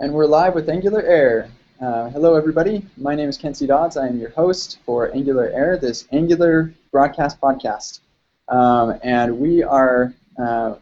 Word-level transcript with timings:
And 0.00 0.12
we're 0.12 0.26
live 0.26 0.56
with 0.56 0.68
Angular 0.68 1.02
Air. 1.02 1.48
Uh, 1.80 2.10
hello, 2.10 2.34
everybody. 2.34 2.84
My 2.96 3.14
name 3.14 3.28
is 3.28 3.38
Kent 3.38 3.56
C. 3.56 3.64
Dodds. 3.64 3.96
I 3.96 4.08
am 4.08 4.18
your 4.18 4.30
host 4.30 4.80
for 4.84 5.14
Angular 5.14 5.50
Air, 5.50 5.78
this 5.78 6.08
Angular 6.10 6.74
broadcast 6.90 7.40
podcast. 7.40 8.00
Um, 8.48 8.98
and 9.04 9.38
we 9.38 9.62
are 9.62 10.12
uh, 10.36 10.74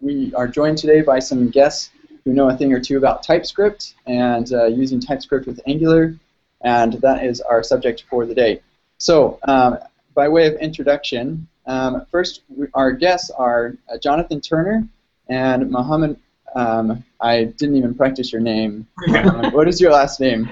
we 0.00 0.34
are 0.34 0.48
joined 0.48 0.78
today 0.78 1.02
by 1.02 1.20
some 1.20 1.50
guests 1.50 1.90
who 2.24 2.32
know 2.32 2.48
a 2.48 2.56
thing 2.56 2.72
or 2.72 2.80
two 2.80 2.98
about 2.98 3.22
TypeScript 3.22 3.94
and 4.06 4.52
uh, 4.52 4.66
using 4.66 4.98
TypeScript 4.98 5.46
with 5.46 5.60
Angular, 5.68 6.16
and 6.62 6.94
that 6.94 7.24
is 7.24 7.40
our 7.40 7.62
subject 7.62 8.06
for 8.10 8.26
the 8.26 8.34
day. 8.34 8.60
So, 8.98 9.38
um, 9.46 9.78
by 10.14 10.28
way 10.28 10.48
of 10.48 10.54
introduction, 10.54 11.46
um, 11.66 12.04
first, 12.10 12.42
our 12.74 12.90
guests 12.90 13.30
are 13.30 13.76
uh, 13.88 13.98
Jonathan 13.98 14.40
Turner 14.40 14.88
and 15.28 15.70
Mohammed. 15.70 16.18
Um, 16.56 17.04
I 17.20 17.44
didn't 17.44 17.76
even 17.76 17.94
practice 17.94 18.32
your 18.32 18.40
name. 18.40 18.86
Um, 19.08 19.52
what 19.52 19.68
is 19.68 19.80
your 19.80 19.92
last 19.92 20.20
name? 20.20 20.48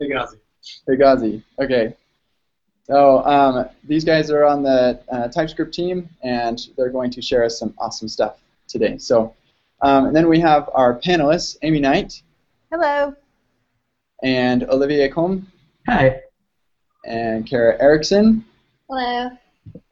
Hegazy. 0.00 0.38
Hegazy. 0.88 1.42
Okay. 1.58 1.94
So 2.84 3.24
um, 3.24 3.68
these 3.84 4.04
guys 4.04 4.30
are 4.30 4.44
on 4.44 4.62
the 4.62 5.00
uh, 5.10 5.28
TypeScript 5.28 5.72
team, 5.72 6.08
and 6.22 6.60
they're 6.76 6.90
going 6.90 7.10
to 7.12 7.22
share 7.22 7.44
us 7.44 7.58
some 7.58 7.72
awesome 7.78 8.08
stuff 8.08 8.40
today. 8.66 8.98
So, 8.98 9.34
um, 9.82 10.06
and 10.06 10.16
then 10.16 10.28
we 10.28 10.40
have 10.40 10.68
our 10.74 10.98
panelists, 10.98 11.56
Amy 11.62 11.80
Knight. 11.80 12.22
Hello. 12.70 13.14
And 14.22 14.64
Olivier 14.64 15.08
Combe. 15.08 15.46
Hi. 15.86 16.20
And 17.06 17.46
Kara 17.46 17.80
Erickson. 17.80 18.44
Hello. 18.88 19.30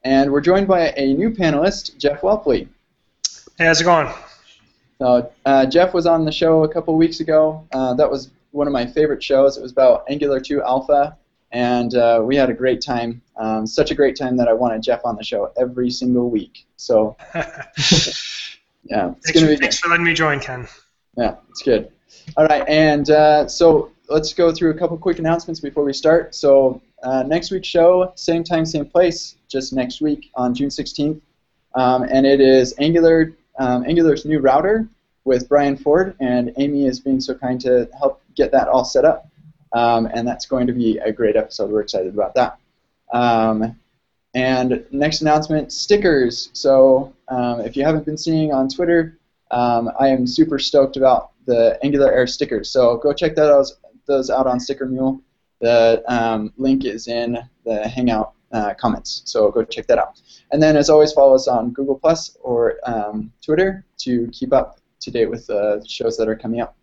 And 0.05 0.33
we're 0.33 0.41
joined 0.41 0.67
by 0.67 0.93
a 0.97 1.15
new 1.15 1.31
panelist, 1.31 1.97
Jeff 1.99 2.21
Whelpley. 2.21 2.69
Hey, 3.57 3.67
how's 3.67 3.81
it 3.81 3.85
going? 3.85 4.13
So 4.99 5.31
uh, 5.45 5.67
Jeff 5.67 5.95
was 5.95 6.07
on 6.07 6.25
the 6.25 6.33
show 6.33 6.65
a 6.65 6.69
couple 6.69 6.97
weeks 6.97 7.21
ago. 7.21 7.67
Uh, 7.73 7.95
that 7.95 8.11
was 8.11 8.31
one 8.51 8.67
of 8.67 8.73
my 8.73 8.85
favorite 8.85 9.23
shows. 9.23 9.57
It 9.57 9.63
was 9.63 9.71
about 9.71 10.05
Angular 10.09 10.41
2 10.41 10.63
Alpha, 10.63 11.17
and 11.53 11.95
uh, 11.95 12.21
we 12.25 12.35
had 12.35 12.51
a 12.51 12.55
great 12.55 12.81
time. 12.81 13.23
Um, 13.37 13.65
such 13.67 13.93
a 13.93 13.95
great 13.95 14.17
time 14.17 14.37
that 14.39 14.49
I 14.49 14.53
wanted 14.53 14.83
Jeff 14.83 15.03
on 15.05 15.15
the 15.15 15.23
show 15.23 15.53
every 15.57 15.91
single 15.91 16.31
week. 16.31 16.67
So 16.77 17.17
yeah, 17.35 17.45
it's 17.79 19.31
thanks, 19.31 19.41
for, 19.41 19.57
thanks 19.57 19.79
for 19.79 19.89
letting 19.89 20.05
me 20.05 20.15
join, 20.15 20.41
Ken. 20.41 20.67
yeah, 21.17 21.37
it's 21.49 21.63
good. 21.63 21.93
All 22.37 22.47
right, 22.47 22.67
and 22.69 23.09
uh, 23.11 23.47
so 23.47 23.93
let's 24.09 24.33
go 24.33 24.53
through 24.53 24.71
a 24.71 24.75
couple 24.75 24.97
quick 24.99 25.21
announcements 25.21 25.61
before 25.61 25.85
we 25.85 25.93
start. 25.93 26.35
So 26.35 26.83
uh, 27.05 27.23
next 27.23 27.53
week's 27.53 27.69
show, 27.69 28.13
same 28.17 28.43
time, 28.43 28.67
same 28.67 28.87
place, 28.87 29.37
just 29.47 29.73
next 29.73 30.01
week 30.01 30.31
on 30.35 30.55
June 30.55 30.71
16th, 30.71 31.21
um, 31.77 32.03
and 32.03 32.27
it 32.27 32.41
is 32.41 32.75
Angular 32.79 33.37
um, 33.59 33.85
Angular's 33.85 34.25
new 34.25 34.41
router 34.41 34.89
with 35.25 35.49
Brian 35.49 35.77
Ford, 35.77 36.17
and 36.21 36.53
Amy 36.57 36.87
is 36.87 37.01
being 37.01 37.21
so 37.21 37.35
kind 37.35 37.61
to 37.61 37.89
help 37.99 38.23
get 38.35 38.51
that 38.53 38.69
all 38.69 38.85
set 38.85 39.05
up, 39.05 39.29
um, 39.73 40.09
and 40.13 40.27
that's 40.27 40.47
going 40.47 40.67
to 40.67 40.73
be 40.73 40.99
a 40.99 41.13
great 41.13 41.37
episode. 41.37 41.71
We're 41.71 41.83
excited 41.83 42.15
about 42.15 42.35
that. 42.35 42.59
Um, 43.13 43.77
and 44.35 44.85
next 44.91 45.21
announcement, 45.23 45.73
stickers. 45.73 46.51
So 46.53 47.13
um, 47.29 47.61
if 47.61 47.77
you 47.77 47.85
haven't 47.85 48.05
been 48.05 48.19
seeing 48.19 48.53
on 48.53 48.69
Twitter, 48.69 49.19
um, 49.51 49.91
I 49.99 50.09
am 50.09 50.27
super 50.27 50.59
stoked 50.59 50.97
about 50.97 51.31
the 51.47 51.79
Angular 51.83 52.13
Air 52.13 52.27
stickers. 52.27 52.71
So 52.71 52.99
go 52.99 53.13
check 53.13 53.35
that 53.37 53.51
out, 53.51 53.67
those 54.07 54.31
out 54.31 54.47
on 54.47 54.61
Sticker 54.61 54.87
Mule. 54.87 55.21
The 55.61 56.03
um, 56.07 56.53
link 56.57 56.85
is 56.85 57.09
in 57.09 57.39
the 57.65 57.89
Hangout 57.89 58.35
uh, 58.53 58.75
comments, 58.75 59.23
so 59.25 59.51
go 59.51 59.65
check 59.65 59.87
that 59.87 59.99
out. 59.99 60.21
And 60.53 60.63
then, 60.63 60.77
as 60.77 60.89
always, 60.89 61.13
follow 61.13 61.35
us 61.35 61.49
on 61.49 61.71
Google 61.71 61.99
Plus 61.99 62.37
or 62.43 62.79
um, 62.85 63.33
Twitter 63.45 63.85
to 63.99 64.29
keep 64.33 64.53
up 64.53 64.81
to 65.01 65.11
date 65.11 65.31
with 65.31 65.47
the 65.47 65.85
shows 65.87 66.17
that 66.17 66.29
are 66.29 66.37
coming 66.37 66.61
up. 66.61 66.77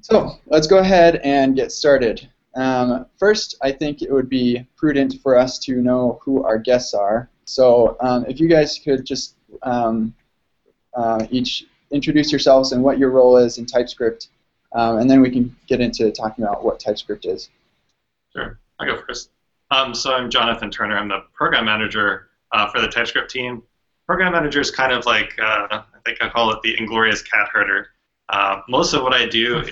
So 0.00 0.38
let's 0.46 0.66
go 0.66 0.78
ahead 0.78 1.16
and 1.16 1.56
get 1.56 1.72
started. 1.72 2.28
Um, 2.54 3.06
first, 3.18 3.56
I 3.62 3.72
think 3.72 4.02
it 4.02 4.12
would 4.12 4.28
be 4.28 4.66
prudent 4.76 5.20
for 5.22 5.36
us 5.36 5.58
to 5.60 5.80
know 5.80 6.20
who 6.22 6.44
our 6.44 6.58
guests 6.58 6.94
are. 6.94 7.30
So 7.44 7.96
um, 8.00 8.26
if 8.26 8.40
you 8.40 8.48
guys 8.48 8.78
could 8.78 9.04
just 9.04 9.36
um, 9.62 10.14
uh, 10.94 11.26
each 11.30 11.66
introduce 11.90 12.30
yourselves 12.30 12.72
and 12.72 12.82
what 12.82 12.98
your 12.98 13.10
role 13.10 13.36
is 13.38 13.58
in 13.58 13.66
TypeScript, 13.66 14.28
um, 14.74 14.98
and 14.98 15.10
then 15.10 15.20
we 15.20 15.30
can 15.30 15.54
get 15.66 15.80
into 15.80 16.10
talking 16.10 16.44
about 16.44 16.64
what 16.64 16.78
TypeScript 16.78 17.24
is. 17.24 17.48
Sure, 18.34 18.58
I'll 18.78 18.86
go 18.86 19.02
first. 19.06 19.30
Um, 19.70 19.94
so 19.94 20.14
I'm 20.14 20.30
Jonathan 20.30 20.70
Turner. 20.70 20.96
I'm 20.96 21.08
the 21.08 21.24
program 21.34 21.66
manager 21.66 22.30
uh, 22.52 22.70
for 22.70 22.80
the 22.80 22.88
TypeScript 22.88 23.30
team. 23.30 23.62
Program 24.06 24.32
manager 24.32 24.60
is 24.60 24.70
kind 24.70 24.92
of 24.92 25.04
like, 25.04 25.38
uh, 25.38 25.66
I 25.70 25.82
think 26.06 26.22
I 26.22 26.28
call 26.30 26.50
it 26.52 26.60
the 26.62 26.78
inglorious 26.78 27.20
cat 27.20 27.48
herder. 27.52 27.88
Uh, 28.30 28.62
most 28.68 28.94
of 28.94 29.02
what 29.02 29.12
I 29.12 29.26
do 29.26 29.58
is 29.58 29.70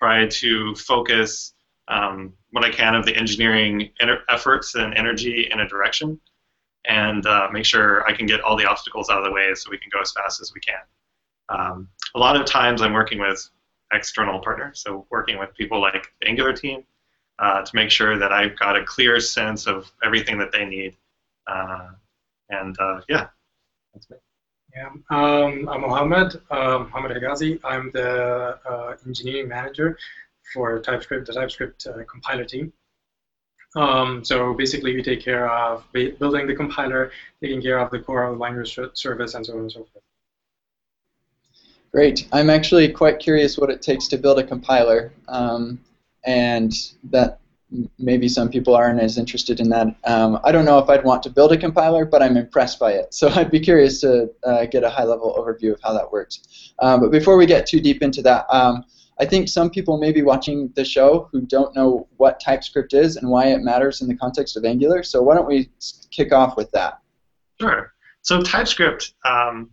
try 0.00 0.26
to 0.26 0.74
focus 0.76 1.54
um, 1.88 2.32
what 2.50 2.64
I 2.64 2.70
can 2.70 2.94
of 2.94 3.04
the 3.04 3.16
engineering 3.16 3.90
efforts 4.28 4.76
and 4.76 4.94
energy 4.94 5.48
in 5.50 5.60
a 5.60 5.68
direction 5.68 6.20
and 6.84 7.26
uh, 7.26 7.48
make 7.52 7.64
sure 7.64 8.06
I 8.06 8.12
can 8.12 8.26
get 8.26 8.40
all 8.40 8.56
the 8.56 8.66
obstacles 8.66 9.10
out 9.10 9.18
of 9.18 9.24
the 9.24 9.32
way 9.32 9.52
so 9.54 9.70
we 9.70 9.78
can 9.78 9.90
go 9.92 10.00
as 10.00 10.12
fast 10.12 10.40
as 10.40 10.52
we 10.54 10.60
can. 10.60 10.80
Um, 11.48 11.88
a 12.14 12.18
lot 12.18 12.36
of 12.36 12.46
times 12.46 12.80
I'm 12.80 12.92
working 12.92 13.18
with 13.18 13.48
external 13.92 14.40
partners, 14.40 14.82
so 14.84 15.06
working 15.10 15.38
with 15.38 15.54
people 15.54 15.80
like 15.80 16.06
the 16.20 16.28
Angular 16.28 16.52
team 16.52 16.84
uh, 17.38 17.62
to 17.62 17.76
make 17.76 17.90
sure 17.90 18.18
that 18.18 18.32
I've 18.32 18.58
got 18.58 18.76
a 18.76 18.84
clear 18.84 19.20
sense 19.20 19.66
of 19.66 19.90
everything 20.04 20.38
that 20.38 20.52
they 20.52 20.64
need. 20.64 20.96
Uh, 21.46 21.88
and 22.50 22.76
uh, 22.78 23.00
yeah, 23.08 23.28
that's 23.92 24.08
me. 24.10 24.16
Yeah, 24.74 24.88
um, 25.10 25.68
I'm 25.68 25.82
Mohammed, 25.82 26.40
uh, 26.50 26.78
Mohammed 26.90 27.12
Hegazy. 27.12 27.60
I'm 27.62 27.90
the 27.92 28.58
uh, 28.66 28.96
engineering 29.06 29.48
manager 29.48 29.98
for 30.54 30.78
TypeScript, 30.80 31.26
the 31.26 31.34
TypeScript 31.34 31.86
uh, 31.86 32.04
compiler 32.10 32.44
team. 32.44 32.72
Um, 33.76 34.24
so 34.24 34.54
basically, 34.54 34.94
we 34.94 35.02
take 35.02 35.22
care 35.22 35.50
of 35.50 35.84
building 35.92 36.46
the 36.46 36.54
compiler, 36.54 37.10
taking 37.42 37.60
care 37.60 37.78
of 37.78 37.90
the 37.90 37.98
core 37.98 38.24
of 38.24 38.34
the 38.34 38.38
language 38.38 38.78
service, 38.94 39.34
and 39.34 39.44
so 39.44 39.54
on 39.54 39.60
and 39.60 39.72
so 39.72 39.86
forth. 39.92 40.04
Great. 41.90 42.26
I'm 42.32 42.48
actually 42.48 42.90
quite 42.90 43.18
curious 43.18 43.58
what 43.58 43.68
it 43.68 43.82
takes 43.82 44.08
to 44.08 44.16
build 44.16 44.38
a 44.38 44.44
compiler, 44.44 45.12
um, 45.28 45.78
and 46.24 46.72
that 47.04 47.40
maybe 47.98 48.28
some 48.28 48.50
people 48.50 48.74
aren't 48.74 49.00
as 49.00 49.18
interested 49.18 49.60
in 49.60 49.68
that. 49.70 49.86
Um, 50.04 50.38
I 50.44 50.52
don't 50.52 50.64
know 50.64 50.78
if 50.78 50.88
I'd 50.90 51.04
want 51.04 51.22
to 51.24 51.30
build 51.30 51.52
a 51.52 51.56
compiler, 51.56 52.04
but 52.04 52.22
I'm 52.22 52.36
impressed 52.36 52.78
by 52.78 52.92
it. 52.92 53.14
So 53.22 53.28
I'd 53.28 53.50
be 53.50 53.60
curious 53.60 54.00
to 54.00 54.30
uh, 54.44 54.66
get 54.66 54.84
a 54.84 54.90
high-level 54.90 55.36
overview 55.38 55.72
of 55.72 55.80
how 55.82 55.92
that 55.92 56.10
works. 56.10 56.72
Um, 56.80 57.00
but 57.00 57.10
before 57.10 57.36
we 57.36 57.46
get 57.46 57.66
too 57.66 57.80
deep 57.80 58.02
into 58.02 58.20
that, 58.22 58.46
um, 58.50 58.84
I 59.20 59.26
think 59.26 59.48
some 59.48 59.70
people 59.70 59.98
may 59.98 60.10
be 60.10 60.22
watching 60.22 60.72
the 60.74 60.84
show 60.84 61.28
who 61.30 61.42
don't 61.42 61.74
know 61.76 62.08
what 62.16 62.40
TypeScript 62.40 62.94
is 62.94 63.16
and 63.16 63.30
why 63.30 63.46
it 63.46 63.60
matters 63.60 64.00
in 64.00 64.08
the 64.08 64.16
context 64.16 64.56
of 64.56 64.64
Angular. 64.64 65.02
So 65.02 65.22
why 65.22 65.34
don't 65.36 65.46
we 65.46 65.70
kick 66.10 66.32
off 66.32 66.56
with 66.56 66.70
that? 66.72 66.98
Sure. 67.60 67.92
So 68.22 68.42
TypeScript, 68.42 69.14
um, 69.24 69.70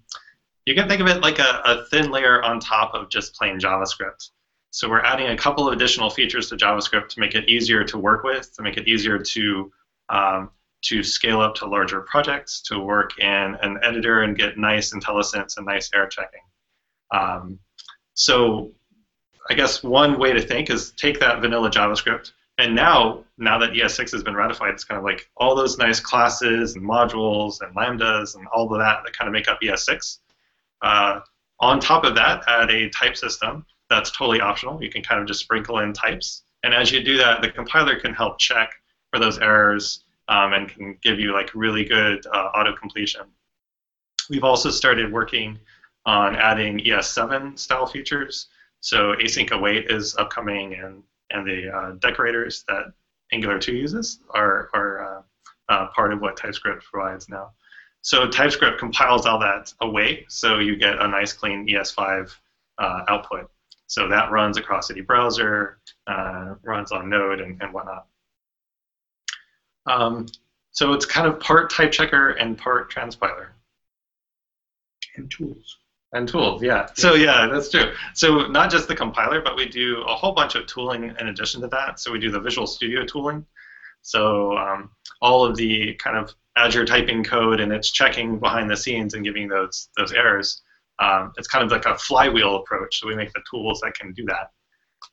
you 0.65 0.75
can 0.75 0.87
think 0.87 1.01
of 1.01 1.07
it 1.07 1.21
like 1.21 1.39
a, 1.39 1.61
a 1.65 1.85
thin 1.85 2.11
layer 2.11 2.43
on 2.43 2.59
top 2.59 2.93
of 2.93 3.09
just 3.09 3.33
plain 3.33 3.59
JavaScript. 3.59 4.29
So 4.71 4.87
we're 4.89 5.01
adding 5.01 5.27
a 5.27 5.37
couple 5.37 5.67
of 5.67 5.73
additional 5.73 6.09
features 6.09 6.49
to 6.49 6.55
JavaScript 6.55 7.09
to 7.09 7.19
make 7.19 7.35
it 7.35 7.49
easier 7.49 7.83
to 7.85 7.97
work 7.97 8.23
with, 8.23 8.55
to 8.55 8.61
make 8.61 8.77
it 8.77 8.87
easier 8.87 9.17
to 9.17 9.71
um, 10.09 10.51
to 10.81 11.03
scale 11.03 11.41
up 11.41 11.55
to 11.55 11.65
larger 11.65 12.01
projects, 12.01 12.61
to 12.61 12.79
work 12.79 13.19
in 13.19 13.27
an 13.61 13.79
editor 13.83 14.21
and 14.21 14.37
get 14.37 14.57
nice 14.57 14.93
IntelliSense 14.93 15.57
and 15.57 15.65
nice 15.65 15.89
error 15.93 16.07
checking. 16.07 16.41
Um, 17.11 17.59
so 18.13 18.71
I 19.49 19.55
guess 19.55 19.83
one 19.83 20.19
way 20.19 20.31
to 20.33 20.41
think 20.41 20.69
is 20.69 20.91
take 20.91 21.19
that 21.19 21.41
vanilla 21.41 21.69
JavaScript, 21.69 22.31
and 22.57 22.75
now 22.75 23.23
now 23.37 23.57
that 23.57 23.71
ES6 23.71 24.11
has 24.11 24.23
been 24.23 24.35
ratified, 24.35 24.73
it's 24.73 24.83
kind 24.83 24.99
of 24.99 25.03
like 25.03 25.29
all 25.37 25.55
those 25.55 25.77
nice 25.77 25.99
classes 25.99 26.75
and 26.75 26.85
modules 26.85 27.61
and 27.61 27.75
lambdas 27.75 28.35
and 28.35 28.45
all 28.47 28.71
of 28.71 28.79
that 28.79 29.01
that 29.03 29.17
kind 29.17 29.27
of 29.27 29.33
make 29.33 29.47
up 29.47 29.59
ES6. 29.61 30.19
Uh, 30.81 31.21
on 31.59 31.79
top 31.79 32.05
of 32.05 32.15
that, 32.15 32.43
add 32.47 32.69
a 32.69 32.89
type 32.89 33.17
system 33.17 33.65
that's 33.89 34.11
totally 34.11 34.41
optional. 34.41 34.81
You 34.81 34.89
can 34.89 35.03
kind 35.03 35.21
of 35.21 35.27
just 35.27 35.39
sprinkle 35.39 35.79
in 35.79 35.93
types. 35.93 36.43
And 36.63 36.73
as 36.73 36.91
you 36.91 37.03
do 37.03 37.17
that, 37.17 37.41
the 37.41 37.49
compiler 37.49 37.99
can 37.99 38.13
help 38.13 38.37
check 38.39 38.71
for 39.11 39.19
those 39.19 39.39
errors 39.39 40.03
um, 40.27 40.53
and 40.53 40.69
can 40.69 40.97
give 41.01 41.19
you 41.19 41.33
like 41.33 41.53
really 41.55 41.83
good 41.83 42.25
uh, 42.27 42.51
auto 42.55 42.75
completion. 42.75 43.21
We've 44.29 44.43
also 44.43 44.69
started 44.69 45.11
working 45.11 45.59
on 46.05 46.35
adding 46.35 46.79
ES7 46.79 47.57
style 47.57 47.87
features. 47.87 48.47
So 48.81 49.13
async 49.15 49.51
await 49.51 49.89
is 49.91 50.15
upcoming, 50.15 50.75
and 50.75 51.03
and 51.31 51.45
the 51.45 51.69
uh, 51.75 51.91
decorators 51.99 52.63
that 52.67 52.85
Angular 53.31 53.59
2 53.59 53.73
uses 53.73 54.19
are 54.33 54.69
are 54.73 55.03
uh, 55.03 55.21
uh, 55.69 55.87
part 55.87 56.13
of 56.13 56.21
what 56.21 56.37
TypeScript 56.37 56.85
provides 56.91 57.27
now. 57.27 57.51
So 58.01 58.27
TypeScript 58.27 58.79
compiles 58.79 59.25
all 59.25 59.39
that 59.39 59.73
away, 59.81 60.25
so 60.29 60.59
you 60.59 60.77
get 60.77 61.01
a 61.01 61.07
nice 61.07 61.33
clean 61.33 61.67
ES5 61.67 62.33
uh, 62.77 63.03
output. 63.09 63.49
So 63.89 64.07
that 64.07 64.29
runs 64.29 64.57
across 64.57 64.91
any 64.91 65.01
browser, 65.01 65.79
uh, 66.05 66.53
runs 66.61 66.91
on 66.91 67.09
Node, 67.09 67.41
and, 67.41 67.59
and 67.59 67.73
whatnot. 67.73 68.05
Um, 69.87 70.27
so 70.69 70.93
it's 70.93 71.07
kind 71.07 71.27
of 71.27 71.39
part 71.39 71.71
type 71.71 71.91
checker 71.91 72.29
and 72.29 72.55
part 72.55 72.93
transpiler. 72.93 73.47
And 75.15 75.31
tools. 75.31 75.77
And 76.13 76.27
tools, 76.27 76.61
yeah. 76.61 76.89
So 76.93 77.15
yeah, 77.15 77.47
that's 77.51 77.71
true. 77.71 77.93
So 78.13 78.45
not 78.45 78.69
just 78.69 78.87
the 78.87 78.95
compiler, 78.95 79.41
but 79.41 79.55
we 79.55 79.67
do 79.67 80.03
a 80.03 80.13
whole 80.13 80.33
bunch 80.33 80.53
of 80.53 80.67
tooling 80.67 81.05
in 81.19 81.27
addition 81.27 81.59
to 81.61 81.67
that. 81.69 81.99
So 81.99 82.11
we 82.11 82.19
do 82.19 82.29
the 82.29 82.39
Visual 82.39 82.67
Studio 82.67 83.03
tooling. 83.05 83.43
So 84.03 84.55
um, 84.55 84.91
all 85.19 85.43
of 85.43 85.55
the 85.55 85.95
kind 85.95 86.15
of 86.15 86.35
as 86.55 86.75
you're 86.75 86.85
typing 86.85 87.23
code 87.23 87.59
and 87.59 87.71
it's 87.71 87.89
checking 87.89 88.37
behind 88.37 88.69
the 88.69 88.77
scenes 88.77 89.15
and 89.15 89.23
giving 89.23 89.47
those 89.47 89.89
those 89.97 90.11
errors. 90.11 90.61
Um, 90.99 91.33
it's 91.37 91.47
kind 91.47 91.63
of 91.63 91.71
like 91.71 91.85
a 91.85 91.97
flywheel 91.97 92.57
approach. 92.57 92.99
So 92.99 93.07
we 93.07 93.15
make 93.15 93.31
the 93.33 93.41
tools 93.49 93.79
that 93.81 93.93
can 93.93 94.13
do 94.13 94.25
that. 94.25 94.51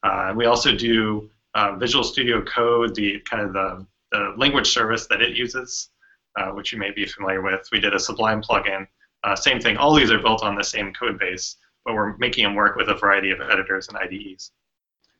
Uh, 0.03 0.35
we 0.35 0.47
also 0.47 0.75
do 0.75 1.31
uh, 1.55 1.77
Visual 1.77 2.05
Studio 2.05 2.43
Code, 2.43 2.95
the 2.95 3.21
kind 3.29 3.43
of 3.43 3.53
the, 3.53 3.87
the 4.13 4.35
language 4.37 4.69
service 4.69 5.07
that 5.07 5.23
it 5.23 5.37
uses, 5.37 5.91
uh, 6.37 6.49
which 6.51 6.73
you 6.73 6.79
may 6.79 6.91
be 6.91 7.07
familiar 7.07 7.41
with. 7.41 7.67
We 7.71 7.81
did 7.81 7.95
a 7.95 7.99
Sublime 7.99 8.43
plugin 8.43 8.87
uh, 9.27 9.35
same 9.35 9.61
thing, 9.61 9.77
all 9.77 9.95
these 9.95 10.11
are 10.13 10.21
built 10.21 10.43
on 10.43 10.55
the 10.55 10.63
same 10.63 10.93
code 10.93 11.19
base, 11.19 11.57
but 11.85 11.95
we're 11.95 12.17
making 12.19 12.45
them 12.45 12.55
work 12.55 12.77
with 12.77 12.89
a 12.89 12.95
variety 12.95 13.33
of 13.33 13.41
editors 13.41 13.89
and 13.89 13.97
IDEs. 13.97 14.53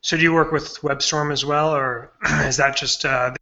So 0.01 0.17
do 0.17 0.23
you 0.23 0.33
work 0.33 0.53
with 0.53 0.81
WebStorm 0.81 1.33
as 1.33 1.45
well, 1.45 1.75
or 1.75 2.13
is 2.45 2.57
that 2.59 2.77
just 2.77 3.05
uh, 3.05 3.35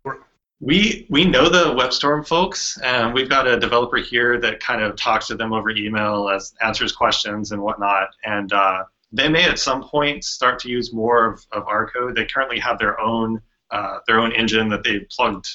we 0.65 1.07
we 1.11 1.27
know 1.27 1.51
the 1.51 1.75
WebStorm 1.75 2.27
folks, 2.27 2.79
and 2.79 3.13
we've 3.13 3.29
got 3.29 3.47
a 3.47 3.61
developer 3.61 3.99
here 3.99 4.41
that 4.41 4.61
kind 4.61 4.83
of 4.83 4.97
talks 4.97 5.27
to 5.27 5.35
them 5.35 5.53
over 5.53 5.69
email 5.71 6.31
as 6.31 6.55
answers 6.63 6.91
questions 6.91 7.53
and 7.53 7.61
whatnot. 7.61 8.09
And 8.25 8.51
uh, 8.51 8.85
they 9.13 9.29
may 9.29 9.45
at 9.45 9.59
some 9.59 9.83
point 9.83 10.25
start 10.25 10.59
to 10.61 10.71
use 10.71 10.91
more 10.91 11.27
of, 11.27 11.47
of 11.53 11.69
our 11.69 11.91
code. 11.91 12.17
They 12.17 12.25
currently 12.25 12.59
have 12.61 12.79
their 12.79 12.99
own 12.99 13.43
uh, 13.71 13.99
their 14.07 14.19
own 14.19 14.33
engine 14.33 14.71
that 14.71 14.83
they 14.85 15.01
plugged 15.11 15.47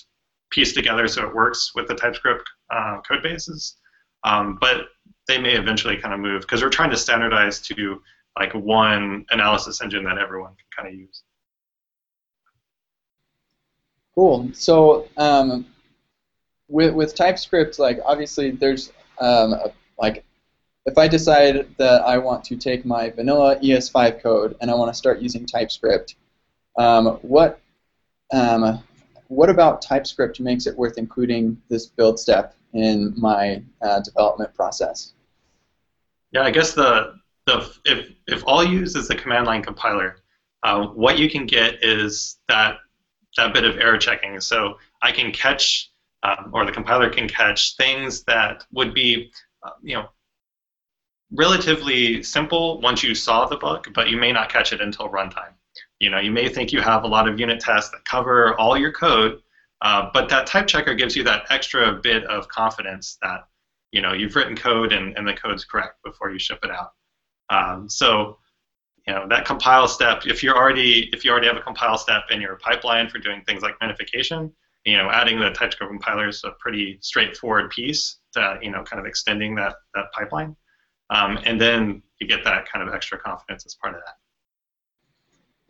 pieced 0.52 0.76
together 0.76 1.08
so 1.08 1.28
it 1.28 1.34
works 1.34 1.74
with 1.74 1.88
the 1.88 1.96
TypeScript 1.96 2.44
uh, 2.70 3.02
code 3.02 3.24
bases. 3.24 3.78
Um, 4.24 4.60
but 4.62 4.90
they 5.28 5.40
may 5.40 5.56
eventually 5.56 5.98
kind 5.98 6.14
of 6.14 6.20
move 6.20 6.42
because 6.42 6.62
we're 6.62 6.70
trying 6.70 6.92
to 6.92 6.98
standardize 6.98 7.62
to 7.62 8.02
like 8.38 8.54
one 8.54 9.26
analysis 9.32 9.82
engine 9.82 10.04
that 10.04 10.20
everyone 10.20 10.52
can 10.52 10.84
kind 10.84 10.94
of 10.94 11.00
use. 11.00 11.24
Cool. 14.20 14.50
So 14.52 15.08
um, 15.16 15.66
with, 16.68 16.94
with 16.94 17.16
TypeScript, 17.16 17.80
like 17.80 18.00
obviously 18.04 18.52
there's 18.52 18.92
um, 19.22 19.54
a, 19.54 19.72
like 19.98 20.26
if 20.86 20.98
I 20.98 21.08
decide 21.08 21.74
that 21.78 22.02
I 22.02 22.18
want 22.18 22.44
to 22.44 22.58
take 22.58 22.84
my 22.86 23.12
vanilla 23.12 23.58
ES5 23.62 24.22
code 24.22 24.58
and 24.60 24.70
I 24.70 24.76
want 24.76 24.92
to 24.92 24.94
start 24.94 25.22
using 25.22 25.46
TypeScript, 25.46 26.16
um, 26.78 27.18
what 27.22 27.62
um, 28.34 28.84
what 29.30 29.50
about 29.50 29.82
TypeScript 29.82 30.42
makes 30.42 30.68
it 30.68 30.78
worth 30.78 30.98
including 30.98 31.58
this 31.70 31.86
build 31.86 32.20
step 32.20 32.58
in 32.74 33.14
my 33.16 33.64
uh, 33.82 34.02
development 34.02 34.54
process? 34.54 35.14
Yeah, 36.34 36.42
I 36.42 36.52
guess 36.52 36.74
the 36.74 37.22
the 37.46 37.72
if 37.86 38.10
if 38.28 38.44
all 38.46 38.66
you 38.66 38.80
use 38.80 38.98
is 38.98 39.08
the 39.08 39.16
command 39.16 39.46
line 39.46 39.64
compiler, 39.64 40.18
uh, 40.64 40.88
what 40.88 41.18
you 41.18 41.30
can 41.30 41.46
get 41.46 41.82
is 41.82 42.40
that 42.50 42.80
that 43.38 43.54
bit 43.54 43.64
of 43.64 43.78
error 43.78 43.98
checking. 43.98 44.40
So 44.40 44.78
I 45.02 45.12
can 45.12 45.32
catch, 45.32 45.92
um, 46.24 46.52
or 46.54 46.66
the 46.66 46.72
compiler 46.72 47.10
can 47.10 47.28
catch 47.28 47.76
things 47.76 48.24
that 48.24 48.66
would 48.72 48.94
be, 48.94 49.32
uh, 49.64 49.72
you 49.82 49.96
know, 49.96 50.10
relatively 51.32 52.24
simple 52.24 52.82
once 52.82 53.04
you 53.04 53.14
saw 53.14 53.46
the 53.46 53.58
bug, 53.58 53.94
but 53.94 54.10
you 54.10 54.18
may 54.18 54.32
not 54.32 54.50
catch 54.50 54.74
it 54.74 54.82
until 54.82 55.10
runtime. 55.10 55.54
You 56.00 56.10
know, 56.10 56.20
you 56.20 56.32
may 56.32 56.50
think 56.50 56.72
you 56.72 56.82
have 56.82 57.04
a 57.04 57.08
lot 57.08 57.28
of 57.28 57.40
unit 57.40 57.60
tests 57.60 57.92
that 57.92 58.04
cover 58.06 58.58
all 58.58 58.78
your 58.78 58.92
code, 58.92 59.42
uh, 59.82 60.10
but 60.14 60.30
that 60.30 60.48
type 60.48 60.68
checker 60.68 60.96
gives 60.96 61.16
you 61.16 61.24
that 61.24 61.46
extra 61.50 61.94
bit 61.94 62.24
of 62.26 62.48
confidence 62.48 63.18
that 63.22 63.48
you 63.92 64.02
know 64.02 64.14
you've 64.14 64.36
written 64.36 64.56
code 64.56 64.92
and, 64.92 65.18
and 65.18 65.28
the 65.28 65.34
code's 65.34 65.66
correct 65.66 66.02
before 66.04 66.32
you 66.32 66.40
ship 66.40 66.60
it 66.64 66.72
out. 66.72 66.94
Um, 67.50 67.90
so 67.90 68.38
you 69.10 69.16
know 69.16 69.28
that 69.28 69.44
compile 69.44 69.88
step. 69.88 70.28
If 70.28 70.44
you're 70.44 70.56
already 70.56 71.10
if 71.12 71.26
you 71.26 71.32
already 71.32 71.48
have 71.48 71.58
a 71.58 71.62
compile 71.62 71.98
step 71.98 72.26
in 72.30 72.40
your 72.40 72.58
pipeline 72.58 73.10
for 73.10 73.18
doing 73.18 73.42
things 73.48 73.64
like 73.64 73.74
minification, 73.80 74.52
you 74.86 74.98
know 74.98 75.10
adding 75.10 75.40
the 75.40 75.50
TypeScript 75.50 75.90
compiler 75.90 76.28
is 76.28 76.44
a 76.44 76.52
pretty 76.60 77.00
straightforward 77.02 77.72
piece 77.72 78.20
to 78.34 78.60
you 78.62 78.70
know 78.70 78.84
kind 78.84 79.00
of 79.00 79.08
extending 79.08 79.56
that 79.56 79.78
that 79.96 80.12
pipeline, 80.16 80.56
um, 81.10 81.40
and 81.44 81.60
then 81.60 82.04
you 82.20 82.28
get 82.28 82.44
that 82.44 82.70
kind 82.72 82.88
of 82.88 82.94
extra 82.94 83.18
confidence 83.18 83.66
as 83.66 83.74
part 83.82 83.96
of 83.96 84.02
that. 84.06 84.18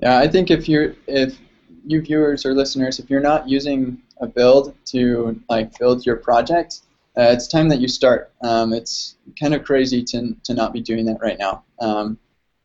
Yeah, 0.06 0.20
I 0.20 0.28
think 0.28 0.52
if 0.52 0.68
you're 0.68 0.96
if 1.08 1.40
you 1.86 2.02
viewers 2.02 2.46
or 2.46 2.54
listeners, 2.54 3.00
if 3.00 3.10
you're 3.10 3.22
not 3.22 3.48
using 3.48 4.02
a 4.20 4.28
build 4.28 4.76
to 4.88 5.42
like 5.48 5.80
build 5.80 6.06
your 6.06 6.18
project, 6.18 6.82
uh, 7.18 7.32
it's 7.32 7.48
time 7.48 7.70
that 7.70 7.80
you 7.80 7.88
start. 7.88 8.34
Um, 8.42 8.74
it's 8.74 9.16
kind 9.40 9.54
of 9.54 9.64
crazy 9.64 10.04
to, 10.04 10.36
to 10.44 10.54
not 10.54 10.74
be 10.74 10.82
doing 10.82 11.06
that 11.06 11.20
right 11.22 11.40
now. 11.40 11.64
Um, 11.80 12.20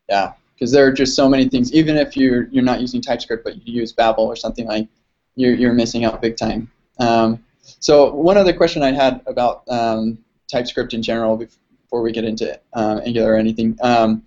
yeah, 0.08 0.32
because 0.64 0.72
there 0.72 0.86
are 0.86 0.92
just 0.92 1.14
so 1.14 1.28
many 1.28 1.46
things. 1.46 1.74
Even 1.74 1.98
if 1.98 2.16
you're 2.16 2.44
you're 2.44 2.64
not 2.64 2.80
using 2.80 3.02
TypeScript, 3.02 3.44
but 3.44 3.54
you 3.56 3.80
use 3.80 3.92
Babel 3.92 4.24
or 4.24 4.34
something 4.34 4.66
like, 4.66 4.88
you're 5.36 5.52
you're 5.52 5.74
missing 5.74 6.06
out 6.06 6.22
big 6.22 6.38
time. 6.38 6.70
Um, 6.98 7.44
so 7.80 8.14
one 8.14 8.38
other 8.38 8.54
question 8.54 8.82
I 8.82 8.92
had 8.92 9.20
about 9.26 9.64
um, 9.68 10.16
TypeScript 10.50 10.94
in 10.94 11.02
general 11.02 11.36
before 11.36 12.00
we 12.00 12.12
get 12.12 12.24
into 12.24 12.58
um, 12.72 13.02
Angular 13.04 13.34
or 13.34 13.36
anything. 13.36 13.76
Um, 13.82 14.24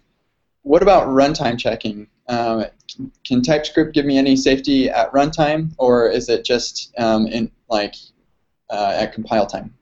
what 0.62 0.84
about 0.84 1.08
runtime 1.08 1.58
checking? 1.58 2.08
Um, 2.30 2.66
can 3.26 3.42
TypeScript 3.42 3.96
give 3.96 4.06
me 4.06 4.20
any 4.20 4.36
safety 4.36 4.92
at 4.92 5.12
runtime, 5.14 5.72
or 5.80 6.08
is 6.08 6.30
it 6.30 6.46
just 6.46 6.94
um, 7.00 7.26
in 7.26 7.50
like 7.68 7.96
uh, 8.70 8.94
at 8.96 9.12
compile 9.12 9.48
time? 9.48 9.74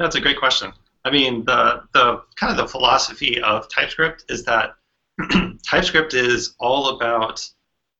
That's 0.00 0.16
a 0.16 0.20
great 0.20 0.38
question. 0.40 0.72
I 1.04 1.12
mean, 1.12 1.44
the 1.44 1.84
the 1.94 2.22
kind 2.34 2.50
of 2.50 2.56
the 2.56 2.66
philosophy 2.66 3.40
of 3.40 3.68
TypeScript 3.68 4.24
is 4.28 4.42
that 4.46 4.74
TypeScript 5.66 6.14
is 6.14 6.54
all 6.58 6.96
about 6.96 7.48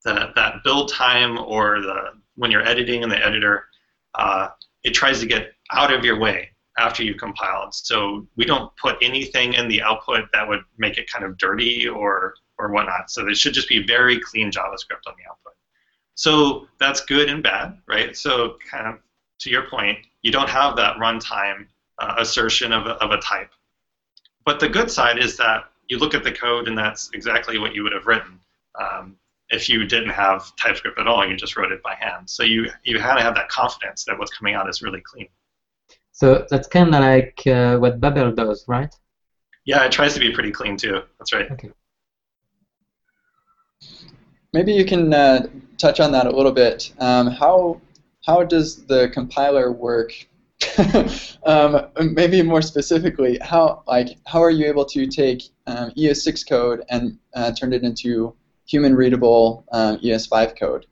the, 0.05 0.31
that 0.35 0.63
build 0.65 0.93
time 0.93 1.39
or 1.39 1.81
the 1.81 2.13
when 2.37 2.51
you're 2.51 2.67
editing 2.67 3.03
in 3.03 3.09
the 3.09 3.25
editor. 3.25 3.65
Uh, 4.15 4.49
it 4.85 4.91
tries 4.91 5.21
to 5.21 5.27
get 5.27 5.53
out 5.73 5.93
of 5.93 6.05
your 6.05 6.19
way 6.19 6.51
after 6.79 7.03
you've 7.03 7.17
compiled. 7.17 7.75
So 7.75 8.27
we 8.37 8.45
don't 8.45 8.71
put 8.77 8.97
anything 9.03 9.55
in 9.55 9.69
the 9.69 9.83
output 9.83 10.25
that 10.33 10.47
would 10.47 10.61
make 10.79 10.99
it 10.99 11.11
kind 11.11 11.25
of 11.25 11.39
dirty 11.39 11.89
or 11.89 12.35
or 12.59 12.71
whatnot. 12.71 13.11
So 13.11 13.29
it 13.29 13.37
should 13.37 13.55
just 13.55 13.69
be 13.69 13.87
very 13.87 14.19
clean 14.19 14.51
JavaScript 14.51 15.07
on 15.07 15.15
the 15.19 15.31
output. 15.31 15.55
So 16.15 16.67
that's 16.81 17.03
good 17.03 17.29
and 17.29 17.43
bad, 17.43 17.79
right? 17.87 18.17
So 18.17 18.57
kind 18.71 18.87
of 18.87 19.01
to 19.41 19.51
your 19.51 19.69
point, 19.69 19.99
you 20.23 20.33
don't 20.33 20.49
have 20.49 20.77
that 20.77 20.97
runtime 20.97 21.67
uh, 21.99 22.15
assertion 22.19 22.73
of 22.73 22.87
a, 22.87 22.93
of 23.03 23.11
a 23.11 23.19
type. 23.19 23.51
But 24.45 24.61
the 24.61 24.69
good 24.69 24.91
side 24.91 25.19
is 25.19 25.37
that 25.37 25.65
you 25.89 25.99
look 25.99 26.15
at 26.15 26.25
the 26.25 26.33
code 26.33 26.69
and 26.69 26.77
that's 26.77 27.11
exactly 27.15 27.59
what 27.59 27.75
you 27.75 27.83
would 27.83 27.93
have 27.93 28.07
written 28.07 28.39
um, 28.81 29.17
if 29.51 29.69
you 29.69 29.85
didn't 29.87 30.11
have 30.11 30.55
TypeScript 30.57 30.99
at 30.99 31.07
all. 31.07 31.27
You 31.29 31.37
just 31.37 31.57
wrote 31.57 31.73
it 31.73 31.83
by 31.83 31.95
hand. 31.95 32.29
So 32.29 32.43
you 32.43 32.69
you 32.85 32.99
had 32.99 33.15
to 33.15 33.23
have 33.23 33.35
that 33.35 33.49
confidence 33.49 34.05
that 34.05 34.19
what's 34.19 34.37
coming 34.37 34.55
out 34.55 34.69
is 34.69 34.83
really 34.83 35.01
clean. 35.01 35.29
So 36.13 36.47
that's 36.51 36.67
kind 36.67 36.95
of 36.95 37.01
like 37.01 37.43
uh, 37.47 37.77
what 37.77 38.01
Babel 38.01 38.33
does, 38.33 38.65
right? 38.67 38.93
Yeah, 39.65 39.85
it 39.85 39.93
tries 39.93 40.15
to 40.15 40.21
be 40.21 40.31
pretty 40.33 40.51
clean 40.51 40.77
too. 40.77 41.03
That's 41.19 41.33
right. 41.33 41.51
Okay. 41.51 41.71
Maybe 44.53 44.73
you 44.73 44.85
can 44.85 45.13
uh, 45.13 45.47
touch 45.77 46.01
on 46.01 46.13
that 46.13 46.27
a 46.27 46.31
little 46.31 46.53
bit. 46.53 46.93
Um, 46.99 47.27
how 47.27 47.81
how 48.25 48.43
does 48.43 48.87
the 48.87 49.11
compiler 49.11 49.71
work? 49.71 50.13
um, 51.45 51.91
maybe 52.13 52.43
more 52.43 52.63
specifically, 52.63 53.39
how 53.43 53.83
like 53.87 54.19
how 54.27 54.43
are 54.43 54.51
you 54.51 54.67
able 54.67 54.85
to 54.87 55.07
take 55.07 55.43
um, 55.67 55.91
ES6 55.93 56.49
code 56.49 56.85
and 56.89 57.19
uh, 57.35 57.53
turn 57.53 57.73
it 57.73 57.83
into 57.83 58.35
human 58.67 58.95
readable 58.95 59.65
um, 59.73 59.99
ES5 59.99 60.59
code? 60.59 60.87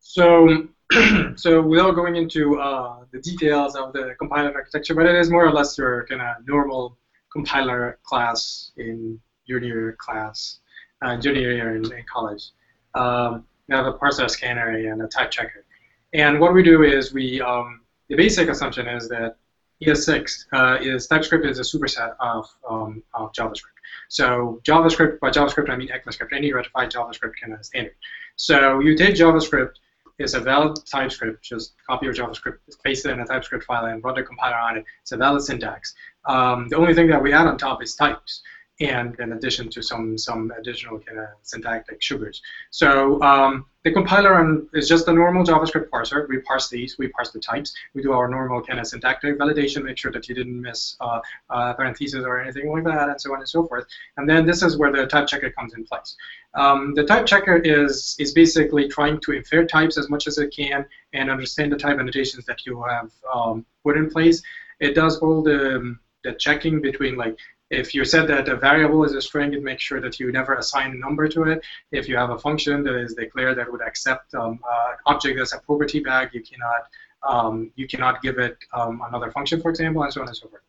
So 0.00 0.68
so 1.36 1.62
without 1.62 1.94
going 1.94 2.16
into 2.16 2.58
uh, 2.58 3.04
the 3.12 3.20
details 3.20 3.74
of 3.76 3.92
the 3.92 4.14
compiler 4.18 4.52
architecture, 4.54 4.94
but 4.94 5.06
it 5.06 5.14
is 5.14 5.30
more 5.30 5.44
or 5.44 5.52
less 5.52 5.76
your 5.76 6.06
kind 6.06 6.22
of 6.22 6.36
normal 6.46 6.98
compiler 7.32 7.98
class 8.04 8.72
in 8.76 9.18
junior 9.46 9.96
class 9.98 10.60
uh, 11.02 11.16
junior 11.16 11.52
year 11.52 11.76
in, 11.76 11.84
in 11.92 12.04
college. 12.10 12.50
Um, 12.94 13.44
we 13.68 13.74
have 13.74 13.86
a 13.86 13.92
parser 13.92 14.28
scanner 14.28 14.70
and 14.70 15.02
a 15.02 15.08
type 15.08 15.30
checker. 15.30 15.64
And 16.12 16.38
what 16.38 16.54
we 16.54 16.62
do 16.62 16.82
is 16.82 17.12
we, 17.12 17.40
um, 17.40 17.80
the 18.08 18.16
basic 18.16 18.48
assumption 18.48 18.86
is 18.86 19.08
that 19.08 19.36
ES6 19.82 20.46
uh, 20.52 20.78
is 20.80 21.06
TypeScript 21.06 21.44
is 21.44 21.58
a 21.58 21.62
superset 21.62 22.14
of, 22.20 22.46
um, 22.68 23.02
of 23.14 23.32
JavaScript. 23.32 23.74
So 24.08 24.60
JavaScript, 24.64 25.20
by 25.20 25.30
JavaScript 25.30 25.70
I 25.70 25.76
mean 25.76 25.88
ECMAScript, 25.88 26.32
any 26.32 26.52
ratified 26.52 26.90
JavaScript 26.90 27.32
kind 27.40 27.54
of 27.54 27.64
standard. 27.64 27.94
So 28.36 28.80
you 28.80 28.96
take 28.96 29.14
JavaScript, 29.14 29.74
it's 30.18 30.34
a 30.34 30.40
valid 30.40 30.78
TypeScript, 30.86 31.42
just 31.42 31.74
copy 31.88 32.06
your 32.06 32.14
JavaScript, 32.14 32.58
paste 32.84 33.04
it 33.06 33.10
in 33.10 33.20
a 33.20 33.26
TypeScript 33.26 33.64
file 33.64 33.86
and 33.86 34.02
run 34.04 34.14
the 34.14 34.22
compiler 34.22 34.56
on 34.56 34.78
it. 34.78 34.84
It's 35.02 35.12
a 35.12 35.16
valid 35.16 35.42
syntax. 35.42 35.94
Um, 36.26 36.68
the 36.68 36.76
only 36.76 36.94
thing 36.94 37.08
that 37.08 37.22
we 37.22 37.32
add 37.32 37.46
on 37.46 37.58
top 37.58 37.82
is 37.82 37.94
types. 37.94 38.42
And 38.84 39.18
in 39.20 39.32
addition 39.32 39.68
to 39.70 39.82
some 39.82 40.18
some 40.18 40.52
additional 40.58 40.98
kind 41.00 41.18
of 41.18 41.28
syntactic 41.42 42.02
sugars. 42.02 42.42
So 42.70 43.20
um, 43.22 43.66
the 43.84 43.92
compiler 43.92 44.34
is 44.72 44.88
just 44.88 45.08
a 45.08 45.12
normal 45.12 45.44
JavaScript 45.44 45.88
parser. 45.90 46.26
We 46.28 46.38
parse 46.38 46.68
these, 46.70 46.96
we 46.98 47.08
parse 47.08 47.30
the 47.32 47.40
types, 47.40 47.74
we 47.92 48.02
do 48.02 48.12
our 48.12 48.28
normal 48.28 48.62
kind 48.62 48.80
of 48.80 48.86
syntactic 48.86 49.38
validation, 49.38 49.84
make 49.84 49.98
sure 49.98 50.10
that 50.12 50.28
you 50.28 50.34
didn't 50.34 50.60
miss 50.60 50.96
uh, 51.00 51.20
uh, 51.50 51.74
parentheses 51.74 52.24
or 52.24 52.40
anything 52.40 52.72
like 52.72 52.84
that, 52.84 53.08
and 53.10 53.20
so 53.20 53.32
on 53.34 53.40
and 53.40 53.48
so 53.48 53.66
forth. 53.66 53.84
And 54.16 54.28
then 54.28 54.46
this 54.46 54.62
is 54.62 54.78
where 54.78 54.90
the 54.90 55.06
type 55.06 55.26
checker 55.26 55.50
comes 55.50 55.74
in 55.74 55.84
place. 55.84 56.16
Um, 56.54 56.94
the 56.94 57.04
type 57.04 57.26
checker 57.26 57.56
is 57.56 58.16
is 58.18 58.32
basically 58.32 58.88
trying 58.88 59.20
to 59.20 59.32
infer 59.32 59.64
types 59.66 59.98
as 59.98 60.08
much 60.08 60.26
as 60.26 60.38
it 60.38 60.54
can 60.54 60.86
and 61.12 61.30
understand 61.30 61.72
the 61.72 61.76
type 61.76 61.98
annotations 61.98 62.46
that 62.46 62.64
you 62.64 62.82
have 62.82 63.10
um, 63.32 63.66
put 63.82 63.96
in 63.96 64.08
place. 64.08 64.42
It 64.80 64.94
does 64.94 65.18
all 65.18 65.42
the 65.42 65.96
the 66.24 66.32
checking 66.32 66.80
between 66.80 67.16
like 67.16 67.36
if 67.70 67.94
you 67.94 68.04
said 68.04 68.28
that 68.28 68.48
a 68.48 68.56
variable 68.56 69.04
is 69.04 69.14
a 69.14 69.22
string, 69.22 69.54
it 69.54 69.62
makes 69.62 69.82
sure 69.82 70.00
that 70.00 70.20
you 70.20 70.30
never 70.30 70.54
assign 70.54 70.92
a 70.92 70.94
number 70.94 71.28
to 71.28 71.44
it. 71.44 71.64
If 71.92 72.08
you 72.08 72.16
have 72.16 72.30
a 72.30 72.38
function 72.38 72.84
that 72.84 72.94
is 72.96 73.14
declared 73.14 73.58
that 73.58 73.70
would 73.70 73.82
accept 73.82 74.34
um, 74.34 74.60
object 75.06 75.40
as 75.40 75.52
a 75.52 75.58
property 75.58 76.00
bag, 76.00 76.30
you 76.32 76.42
cannot 76.42 76.88
um, 77.26 77.72
you 77.74 77.88
cannot 77.88 78.20
give 78.22 78.38
it 78.38 78.58
um, 78.72 79.02
another 79.08 79.30
function, 79.30 79.60
for 79.60 79.70
example, 79.70 80.02
and 80.02 80.12
so 80.12 80.20
on 80.20 80.28
and 80.28 80.36
so 80.36 80.48
forth. 80.48 80.62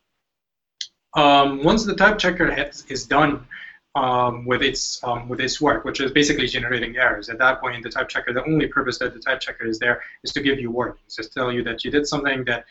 Um, 1.14 1.62
once 1.62 1.84
the 1.84 1.94
type 1.94 2.18
checker 2.18 2.50
has, 2.50 2.84
is 2.88 3.06
done 3.06 3.46
um, 3.94 4.44
with 4.46 4.62
its 4.62 5.02
um, 5.04 5.28
with 5.28 5.40
its 5.40 5.60
work, 5.60 5.84
which 5.84 6.00
is 6.00 6.12
basically 6.12 6.46
generating 6.46 6.96
errors, 6.96 7.28
at 7.28 7.38
that 7.38 7.60
point, 7.60 7.82
the 7.82 7.90
type 7.90 8.08
checker, 8.08 8.32
the 8.32 8.44
only 8.44 8.66
purpose 8.66 8.98
that 8.98 9.12
the 9.14 9.20
type 9.20 9.40
checker 9.40 9.66
is 9.66 9.78
there 9.78 10.02
is 10.22 10.32
to 10.32 10.40
give 10.40 10.58
you 10.58 10.70
warnings, 10.70 11.14
to 11.16 11.28
tell 11.28 11.52
you 11.52 11.62
that 11.64 11.84
you 11.84 11.90
did 11.90 12.06
something 12.06 12.44
that 12.44 12.64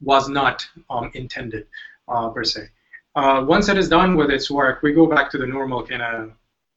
was 0.00 0.28
not 0.28 0.66
intended 1.14 1.66
uh, 2.08 2.28
per 2.30 2.44
se. 2.44 2.68
Uh, 3.14 3.44
once 3.46 3.68
it 3.68 3.76
is 3.76 3.88
done 3.88 4.16
with 4.16 4.30
its 4.30 4.50
work, 4.50 4.82
we 4.82 4.92
go 4.92 5.06
back 5.06 5.30
to 5.30 5.38
the 5.38 5.46
normal 5.46 5.86
kind 5.86 6.02
of 6.02 6.32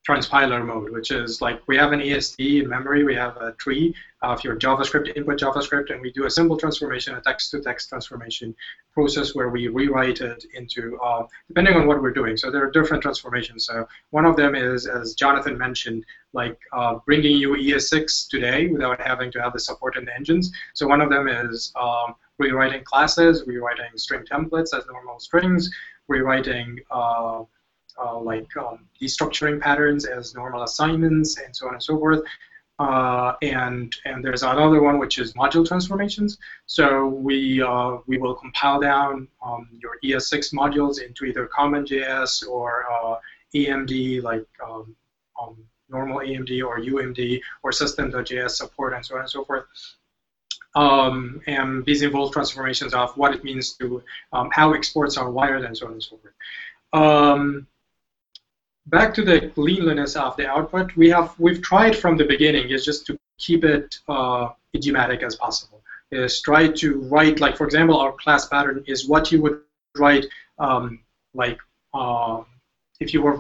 transpiler 0.07 0.63
mode, 0.63 0.91
which 0.91 1.11
is 1.11 1.41
like 1.41 1.61
we 1.67 1.75
have 1.75 1.91
an 1.91 2.01
AST 2.01 2.39
in 2.39 2.69
memory, 2.69 3.03
we 3.03 3.15
have 3.15 3.37
a 3.37 3.53
tree 3.53 3.95
of 4.21 4.43
your 4.43 4.55
JavaScript, 4.55 5.15
input 5.15 5.39
JavaScript, 5.39 5.91
and 5.91 6.01
we 6.01 6.11
do 6.11 6.25
a 6.25 6.29
symbol 6.29 6.57
transformation, 6.57 7.15
a 7.15 7.21
text-to-text 7.21 7.89
transformation 7.89 8.55
process 8.93 9.33
where 9.33 9.49
we 9.49 9.67
rewrite 9.67 10.21
it 10.21 10.45
into, 10.53 10.99
uh, 11.03 11.23
depending 11.47 11.75
on 11.75 11.87
what 11.87 12.01
we're 12.01 12.13
doing. 12.13 12.37
So 12.37 12.51
there 12.51 12.63
are 12.63 12.71
different 12.71 13.01
transformations. 13.01 13.65
So 13.65 13.87
one 14.11 14.25
of 14.25 14.35
them 14.35 14.55
is, 14.55 14.85
as 14.85 15.15
Jonathan 15.15 15.57
mentioned, 15.57 16.05
like 16.33 16.57
uh, 16.73 16.99
bringing 17.05 17.37
you 17.37 17.55
ES6 17.55 18.29
today 18.29 18.67
without 18.67 19.01
having 19.01 19.31
to 19.31 19.41
have 19.41 19.53
the 19.53 19.59
support 19.59 19.97
in 19.97 20.05
the 20.05 20.15
engines. 20.15 20.51
So 20.73 20.87
one 20.87 21.01
of 21.01 21.09
them 21.09 21.27
is 21.27 21.71
um, 21.79 22.15
rewriting 22.37 22.83
classes, 22.83 23.43
rewriting 23.47 23.91
string 23.95 24.23
templates 24.29 24.77
as 24.77 24.85
normal 24.87 25.19
strings, 25.19 25.69
rewriting 26.07 26.79
uh, 26.91 27.43
uh, 28.03 28.19
like 28.19 28.47
um, 28.57 28.87
destructuring 29.01 29.59
patterns 29.59 30.05
as 30.05 30.35
normal 30.35 30.63
assignments 30.63 31.39
and 31.39 31.55
so 31.55 31.67
on 31.67 31.73
and 31.73 31.83
so 31.83 31.97
forth. 31.97 32.21
Uh, 32.77 33.33
and 33.41 33.95
and 34.03 34.23
there's 34.23 34.43
another 34.43 34.81
one 34.81 34.99
which 34.99 35.17
is 35.17 35.31
module 35.33 35.65
transformations. 35.65 36.37
So 36.65 37.07
we 37.07 37.61
uh, 37.61 37.97
we 38.05 38.17
will 38.17 38.35
compile 38.35 38.81
down 38.81 39.29
um, 39.45 39.69
your 39.71 39.97
ES6 40.03 40.53
modules 40.53 41.01
into 41.01 41.23
either 41.23 41.47
CommonJS 41.57 42.47
or 42.49 42.85
uh, 42.91 43.15
AMD 43.55 44.23
like 44.23 44.45
um, 44.61 44.93
um, 45.41 45.55
normal 45.89 46.19
AMD 46.19 46.65
or 46.65 46.79
UMD 46.79 47.39
or 47.63 47.71
system.js 47.71 48.51
support 48.51 48.93
and 48.93 49.05
so 49.05 49.15
on 49.15 49.21
and 49.21 49.29
so 49.29 49.45
forth. 49.45 49.65
Um, 50.75 51.41
and 51.47 51.85
these 51.85 52.01
involve 52.01 52.33
transformations 52.33 52.93
of 52.93 53.15
what 53.15 53.33
it 53.33 53.43
means 53.43 53.73
to 53.77 54.03
um, 54.33 54.49
how 54.51 54.73
exports 54.73 55.17
are 55.17 55.31
wired 55.31 55.63
and 55.63 55.75
so 55.77 55.87
on 55.87 55.93
and 55.93 56.03
so 56.03 56.17
forth. 56.17 56.33
Um, 56.91 57.67
back 58.87 59.13
to 59.15 59.23
the 59.23 59.51
cleanliness 59.55 60.15
of 60.15 60.35
the 60.37 60.47
output, 60.47 60.95
we 60.95 61.09
have 61.09 61.33
we've 61.39 61.61
tried 61.61 61.95
from 61.95 62.17
the 62.17 62.25
beginning 62.25 62.69
is 62.69 62.83
just 62.83 63.05
to 63.07 63.17
keep 63.37 63.63
it 63.63 63.99
uh, 64.07 64.49
idiomatic 64.75 65.23
as 65.23 65.35
possible. 65.35 65.81
Is 66.11 66.41
try 66.41 66.67
to 66.67 66.99
write 67.01 67.39
like 67.39 67.57
for 67.57 67.65
example 67.65 67.97
our 67.97 68.11
class 68.13 68.47
pattern 68.47 68.83
is 68.85 69.07
what 69.07 69.31
you 69.31 69.41
would 69.41 69.61
write 69.97 70.25
um, 70.59 70.99
like 71.33 71.59
uh, 71.93 72.43
if 72.99 73.13
you 73.13 73.21
were 73.21 73.39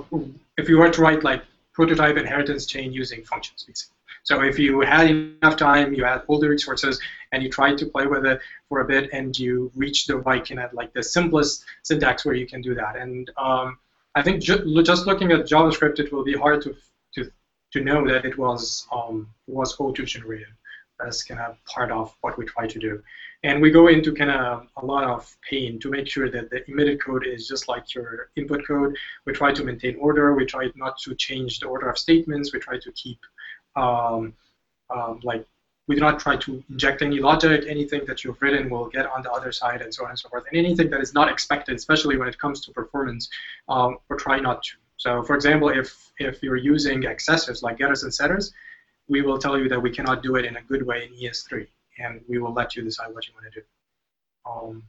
if 0.57 0.67
you 0.67 0.77
were 0.79 0.89
to 0.89 1.01
write 1.01 1.23
like 1.23 1.43
prototype 1.73 2.17
inheritance 2.17 2.65
chain 2.65 2.91
using 2.91 3.23
functions 3.23 3.63
basically. 3.63 3.94
So 4.25 4.41
if 4.41 4.57
you 4.57 4.81
had 4.81 5.07
enough 5.11 5.55
time, 5.55 5.93
you 5.93 6.03
had 6.03 6.23
all 6.27 6.39
the 6.39 6.49
resources, 6.49 6.99
and 7.31 7.43
you 7.43 7.49
tried 7.49 7.77
to 7.77 7.85
play 7.85 8.07
with 8.07 8.25
it 8.25 8.39
for 8.67 8.81
a 8.81 8.85
bit, 8.85 9.09
and 9.13 9.37
you 9.37 9.71
reached 9.75 10.07
the 10.07 10.19
kind 10.19 10.59
of 10.59 10.73
like 10.73 10.91
the 10.93 11.03
simplest 11.03 11.63
syntax 11.83 12.25
where 12.25 12.33
you 12.33 12.47
can 12.47 12.61
do 12.61 12.73
that. 12.73 12.97
And 12.97 13.31
um, 13.37 13.77
I 14.15 14.23
think 14.23 14.41
ju 14.41 14.83
just 14.83 15.05
looking 15.05 15.31
at 15.31 15.45
JavaScript, 15.45 15.99
it 15.99 16.11
will 16.11 16.23
be 16.23 16.33
hard 16.33 16.63
to 16.63 16.75
to 17.13 17.31
to 17.73 17.79
know 17.81 17.99
that 18.07 18.25
it 18.25 18.35
was 18.35 18.87
um, 18.91 19.29
was 19.45 19.75
auto 19.79 20.03
generated. 20.03 20.53
That's 20.99 21.21
kind 21.23 21.41
of 21.41 21.63
part 21.65 21.91
of 21.91 22.15
what 22.21 22.35
we 22.37 22.45
try 22.45 22.65
to 22.65 22.79
do. 22.79 23.03
And 23.43 23.61
we 23.61 23.69
go 23.69 23.89
into 23.89 24.11
kind 24.11 24.31
of 24.31 24.67
a 24.77 24.85
lot 24.85 25.03
of 25.03 25.37
pain 25.47 25.77
to 25.81 25.91
make 25.91 26.07
sure 26.07 26.31
that 26.31 26.49
the 26.49 26.67
emitted 26.67 26.99
code 26.99 27.27
is 27.27 27.47
just 27.47 27.67
like 27.67 27.93
your 27.93 28.29
input 28.37 28.65
code. 28.65 28.95
We 29.25 29.33
try 29.33 29.53
to 29.53 29.63
maintain 29.63 29.97
order. 29.97 30.33
We 30.33 30.45
try 30.45 30.71
not 30.75 30.97
to 31.03 31.13
change 31.13 31.59
the 31.59 31.67
order 31.67 31.89
of 31.89 31.97
statements. 31.99 32.53
We 32.53 32.59
try 32.59 32.79
to 32.79 32.91
keep 32.93 33.19
um, 33.75 34.33
um, 34.89 35.19
like 35.23 35.45
we 35.87 35.95
do 35.95 36.01
not 36.01 36.19
try 36.19 36.35
to 36.35 36.63
inject 36.69 37.01
any 37.01 37.19
logic. 37.19 37.65
Anything 37.67 38.05
that 38.05 38.23
you've 38.23 38.41
written 38.41 38.69
will 38.69 38.87
get 38.87 39.05
on 39.05 39.21
the 39.21 39.31
other 39.31 39.51
side, 39.51 39.81
and 39.81 39.93
so 39.93 40.03
on 40.03 40.09
and 40.11 40.19
so 40.19 40.29
forth. 40.29 40.45
And 40.49 40.57
anything 40.57 40.89
that 40.89 41.01
is 41.01 41.13
not 41.13 41.29
expected, 41.29 41.75
especially 41.75 42.17
when 42.17 42.27
it 42.27 42.37
comes 42.39 42.61
to 42.61 42.71
performance, 42.71 43.29
um, 43.69 43.97
we 44.09 44.17
try 44.17 44.39
not 44.39 44.63
to. 44.63 44.71
So, 44.97 45.23
for 45.23 45.35
example, 45.35 45.69
if 45.69 46.11
if 46.19 46.41
you're 46.41 46.57
using 46.57 47.03
accessors 47.03 47.61
like 47.61 47.77
getters 47.77 48.03
and 48.03 48.13
setters, 48.13 48.53
we 49.07 49.21
will 49.21 49.37
tell 49.37 49.57
you 49.57 49.69
that 49.69 49.79
we 49.79 49.91
cannot 49.91 50.23
do 50.23 50.35
it 50.35 50.45
in 50.45 50.57
a 50.57 50.61
good 50.61 50.85
way 50.85 51.05
in 51.05 51.13
ES3, 51.13 51.67
and 51.99 52.21
we 52.27 52.39
will 52.39 52.53
let 52.53 52.75
you 52.75 52.83
decide 52.83 53.13
what 53.13 53.27
you 53.27 53.33
want 53.33 53.53
to 53.53 53.59
do. 53.59 53.65
Um, 54.49 54.83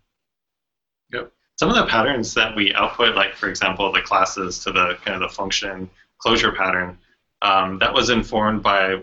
yep. 1.12 1.32
Some 1.56 1.70
of 1.70 1.76
the 1.76 1.86
patterns 1.86 2.34
that 2.34 2.54
we 2.54 2.74
output, 2.74 3.14
like 3.14 3.34
for 3.34 3.48
example, 3.48 3.90
the 3.92 4.02
classes 4.02 4.58
to 4.60 4.72
the 4.72 4.96
kind 5.04 5.22
of 5.22 5.28
the 5.28 5.34
function 5.34 5.90
closure 6.18 6.52
pattern, 6.52 6.98
um, 7.46 7.78
that 7.78 7.92
was 7.92 8.10
informed 8.10 8.62
by 8.62 9.02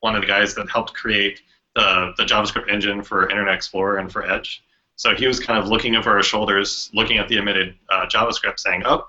one 0.00 0.14
of 0.14 0.22
the 0.22 0.26
guys 0.26 0.54
that 0.54 0.70
helped 0.70 0.94
create 0.94 1.40
the, 1.74 2.12
the 2.16 2.24
JavaScript 2.24 2.70
engine 2.70 3.02
for 3.02 3.28
Internet 3.28 3.54
Explorer 3.54 3.98
and 3.98 4.10
for 4.10 4.24
Edge. 4.30 4.64
So 4.96 5.14
he 5.14 5.26
was 5.26 5.40
kind 5.40 5.58
of 5.58 5.68
looking 5.68 5.96
over 5.96 6.10
our 6.10 6.22
shoulders, 6.22 6.90
looking 6.94 7.18
at 7.18 7.28
the 7.28 7.36
emitted 7.36 7.74
uh, 7.90 8.06
JavaScript, 8.06 8.60
saying, 8.60 8.82
"Oh, 8.84 9.08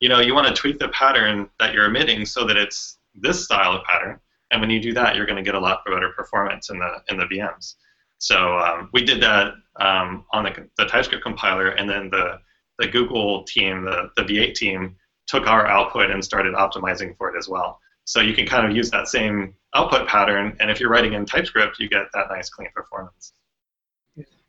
you 0.00 0.08
know, 0.08 0.20
you 0.20 0.34
want 0.34 0.46
to 0.46 0.54
tweak 0.54 0.78
the 0.78 0.88
pattern 0.88 1.50
that 1.58 1.74
you're 1.74 1.86
emitting 1.86 2.24
so 2.24 2.46
that 2.46 2.56
it's 2.56 2.98
this 3.14 3.44
style 3.44 3.72
of 3.74 3.82
pattern, 3.84 4.20
and 4.50 4.60
when 4.60 4.70
you 4.70 4.80
do 4.80 4.92
that, 4.94 5.16
you're 5.16 5.26
going 5.26 5.36
to 5.36 5.42
get 5.42 5.56
a 5.56 5.60
lot 5.60 5.84
better 5.84 6.10
performance 6.10 6.70
in 6.70 6.78
the 6.78 7.02
in 7.08 7.18
the 7.18 7.24
VMs." 7.24 7.74
So 8.18 8.58
um, 8.58 8.90
we 8.92 9.04
did 9.04 9.20
that 9.22 9.54
um, 9.80 10.24
on 10.32 10.44
the, 10.44 10.68
the 10.78 10.86
TypeScript 10.86 11.22
compiler, 11.22 11.70
and 11.70 11.90
then 11.90 12.10
the 12.10 12.38
the 12.78 12.86
Google 12.86 13.42
team, 13.42 13.84
the 13.84 14.10
the 14.16 14.22
V8 14.22 14.54
team, 14.54 14.96
took 15.26 15.48
our 15.48 15.66
output 15.66 16.10
and 16.12 16.24
started 16.24 16.54
optimizing 16.54 17.16
for 17.16 17.34
it 17.34 17.36
as 17.36 17.48
well. 17.48 17.80
So 18.04 18.20
you 18.20 18.34
can 18.34 18.46
kind 18.46 18.66
of 18.66 18.76
use 18.76 18.90
that 18.90 19.08
same 19.08 19.54
output 19.74 20.06
pattern, 20.06 20.56
and 20.60 20.70
if 20.70 20.78
you're 20.78 20.90
writing 20.90 21.14
in 21.14 21.24
TypeScript, 21.24 21.78
you 21.78 21.88
get 21.88 22.06
that 22.12 22.26
nice 22.30 22.48
clean 22.48 22.68
performance. 22.74 23.32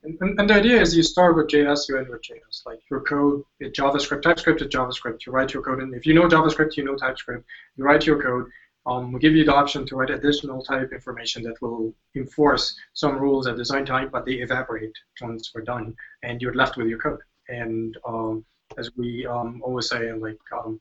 And, 0.04 0.40
and, 0.40 0.48
the 0.48 0.54
idea 0.54 0.80
is 0.80 0.96
you 0.96 1.02
start 1.02 1.36
with 1.36 1.48
JS, 1.48 1.90
you 1.90 1.98
end 1.98 2.10
with 2.10 2.22
JS. 2.22 2.64
Like 2.64 2.80
your 2.92 3.02
code, 3.02 3.42
it's 3.60 3.80
JavaScript, 3.80 4.22
TypeScript 4.22 4.62
is 4.62 4.68
JavaScript. 4.68 5.26
You 5.26 5.32
write 5.32 5.52
your 5.52 5.64
code, 5.64 5.80
and 5.80 5.96
if 5.96 6.06
you 6.06 6.14
know 6.14 6.28
JavaScript, 6.28 6.78
you 6.78 6.84
know 6.84 6.96
TypeScript. 6.96 7.44
You 7.76 7.84
write 7.84 8.06
your 8.06 8.22
code. 8.22 8.46
Um, 8.86 9.12
we 9.12 9.20
give 9.20 9.34
you 9.34 9.44
the 9.44 9.56
option 9.56 9.84
to 9.88 9.96
write 9.96 10.12
additional 10.12 10.62
type 10.62 10.92
information 10.94 11.42
that 11.44 11.60
will 11.60 11.92
enforce 12.16 12.78
some 12.94 13.18
rules 13.18 13.48
at 13.48 13.58
design 13.58 13.84
time, 13.84 14.10
but 14.12 14.28
they 14.28 14.34
evaporate 14.34 14.94
once 15.22 15.52
we're 15.56 15.62
done, 15.62 15.96
and 16.22 16.40
you're 16.40 16.54
left 16.54 16.78
with 16.78 16.88
your 16.88 17.00
code. 17.00 17.20
And 17.50 17.98
um, 18.08 18.46
as 18.78 18.92
we 18.96 19.26
um, 19.26 19.62
always 19.64 19.90
say, 19.90 20.14
like 20.14 20.38
um, 20.56 20.80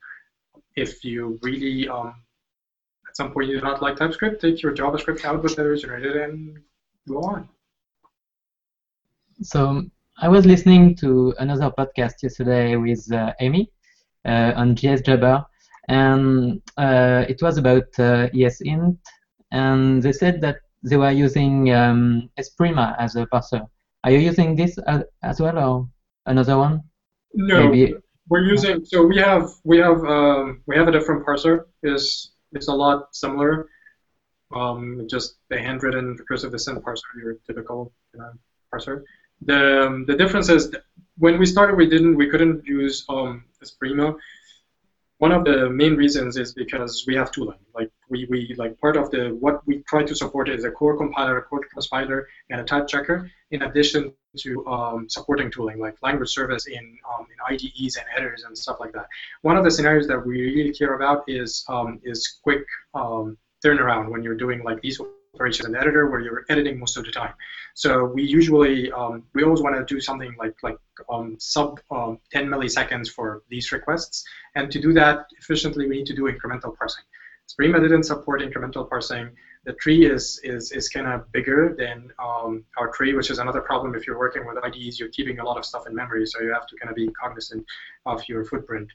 if 0.76 1.02
you 1.02 1.38
really 1.43 1.88
um, 1.88 2.14
at 3.14 3.16
some 3.16 3.33
point 3.33 3.49
you 3.49 3.61
do 3.61 3.64
not 3.64 3.80
like 3.80 3.97
TypeScript, 3.97 4.40
take 4.40 4.61
your 4.61 4.75
JavaScript 4.75 5.25
output 5.25 5.54
that 5.54 5.73
is 5.73 5.83
generated 5.83 6.16
and 6.16 6.59
go 7.09 7.21
on. 7.21 7.49
So 9.40 9.85
I 10.18 10.28
was 10.28 10.44
listening 10.47 10.97
to 10.97 11.33
another 11.38 11.71
podcast 11.71 12.25
yesterday 12.25 12.75
with 12.75 13.06
uh, 13.12 13.33
Amy 13.38 13.71
uh, 14.25 14.52
on 14.56 14.75
JS 14.75 15.06
Jabber, 15.06 15.44
and 15.88 16.61
uh, 16.76 17.25
it 17.28 17.40
was 17.40 17.56
about 17.56 17.87
uh, 17.99 18.30
ESLint, 18.35 18.99
and 19.52 20.02
they 20.02 20.12
said 20.12 20.40
that 20.40 20.56
they 20.83 20.97
were 20.97 21.12
using 21.12 21.73
um, 21.73 22.28
Esprima 22.37 22.97
as 22.99 23.14
a 23.14 23.26
parser. 23.26 23.64
Are 24.02 24.11
you 24.11 24.18
using 24.18 24.56
this 24.56 24.76
as, 24.88 25.04
as 25.23 25.40
well, 25.40 25.59
or 25.59 25.88
another 26.26 26.59
one? 26.59 26.83
No, 27.33 27.68
Maybe. 27.68 27.94
we're 28.28 28.42
using. 28.42 28.85
So 28.85 29.06
we 29.06 29.18
have 29.18 29.49
we 29.62 29.78
have 29.78 30.02
um, 30.04 30.62
we 30.66 30.76
have 30.76 30.88
a 30.88 30.92
different 30.92 31.25
parser. 31.25 31.66
Is 31.85 32.33
it's 32.54 32.68
a 32.68 32.75
lot 32.75 33.14
similar. 33.14 33.68
Um, 34.54 35.06
just 35.08 35.37
the 35.49 35.58
handwritten 35.58 36.16
recursive 36.16 36.52
descent 36.52 36.82
parser, 36.84 37.11
your 37.23 37.34
typical 37.46 37.92
uh, 38.18 38.32
parser. 38.73 39.02
The 39.42 40.04
the 40.06 40.16
difference 40.16 40.49
is 40.49 40.75
when 41.18 41.38
we 41.38 41.46
started, 41.46 41.76
we 41.76 41.88
didn't 41.88 42.16
we 42.16 42.28
couldn't 42.28 42.64
use 42.64 43.04
um, 43.08 43.44
Esprima. 43.62 44.16
One 45.25 45.33
of 45.33 45.43
the 45.47 45.71
main 45.71 45.95
reasons 45.97 46.37
is 46.37 46.52
because 46.52 47.04
we 47.07 47.14
have 47.14 47.31
tooling. 47.33 47.62
Like 47.75 47.90
we, 48.11 48.26
we 48.28 48.54
like 48.59 48.78
part 48.78 48.97
of 48.99 49.11
the 49.11 49.23
what 49.45 49.66
we 49.66 49.75
try 49.88 50.02
to 50.02 50.14
support 50.14 50.50
is 50.50 50.64
a 50.64 50.71
core 50.71 50.99
compiler, 50.99 51.38
a 51.38 51.43
core 51.43 51.62
transpiler, 51.71 52.25
and 52.50 52.61
a 52.61 52.64
type 52.64 52.87
checker. 52.87 53.31
In 53.50 53.62
addition 53.62 54.12
to 54.40 54.66
um, 54.66 55.09
supporting 55.09 55.50
tooling 55.50 55.78
like 55.78 55.97
language 56.02 56.28
service 56.28 56.66
in 56.66 56.85
um, 57.11 57.25
in 57.33 57.38
IDEs 57.54 57.97
and 57.97 58.07
editors 58.14 58.45
and 58.47 58.59
stuff 58.64 58.78
like 58.81 58.93
that. 58.93 59.07
One 59.40 59.57
of 59.57 59.64
the 59.64 59.71
scenarios 59.71 60.07
that 60.09 60.21
we 60.26 60.35
really 60.57 60.75
care 60.75 60.95
about 60.99 61.25
is 61.26 61.64
um, 61.71 62.00
is 62.04 62.40
quick 62.43 62.66
um, 62.93 63.38
turnaround 63.64 64.11
when 64.11 64.23
you're 64.23 64.40
doing 64.45 64.62
like 64.62 64.83
these 64.83 65.00
operations 65.34 65.68
an 65.68 65.76
editor 65.76 66.08
where 66.10 66.20
you're 66.20 66.44
editing 66.48 66.78
most 66.78 66.96
of 66.96 67.04
the 67.04 67.10
time. 67.10 67.34
So 67.74 68.04
we 68.04 68.22
usually 68.22 68.92
um, 68.92 69.24
we 69.34 69.42
always 69.42 69.60
want 69.60 69.76
to 69.76 69.94
do 69.94 70.00
something 70.00 70.34
like 70.38 70.54
like 70.62 70.78
um, 71.10 71.36
sub 71.38 71.80
um, 71.90 72.18
10 72.32 72.46
milliseconds 72.46 73.08
for 73.08 73.42
these 73.48 73.72
requests, 73.72 74.24
and 74.54 74.70
to 74.70 74.80
do 74.80 74.92
that 74.94 75.26
efficiently, 75.38 75.88
we 75.88 75.96
need 75.98 76.06
to 76.06 76.14
do 76.14 76.22
incremental 76.22 76.76
parsing. 76.76 77.04
Esprima 77.48 77.80
didn't 77.80 78.04
support 78.04 78.40
incremental 78.40 78.88
parsing. 78.88 79.30
The 79.64 79.72
tree 79.74 80.06
is 80.06 80.40
is, 80.44 80.72
is 80.72 80.88
kind 80.88 81.06
of 81.06 81.30
bigger 81.32 81.74
than 81.76 82.10
um, 82.18 82.64
our 82.78 82.88
tree, 82.92 83.14
which 83.14 83.30
is 83.30 83.38
another 83.38 83.60
problem. 83.60 83.94
If 83.94 84.06
you're 84.06 84.18
working 84.18 84.46
with 84.46 84.62
IDEs, 84.62 85.00
you're 85.00 85.10
keeping 85.10 85.40
a 85.40 85.44
lot 85.44 85.58
of 85.58 85.64
stuff 85.64 85.86
in 85.86 85.94
memory, 85.94 86.26
so 86.26 86.40
you 86.40 86.52
have 86.52 86.66
to 86.66 86.76
kind 86.76 86.90
of 86.90 86.96
be 86.96 87.08
cognizant 87.20 87.64
of 88.06 88.22
your 88.28 88.44
footprint. 88.44 88.88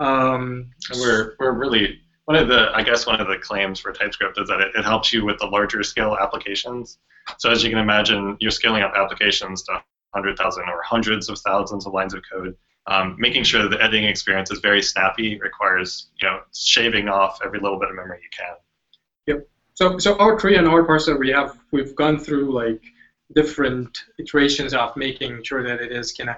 Um, 0.00 0.70
we're 0.94 1.34
we're 1.38 1.52
really 1.52 2.00
one 2.32 2.42
of 2.42 2.48
the 2.48 2.70
I 2.74 2.82
guess 2.82 3.06
one 3.06 3.20
of 3.20 3.28
the 3.28 3.36
claims 3.36 3.78
for 3.78 3.92
TypeScript 3.92 4.38
is 4.40 4.48
that 4.48 4.60
it, 4.60 4.74
it 4.74 4.84
helps 4.84 5.12
you 5.12 5.24
with 5.24 5.38
the 5.38 5.46
larger 5.46 5.82
scale 5.82 6.16
applications. 6.18 6.98
So 7.38 7.50
as 7.50 7.62
you 7.62 7.68
can 7.68 7.78
imagine, 7.78 8.38
you're 8.40 8.50
scaling 8.50 8.82
up 8.82 8.94
applications 8.96 9.62
to 9.64 9.72
100,000 10.12 10.64
or 10.66 10.82
hundreds 10.82 11.28
of 11.28 11.38
thousands 11.40 11.86
of 11.86 11.92
lines 11.92 12.14
of 12.14 12.22
code. 12.30 12.56
Um, 12.86 13.16
making 13.18 13.44
sure 13.44 13.62
that 13.62 13.68
the 13.68 13.80
editing 13.80 14.04
experience 14.04 14.50
is 14.50 14.58
very 14.58 14.82
snappy 14.82 15.38
requires 15.38 16.08
you 16.20 16.26
know 16.26 16.40
shaving 16.54 17.08
off 17.08 17.38
every 17.44 17.60
little 17.60 17.78
bit 17.78 17.90
of 17.90 17.96
memory 17.96 18.20
you 18.22 18.30
can. 18.36 18.56
Yep. 19.26 19.48
So 19.74 19.98
so 19.98 20.16
our 20.16 20.38
tree 20.38 20.56
and 20.56 20.66
our 20.66 20.84
parser 20.86 21.18
we 21.18 21.30
have 21.30 21.58
we've 21.70 21.94
gone 21.94 22.18
through 22.18 22.50
like 22.50 22.82
different 23.34 23.98
iterations 24.18 24.72
of 24.72 24.96
making 24.96 25.44
sure 25.44 25.62
that 25.62 25.80
it 25.82 25.92
is 25.92 26.12
kind 26.12 26.30
of 26.30 26.36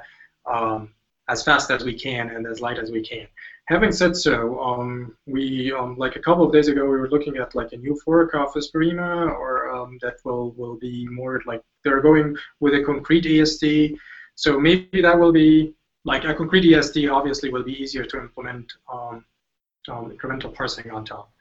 um, 0.53 0.91
as 1.29 1.45
fast 1.45 1.71
as 1.71 1.85
we 1.85 1.99
can 1.99 2.31
and 2.31 2.47
as 2.47 2.61
light 2.61 2.79
as 2.79 2.91
we 2.91 3.03
can. 3.03 3.27
Having 3.67 3.93
said 3.93 4.15
so, 4.15 4.61
um, 4.61 5.17
we 5.27 5.73
um, 5.73 5.97
like 5.97 6.17
a 6.17 6.21
couple 6.21 6.45
of 6.45 6.53
days 6.53 6.69
ago 6.69 6.83
we 6.83 6.99
were 6.99 7.09
looking 7.09 7.39
at 7.39 7.55
like 7.55 7.73
a 7.73 7.79
new 7.79 7.99
fork 8.05 8.35
of 8.35 8.53
Esprima, 8.53 9.31
or 9.31 9.71
um, 9.75 9.99
that 10.03 10.17
will 10.23 10.53
will 10.53 10.77
be 10.77 11.07
more 11.09 11.41
like 11.47 11.63
they're 11.83 12.03
going 12.03 12.37
with 12.61 12.75
a 12.75 12.85
concrete 12.85 13.25
AST. 13.25 13.65
So 14.35 14.61
maybe 14.61 15.01
that 15.01 15.19
will 15.19 15.33
be 15.33 15.75
like 16.05 16.25
a 16.25 16.35
concrete 16.35 16.75
AST. 16.75 16.99
Obviously, 17.11 17.49
will 17.51 17.65
be 17.65 17.73
easier 17.73 18.05
to 18.05 18.19
implement 18.19 18.71
um, 18.93 19.25
um, 19.89 20.11
incremental 20.15 20.53
parsing 20.53 20.91
on 20.91 21.07
top. 21.07 21.33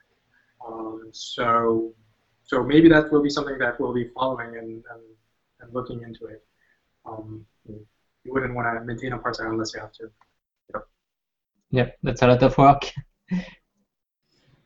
Um, 0.66 1.10
so 1.12 1.92
so 2.42 2.64
maybe 2.64 2.88
that 2.88 3.12
will 3.12 3.22
be 3.22 3.28
something 3.28 3.58
that 3.58 3.78
we'll 3.78 3.92
be 3.92 4.08
following 4.14 4.56
and 4.56 4.82
and, 4.92 5.02
and 5.60 5.74
looking 5.74 6.00
into 6.00 6.24
it. 6.24 6.42
you 8.24 8.32
wouldn't 8.32 8.54
want 8.54 8.66
to 8.78 8.82
maintain 8.82 9.12
a 9.12 9.18
parser 9.18 9.46
unless 9.50 9.74
you 9.74 9.80
have 9.80 9.92
to. 9.92 10.10
Yep, 11.74 11.98
that's 12.04 12.22
a 12.22 12.28
lot 12.28 12.40
of 12.40 12.56
work. 12.56 12.88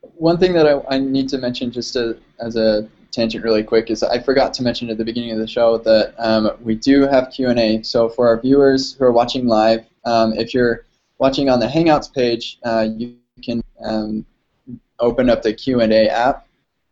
One 0.01 0.37
thing 0.37 0.53
that 0.53 0.67
I, 0.67 0.95
I 0.95 0.99
need 0.99 1.27
to 1.29 1.39
mention 1.39 1.71
just 1.71 1.93
to, 1.93 2.19
as 2.39 2.55
a 2.55 2.87
tangent 3.11 3.43
really 3.43 3.63
quick 3.63 3.89
is 3.89 4.03
I 4.03 4.19
forgot 4.19 4.53
to 4.55 4.63
mention 4.63 4.91
at 4.91 4.99
the 4.99 5.05
beginning 5.05 5.31
of 5.31 5.39
the 5.39 5.47
show 5.47 5.79
that 5.79 6.13
um, 6.19 6.51
we 6.61 6.75
do 6.75 7.07
have 7.07 7.31
Q&A. 7.31 7.81
So 7.81 8.09
for 8.09 8.27
our 8.27 8.39
viewers 8.39 8.93
who 8.93 9.05
are 9.05 9.11
watching 9.11 9.47
live, 9.47 9.87
um, 10.05 10.33
if 10.33 10.53
you're 10.53 10.85
watching 11.17 11.49
on 11.49 11.59
the 11.59 11.65
Hangouts 11.65 12.13
page, 12.13 12.59
uh, 12.63 12.87
you 12.95 13.17
can 13.43 13.63
um, 13.83 14.23
open 14.99 15.31
up 15.31 15.41
the 15.41 15.51
Q&A 15.51 16.09
app 16.09 16.45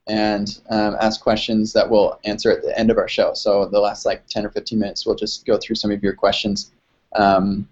and 0.07 0.62
um, 0.71 0.97
ask 1.00 1.21
questions 1.21 1.74
that 1.74 1.88
we'll 1.88 2.19
answer 2.25 2.50
at 2.50 2.63
the 2.63 2.75
end 2.79 2.89
of 2.89 2.97
our 2.97 3.07
show. 3.07 3.36
So 3.36 3.67
the 3.67 3.79
last 3.79 4.03
like 4.03 4.25
10 4.25 4.47
or 4.47 4.50
15 4.50 4.79
minutes, 4.79 5.05
we'll 5.05 5.15
just 5.15 5.45
go 5.45 5.59
through 5.59 5.75
some 5.75 5.91
of 5.91 6.01
your 6.01 6.13
questions. 6.13 6.71
Um, 7.15 7.67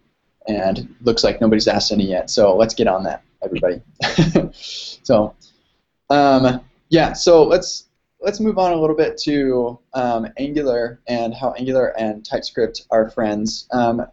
and 0.48 0.96
looks 1.02 1.24
like 1.24 1.42
nobody's 1.42 1.68
asked 1.68 1.92
any 1.92 2.08
yet. 2.08 2.30
So 2.30 2.56
let's 2.56 2.74
get 2.74 2.88
on 2.88 3.04
that, 3.04 3.24
everybody. 3.44 3.82
so 4.54 5.36
um, 6.10 6.62
yeah, 6.90 7.14
so 7.14 7.44
let's 7.44 7.86
let's 8.22 8.40
move 8.40 8.58
on 8.58 8.72
a 8.72 8.76
little 8.76 8.96
bit 8.96 9.18
to 9.20 9.80
um, 9.94 10.28
Angular 10.38 11.00
and 11.08 11.34
how 11.34 11.52
Angular 11.54 11.98
and 12.00 12.26
TypeScript 12.26 12.86
are 12.92 13.10
friends. 13.10 13.68
Um, 13.72 14.06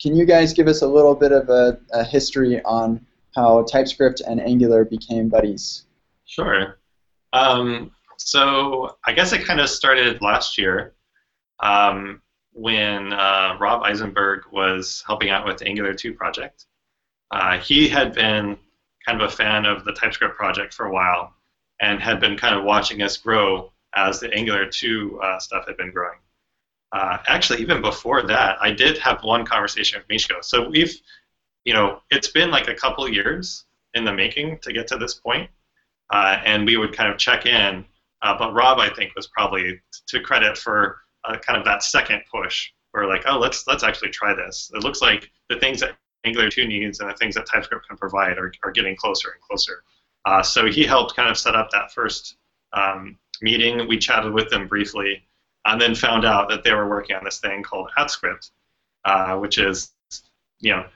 can 0.00 0.14
you 0.14 0.24
guys 0.24 0.52
give 0.52 0.68
us 0.68 0.82
a 0.82 0.86
little 0.86 1.14
bit 1.14 1.32
of 1.32 1.48
a, 1.48 1.78
a, 1.92 2.04
history 2.04 2.62
on 2.62 3.04
how 3.34 3.64
TypeScript 3.64 4.20
and 4.20 4.40
Angular 4.40 4.84
became 4.84 5.28
buddies? 5.28 5.86
Sure. 6.24 6.78
Um, 7.32 7.90
so 8.16 8.96
I 9.04 9.12
guess 9.12 9.32
it 9.32 9.44
kind 9.44 9.60
of 9.60 9.68
started 9.68 10.22
last 10.22 10.56
year. 10.56 10.94
Um, 11.60 12.22
when 12.58 13.12
uh, 13.12 13.56
Rob 13.60 13.84
Eisenberg 13.84 14.42
was 14.50 15.04
helping 15.06 15.30
out 15.30 15.46
with 15.46 15.58
the 15.58 15.66
Angular 15.66 15.94
2 15.94 16.12
project. 16.12 16.66
Uh, 17.30 17.58
he 17.58 17.88
had 17.88 18.12
been 18.12 18.58
kind 19.06 19.22
of 19.22 19.28
a 19.28 19.32
fan 19.32 19.64
of 19.64 19.84
the 19.84 19.92
TypeScript 19.92 20.36
project 20.36 20.74
for 20.74 20.86
a 20.86 20.92
while 20.92 21.34
and 21.80 22.00
had 22.00 22.18
been 22.18 22.36
kind 22.36 22.56
of 22.56 22.64
watching 22.64 23.00
us 23.00 23.16
grow 23.16 23.72
as 23.94 24.18
the 24.18 24.32
Angular 24.34 24.66
2 24.66 25.20
uh, 25.22 25.38
stuff 25.38 25.66
had 25.68 25.76
been 25.76 25.92
growing. 25.92 26.18
Uh, 26.90 27.18
actually, 27.28 27.60
even 27.60 27.80
before 27.80 28.22
that, 28.22 28.56
I 28.60 28.72
did 28.72 28.98
have 28.98 29.22
one 29.22 29.46
conversation 29.46 30.00
with 30.00 30.08
Miško. 30.08 30.42
So 30.42 30.68
we've, 30.68 31.00
you 31.64 31.74
know, 31.74 32.00
it's 32.10 32.28
been 32.28 32.50
like 32.50 32.66
a 32.66 32.74
couple 32.74 33.08
years 33.08 33.66
in 33.94 34.04
the 34.04 34.12
making 34.12 34.58
to 34.62 34.72
get 34.72 34.88
to 34.88 34.96
this 34.96 35.14
point, 35.14 35.48
uh, 36.12 36.38
and 36.44 36.66
we 36.66 36.76
would 36.76 36.96
kind 36.96 37.12
of 37.12 37.18
check 37.18 37.46
in. 37.46 37.84
Uh, 38.22 38.36
but 38.36 38.52
Rob, 38.52 38.80
I 38.80 38.88
think, 38.88 39.14
was 39.14 39.28
probably 39.28 39.80
to 40.08 40.20
credit 40.20 40.58
for 40.58 40.98
uh, 41.24 41.36
kind 41.38 41.58
of 41.58 41.64
that 41.64 41.82
second 41.82 42.22
push 42.30 42.70
where 42.92 43.06
like, 43.06 43.22
oh, 43.26 43.38
let's 43.38 43.66
let's 43.66 43.82
actually 43.82 44.10
try 44.10 44.34
this. 44.34 44.70
It 44.74 44.82
looks 44.82 45.00
like 45.00 45.30
the 45.48 45.58
things 45.58 45.80
that 45.80 45.96
Angular 46.24 46.50
2 46.50 46.66
needs 46.66 47.00
and 47.00 47.08
the 47.08 47.14
things 47.14 47.34
that 47.34 47.46
TypeScript 47.46 47.86
can 47.86 47.96
provide 47.96 48.38
are, 48.38 48.52
are 48.64 48.72
getting 48.72 48.96
closer 48.96 49.30
and 49.30 49.40
closer. 49.40 49.84
Uh, 50.24 50.42
so 50.42 50.66
he 50.66 50.84
helped 50.84 51.14
kind 51.14 51.30
of 51.30 51.38
set 51.38 51.54
up 51.54 51.70
that 51.70 51.92
first 51.92 52.36
um, 52.72 53.16
meeting. 53.40 53.86
We 53.86 53.98
chatted 53.98 54.32
with 54.32 54.50
them 54.50 54.66
briefly, 54.66 55.22
and 55.64 55.80
then 55.80 55.94
found 55.94 56.24
out 56.24 56.48
that 56.50 56.64
they 56.64 56.74
were 56.74 56.88
working 56.88 57.16
on 57.16 57.24
this 57.24 57.38
thing 57.38 57.62
called 57.62 57.90
AtScript, 57.96 58.50
uh, 59.04 59.36
which 59.36 59.58
is, 59.58 59.92
you 60.60 60.72
know, 60.72 60.86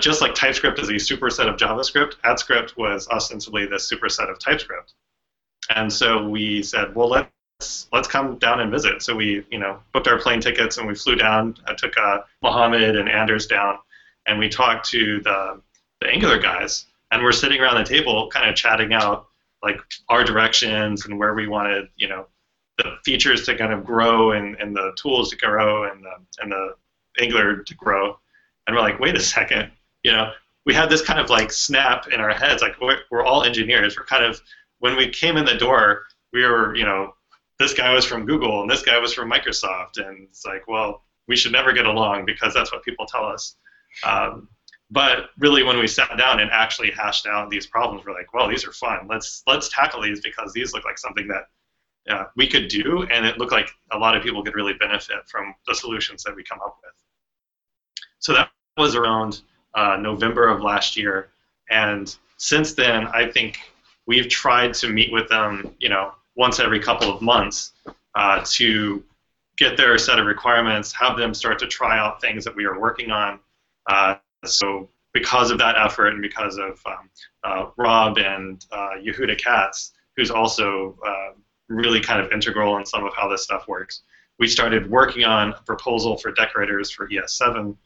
just 0.00 0.20
like 0.20 0.34
TypeScript 0.34 0.78
is 0.78 0.88
a 0.88 0.94
superset 0.94 1.48
of 1.48 1.56
JavaScript, 1.56 2.14
AtScript 2.24 2.76
was 2.76 3.08
ostensibly 3.08 3.66
the 3.66 3.76
superset 3.76 4.30
of 4.30 4.38
TypeScript. 4.38 4.94
And 5.74 5.92
so 5.92 6.28
we 6.28 6.62
said, 6.62 6.94
well, 6.94 7.08
let 7.08 7.30
let's, 7.92 8.08
come 8.08 8.38
down 8.38 8.60
and 8.60 8.70
visit. 8.70 9.02
So 9.02 9.14
we, 9.14 9.44
you 9.50 9.58
know, 9.58 9.80
booked 9.92 10.08
our 10.08 10.18
plane 10.18 10.40
tickets 10.40 10.78
and 10.78 10.86
we 10.86 10.94
flew 10.94 11.16
down. 11.16 11.56
I 11.66 11.74
took 11.74 11.96
uh, 11.96 12.20
Mohammed 12.42 12.96
and 12.96 13.08
Anders 13.08 13.46
down, 13.46 13.78
and 14.26 14.38
we 14.38 14.48
talked 14.48 14.88
to 14.90 15.20
the, 15.20 15.60
the 16.00 16.08
Angular 16.08 16.38
guys, 16.38 16.86
and 17.10 17.22
we're 17.22 17.32
sitting 17.32 17.60
around 17.60 17.76
the 17.76 17.88
table, 17.88 18.28
kind 18.28 18.48
of 18.48 18.54
chatting 18.54 18.92
out 18.92 19.26
like 19.62 19.80
our 20.08 20.22
directions 20.22 21.06
and 21.06 21.18
where 21.18 21.34
we 21.34 21.48
wanted, 21.48 21.88
you 21.96 22.08
know, 22.08 22.26
the 22.76 22.96
features 23.04 23.44
to 23.44 23.56
kind 23.56 23.72
of 23.72 23.84
grow 23.84 24.32
and, 24.32 24.54
and 24.60 24.74
the 24.74 24.92
tools 24.96 25.30
to 25.30 25.36
grow 25.36 25.90
and 25.90 26.04
the 26.04 26.12
and 26.40 26.52
the 26.52 26.74
Angular 27.20 27.64
to 27.64 27.74
grow. 27.74 28.16
And 28.66 28.76
we're 28.76 28.82
like, 28.82 29.00
wait 29.00 29.16
a 29.16 29.20
second, 29.20 29.72
you 30.04 30.12
know, 30.12 30.30
we 30.64 30.74
had 30.74 30.88
this 30.88 31.02
kind 31.02 31.18
of 31.18 31.28
like 31.28 31.50
snap 31.50 32.06
in 32.08 32.20
our 32.20 32.32
heads, 32.32 32.62
like 32.62 32.80
we're, 32.80 33.00
we're 33.10 33.24
all 33.24 33.42
engineers. 33.42 33.96
We're 33.96 34.04
kind 34.04 34.24
of 34.24 34.40
when 34.78 34.96
we 34.96 35.08
came 35.08 35.36
in 35.36 35.44
the 35.44 35.56
door, 35.56 36.04
we 36.32 36.44
were, 36.44 36.76
you 36.76 36.84
know, 36.84 37.14
this 37.58 37.74
guy 37.74 37.92
was 37.92 38.04
from 38.04 38.24
Google 38.24 38.62
and 38.62 38.70
this 38.70 38.82
guy 38.82 38.98
was 38.98 39.12
from 39.12 39.30
Microsoft, 39.30 39.98
and 39.98 40.24
it's 40.24 40.44
like, 40.44 40.66
well, 40.68 41.02
we 41.26 41.36
should 41.36 41.52
never 41.52 41.72
get 41.72 41.86
along 41.86 42.24
because 42.24 42.54
that's 42.54 42.72
what 42.72 42.82
people 42.82 43.06
tell 43.06 43.24
us. 43.24 43.56
Um, 44.04 44.48
but 44.90 45.30
really, 45.38 45.62
when 45.62 45.78
we 45.78 45.86
sat 45.86 46.16
down 46.16 46.40
and 46.40 46.50
actually 46.50 46.90
hashed 46.90 47.26
out 47.26 47.50
these 47.50 47.66
problems, 47.66 48.04
we're 48.06 48.14
like, 48.14 48.32
well, 48.32 48.48
these 48.48 48.66
are 48.66 48.72
fun. 48.72 49.06
Let's 49.08 49.42
let's 49.46 49.68
tackle 49.68 50.00
these 50.00 50.20
because 50.20 50.52
these 50.52 50.72
look 50.72 50.84
like 50.84 50.98
something 50.98 51.28
that 51.28 52.14
uh, 52.14 52.24
we 52.36 52.46
could 52.46 52.68
do, 52.68 53.02
and 53.12 53.26
it 53.26 53.38
looked 53.38 53.52
like 53.52 53.68
a 53.92 53.98
lot 53.98 54.16
of 54.16 54.22
people 54.22 54.42
could 54.42 54.54
really 54.54 54.72
benefit 54.74 55.18
from 55.26 55.54
the 55.66 55.74
solutions 55.74 56.22
that 56.22 56.34
we 56.34 56.42
come 56.42 56.58
up 56.64 56.78
with. 56.82 56.94
So 58.18 58.32
that 58.32 58.50
was 58.78 58.94
around 58.94 59.42
uh, 59.74 59.98
November 60.00 60.48
of 60.48 60.62
last 60.62 60.96
year, 60.96 61.30
and 61.70 62.14
since 62.38 62.72
then, 62.72 63.08
I 63.08 63.30
think 63.30 63.58
we've 64.06 64.28
tried 64.28 64.72
to 64.74 64.88
meet 64.88 65.12
with 65.12 65.28
them, 65.28 65.74
you 65.80 65.90
know, 65.90 66.12
once 66.38 66.60
every 66.60 66.78
couple 66.78 67.14
of 67.14 67.20
months 67.20 67.72
uh, 68.14 68.42
to 68.46 69.04
get 69.58 69.76
their 69.76 69.98
set 69.98 70.18
of 70.20 70.26
requirements, 70.26 70.92
have 70.92 71.18
them 71.18 71.34
start 71.34 71.58
to 71.58 71.66
try 71.66 71.98
out 71.98 72.20
things 72.20 72.44
that 72.44 72.54
we 72.54 72.64
are 72.64 72.80
working 72.80 73.10
on. 73.10 73.40
Uh, 73.90 74.14
so 74.44 74.88
because 75.12 75.50
of 75.50 75.58
that 75.58 75.74
effort 75.76 76.08
and 76.08 76.22
because 76.22 76.56
of 76.56 76.80
um, 76.86 77.10
uh, 77.42 77.66
Rob 77.76 78.18
and 78.18 78.64
uh, 78.70 78.92
Yehuda 79.04 79.36
Katz, 79.36 79.92
who's 80.16 80.30
also 80.30 80.96
uh, 81.04 81.32
really 81.68 82.00
kind 82.00 82.20
of 82.20 82.30
integral 82.30 82.76
in 82.76 82.86
some 82.86 83.04
of 83.04 83.12
how 83.16 83.28
this 83.28 83.42
stuff 83.42 83.66
works, 83.66 84.02
we 84.38 84.46
started 84.46 84.88
working 84.88 85.24
on 85.24 85.50
a 85.50 85.62
proposal 85.62 86.16
for 86.16 86.30
decorators 86.30 86.88
for 86.92 87.08
ES7, 87.08 87.76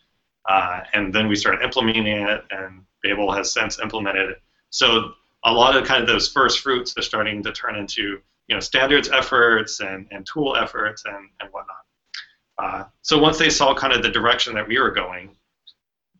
uh, 0.46 0.80
and 0.92 1.14
then 1.14 1.26
we 1.26 1.36
started 1.36 1.62
implementing 1.62 2.06
it, 2.06 2.44
and 2.50 2.82
Babel 3.02 3.32
has 3.32 3.50
since 3.50 3.80
implemented 3.80 4.28
it. 4.30 4.42
So 4.68 5.12
a 5.44 5.52
lot 5.52 5.74
of 5.74 5.86
kind 5.86 6.02
of 6.02 6.06
those 6.06 6.28
first 6.28 6.60
fruits 6.60 6.94
are 6.98 7.02
starting 7.02 7.42
to 7.44 7.52
turn 7.52 7.76
into 7.76 8.20
you 8.52 8.56
know 8.56 8.60
standards 8.60 9.08
efforts 9.08 9.80
and, 9.80 10.06
and 10.10 10.26
tool 10.26 10.54
efforts 10.54 11.04
and, 11.06 11.30
and 11.40 11.48
whatnot. 11.52 11.76
Uh, 12.58 12.84
so 13.00 13.18
once 13.18 13.38
they 13.38 13.48
saw 13.48 13.74
kind 13.74 13.94
of 13.94 14.02
the 14.02 14.10
direction 14.10 14.52
that 14.52 14.68
we 14.68 14.78
were 14.78 14.90
going, 14.90 15.34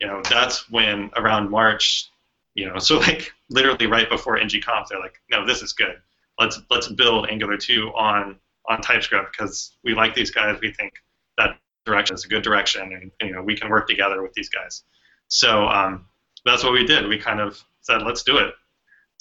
you 0.00 0.06
know, 0.06 0.22
that's 0.30 0.70
when 0.70 1.10
around 1.16 1.50
March, 1.50 2.08
you 2.54 2.66
know, 2.66 2.78
so 2.78 3.00
like 3.00 3.30
literally 3.50 3.86
right 3.86 4.08
before 4.08 4.38
ngconf, 4.38 4.88
they're 4.88 4.98
like, 4.98 5.20
no, 5.30 5.46
this 5.46 5.60
is 5.60 5.74
good. 5.74 5.96
Let's 6.38 6.58
let's 6.70 6.88
build 6.88 7.28
Angular 7.28 7.58
2 7.58 7.88
on 7.88 8.38
on 8.70 8.80
TypeScript 8.80 9.36
because 9.36 9.76
we 9.84 9.92
like 9.92 10.14
these 10.14 10.30
guys. 10.30 10.58
We 10.62 10.72
think 10.72 10.94
that 11.36 11.58
direction 11.84 12.14
is 12.14 12.24
a 12.24 12.28
good 12.28 12.42
direction, 12.42 13.10
and, 13.20 13.28
you 13.28 13.34
know 13.34 13.42
we 13.42 13.54
can 13.54 13.68
work 13.68 13.86
together 13.86 14.22
with 14.22 14.32
these 14.32 14.48
guys. 14.48 14.84
So 15.28 15.66
um, 15.66 16.06
that's 16.46 16.64
what 16.64 16.72
we 16.72 16.86
did. 16.86 17.06
We 17.06 17.18
kind 17.18 17.40
of 17.40 17.62
said, 17.82 18.00
let's 18.00 18.22
do 18.22 18.38
it. 18.38 18.54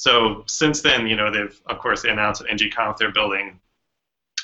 So 0.01 0.43
since 0.47 0.81
then, 0.81 1.05
you 1.05 1.15
know, 1.15 1.29
they've 1.31 1.61
of 1.67 1.77
course 1.77 2.01
they 2.01 2.09
announced 2.09 2.41
at 2.41 2.47
ngconf 2.47 2.97
they're 2.97 3.11
building 3.11 3.59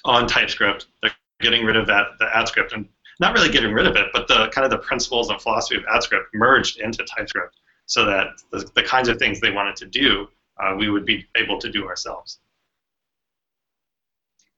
on 0.05 0.27
TypeScript. 0.27 0.85
They're 1.01 1.11
getting 1.41 1.65
rid 1.65 1.75
of 1.75 1.87
that 1.87 2.09
the 2.19 2.25
AtScript 2.25 2.73
and 2.73 2.87
not 3.19 3.33
really 3.33 3.49
getting 3.49 3.73
rid 3.73 3.87
of 3.87 3.95
it, 3.95 4.05
but 4.13 4.27
the 4.27 4.49
kind 4.49 4.65
of 4.65 4.69
the 4.69 4.77
principles 4.77 5.31
and 5.31 5.41
philosophy 5.41 5.77
of 5.77 5.83
AtScript 5.85 6.25
merged 6.35 6.79
into 6.79 7.03
TypeScript 7.05 7.55
so 7.87 8.05
that 8.05 8.39
the, 8.51 8.69
the 8.75 8.83
kinds 8.83 9.09
of 9.09 9.17
things 9.17 9.39
they 9.39 9.49
wanted 9.49 9.75
to 9.77 9.87
do, 9.87 10.27
uh, 10.61 10.75
we 10.77 10.91
would 10.91 11.05
be 11.07 11.25
able 11.35 11.57
to 11.57 11.71
do 11.71 11.87
ourselves. 11.87 12.37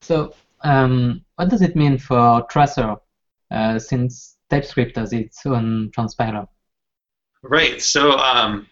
So, 0.01 0.33
um, 0.65 1.23
what 1.37 1.47
does 1.47 1.61
it 1.61 1.77
mean 1.77 1.97
for 1.97 2.45
Traceur, 2.51 2.99
uh, 3.51 3.79
since 3.79 4.35
TypeScript 4.49 4.97
has 4.97 5.13
its 5.13 5.45
own 5.45 5.91
transpiler? 5.97 6.45
Right. 7.41 7.81
So, 7.81 8.17
um, 8.17 8.67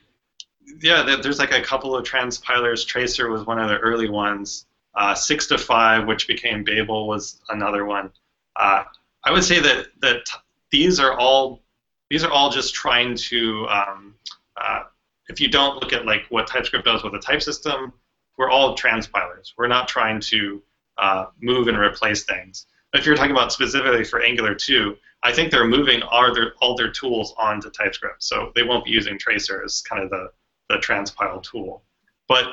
yeah, 0.81 1.17
there's 1.21 1.39
like 1.39 1.51
a 1.51 1.61
couple 1.61 1.95
of 1.95 2.05
transpilers. 2.05 2.85
Traceur 2.85 3.29
was 3.29 3.45
one 3.45 3.59
of 3.59 3.69
the 3.69 3.77
early 3.77 4.09
ones. 4.09 4.65
Uh, 4.95 5.13
6to5, 5.13 6.07
which 6.07 6.27
became 6.27 6.63
Babel, 6.63 7.07
was 7.07 7.39
another 7.49 7.85
one. 7.85 8.11
Uh, 8.55 8.83
I 9.23 9.31
would 9.31 9.43
say 9.43 9.59
that 9.59 9.87
that 10.01 10.25
these 10.71 10.99
are 10.99 11.13
all 11.13 11.61
these 12.09 12.23
are 12.23 12.31
all 12.31 12.49
just 12.49 12.73
trying 12.73 13.15
to. 13.15 13.67
Um, 13.67 14.15
uh, 14.59 14.83
if 15.29 15.39
you 15.39 15.49
don't 15.49 15.75
look 15.75 15.93
at 15.93 16.05
like 16.05 16.25
what 16.29 16.47
TypeScript 16.47 16.85
does 16.85 17.03
with 17.03 17.13
a 17.13 17.19
type 17.19 17.41
system, 17.41 17.93
we're 18.37 18.49
all 18.49 18.75
transpilers. 18.75 19.51
We're 19.57 19.67
not 19.67 19.87
trying 19.87 20.19
to 20.21 20.63
uh, 20.97 21.25
move 21.41 21.67
and 21.67 21.77
replace 21.77 22.23
things. 22.23 22.65
But 22.91 23.01
if 23.01 23.05
you're 23.05 23.15
talking 23.15 23.31
about 23.31 23.51
specifically 23.51 24.03
for 24.03 24.21
Angular 24.21 24.55
2, 24.55 24.95
I 25.23 25.33
think 25.33 25.51
they're 25.51 25.67
moving 25.67 26.01
all 26.03 26.33
their, 26.33 26.53
all 26.61 26.75
their 26.75 26.91
tools 26.91 27.33
onto 27.37 27.69
TypeScript. 27.69 28.23
So 28.23 28.51
they 28.55 28.63
won't 28.63 28.85
be 28.85 28.91
using 28.91 29.17
Traceur 29.17 29.63
as 29.65 29.81
kind 29.81 30.03
of 30.03 30.09
the, 30.09 30.29
the 30.69 30.75
transpile 30.75 31.41
tool. 31.43 31.83
But 32.27 32.45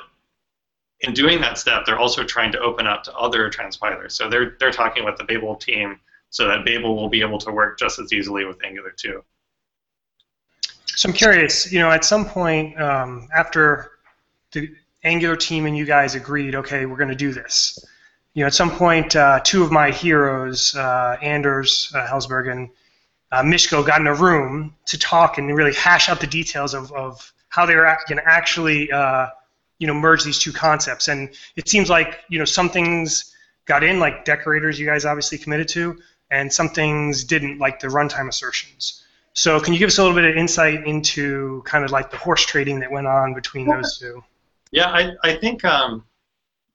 in 1.01 1.13
doing 1.13 1.41
that 1.41 1.59
step, 1.59 1.85
they're 1.85 1.99
also 1.99 2.25
trying 2.25 2.53
to 2.53 2.61
open 2.61 2.87
up 2.87 3.03
to 3.05 3.15
other 3.15 3.51
transpilers. 3.51 4.13
So 4.13 4.29
they're, 4.29 4.57
they're 4.59 4.71
talking 4.71 5.05
with 5.05 5.17
the 5.17 5.25
Babel 5.25 5.57
team 5.57 6.01
so 6.31 6.49
that 6.49 6.65
Babel 6.65 6.97
will 6.97 7.09
be 7.09 7.21
able 7.21 7.39
to 7.39 7.53
work 7.53 7.79
just 7.79 7.99
as 7.99 8.13
easily 8.13 8.45
with 8.45 8.65
Angular 8.65 8.93
2. 8.97 9.23
So 10.87 11.09
I'm 11.09 11.15
curious, 11.15 11.73
you 11.73 11.81
know, 11.81 11.91
at 11.91 12.05
some 12.05 12.25
point 12.25 12.81
um, 12.81 13.29
after 13.35 13.93
the 14.53 14.71
Angular 15.03 15.37
team 15.37 15.67
and 15.67 15.77
you 15.77 15.85
guys 15.85 16.15
agreed, 16.15 16.55
okay, 16.55 16.87
we're 16.87 16.97
going 16.97 17.09
to 17.09 17.17
do 17.17 17.33
this 17.33 17.79
you 18.35 18.43
know, 18.43 18.49
at 18.49 18.55
some 18.55 18.71
point, 18.71 19.15
uh, 19.15 19.41
two 19.45 19.63
of 19.63 19.71
my 19.71 19.91
heroes, 19.91 20.75
uh, 20.75 21.17
Anders 21.23 21.91
uh, 21.95 21.99
and 22.01 22.69
uh, 23.31 23.43
Miško, 23.43 23.87
got 23.87 24.01
in 24.01 24.09
a 24.09 24.15
room 24.15 24.75
to 24.87 24.99
talk 24.99 25.39
and 25.39 25.55
really 25.57 25.73
hash 25.73 26.09
out 26.09 26.21
the 26.21 26.27
details 26.27 26.75
of, 26.75 26.93
of 26.93 27.33
how 27.55 27.65
they 27.65 27.75
going 27.75 28.17
to 28.17 28.23
actually, 28.27 28.91
uh, 28.91 29.29
you 29.79 29.87
know, 29.87 29.95
merge 29.95 30.25
these 30.25 30.41
two 30.41 30.53
concepts. 30.53 31.07
And 31.07 31.31
it 31.55 31.69
seems 31.69 31.89
like, 31.89 32.25
you 32.29 32.39
know, 32.39 32.45
some 32.45 32.69
things 32.69 33.33
got 33.67 33.85
in, 33.85 34.01
like 34.01 34.25
decorators, 34.25 34.79
you 34.79 34.87
guys 34.87 35.05
obviously 35.05 35.39
committed 35.39 35.69
to, 35.69 35.97
and 36.33 36.53
some 36.53 36.69
things 36.69 37.23
didn't, 37.23 37.59
like 37.59 37.79
the 37.79 37.87
runtime 37.87 38.29
assertions. 38.29 39.05
So 39.35 39.61
can 39.61 39.73
you 39.73 39.79
give 39.79 39.87
us 39.87 39.99
a 39.99 40.03
little 40.03 40.17
bit 40.17 40.29
of 40.29 40.37
insight 40.37 40.85
into 40.85 41.63
kind 41.65 41.85
of 41.85 41.93
like 41.93 42.11
the 42.11 42.17
horse 42.17 42.45
trading 42.45 42.81
that 42.81 42.91
went 42.91 43.07
on 43.07 43.35
between 43.35 43.69
those 43.69 43.99
two? 43.99 44.25
Yeah, 44.73 44.91
I, 44.91 45.13
I 45.23 45.37
think, 45.37 45.65
um, 45.65 46.05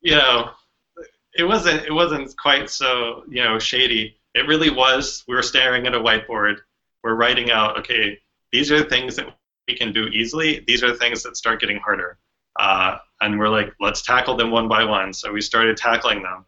you 0.01 0.15
know, 0.15 0.51
it 1.37 1.43
wasn't 1.43 1.85
it 1.85 1.93
wasn't 1.93 2.35
quite 2.37 2.69
so 2.69 3.23
you 3.29 3.43
know 3.43 3.59
shady. 3.59 4.17
It 4.35 4.47
really 4.47 4.69
was. 4.69 5.23
We 5.27 5.35
were 5.35 5.41
staring 5.41 5.87
at 5.87 5.95
a 5.95 5.99
whiteboard. 5.99 6.57
We're 7.03 7.15
writing 7.15 7.51
out. 7.51 7.77
Okay, 7.79 8.19
these 8.51 8.71
are 8.71 8.79
the 8.79 8.89
things 8.89 9.15
that 9.15 9.27
we 9.69 9.75
can 9.75 9.93
do 9.93 10.07
easily. 10.07 10.63
These 10.67 10.83
are 10.83 10.91
the 10.91 10.97
things 10.97 11.21
that 11.23 11.37
start 11.37 11.61
getting 11.61 11.77
harder. 11.77 12.17
Uh, 12.59 12.97
and 13.21 13.37
we're 13.37 13.49
like, 13.49 13.73
let's 13.79 14.01
tackle 14.01 14.35
them 14.35 14.51
one 14.51 14.67
by 14.67 14.83
one. 14.83 15.13
So 15.13 15.31
we 15.31 15.41
started 15.41 15.77
tackling 15.77 16.23
them. 16.23 16.45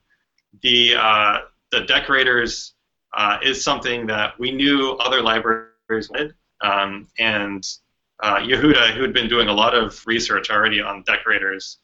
The 0.61 0.95
uh, 0.97 1.37
the 1.71 1.81
decorators 1.81 2.73
uh, 3.15 3.37
is 3.43 3.63
something 3.63 4.07
that 4.07 4.37
we 4.39 4.51
knew 4.51 4.93
other 4.93 5.21
libraries 5.21 6.09
would, 6.09 6.33
um, 6.61 7.07
and 7.19 7.65
uh, 8.21 8.37
Yehuda, 8.37 8.93
who 8.93 9.01
had 9.01 9.13
been 9.13 9.29
doing 9.29 9.47
a 9.47 9.53
lot 9.53 9.73
of 9.73 10.05
research 10.05 10.49
already 10.49 10.81
on 10.81 11.03
decorators, 11.03 11.77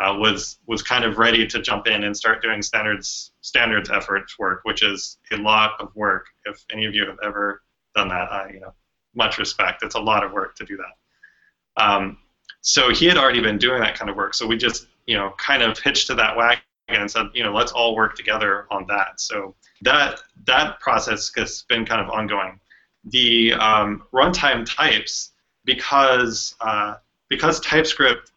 uh, 0.00 0.14
was 0.18 0.58
was 0.66 0.82
kind 0.82 1.04
of 1.04 1.18
ready 1.18 1.46
to 1.46 1.62
jump 1.62 1.86
in 1.86 2.04
and 2.04 2.16
start 2.16 2.42
doing 2.42 2.62
standards 2.62 3.32
standards 3.42 3.90
efforts 3.90 4.38
work, 4.38 4.60
which 4.64 4.82
is 4.82 5.18
a 5.32 5.36
lot 5.36 5.72
of 5.78 5.94
work. 5.94 6.26
If 6.46 6.64
any 6.72 6.84
of 6.86 6.94
you 6.94 7.06
have 7.06 7.18
ever 7.22 7.62
done 7.94 8.08
that, 8.08 8.32
I 8.32 8.50
you 8.54 8.60
know 8.60 8.74
much 9.18 9.38
respect. 9.38 9.82
It's 9.82 9.94
a 9.94 10.00
lot 10.00 10.24
of 10.24 10.32
work 10.32 10.54
to 10.56 10.64
do 10.64 10.78
that. 10.78 11.82
Um, 11.82 12.18
so 12.62 12.90
he 12.90 13.06
had 13.06 13.18
already 13.18 13.40
been 13.40 13.58
doing 13.58 13.80
that 13.80 13.94
kind 13.94 14.10
of 14.10 14.16
work. 14.16 14.34
So 14.34 14.46
we 14.46 14.56
just 14.56 14.86
you 15.06 15.16
know 15.16 15.34
kind 15.36 15.62
of 15.62 15.78
hitched 15.78 16.06
to 16.06 16.14
that 16.14 16.36
wagon 16.36 16.62
and 16.88 17.10
said 17.10 17.26
you 17.34 17.42
know 17.42 17.52
let's 17.52 17.72
all 17.72 17.94
work 17.94 18.16
together 18.16 18.66
on 18.70 18.86
that. 18.88 19.20
So 19.20 19.54
that 19.82 20.20
that 20.46 20.80
process 20.80 21.30
has 21.36 21.64
been 21.68 21.84
kind 21.84 22.00
of 22.00 22.08
ongoing. 22.08 22.58
The 23.04 23.52
um, 23.54 24.04
runtime 24.12 24.64
types 24.66 25.32
because 25.64 26.54
uh, 26.60 26.94
because 27.28 27.60
TypeScript 27.60 28.32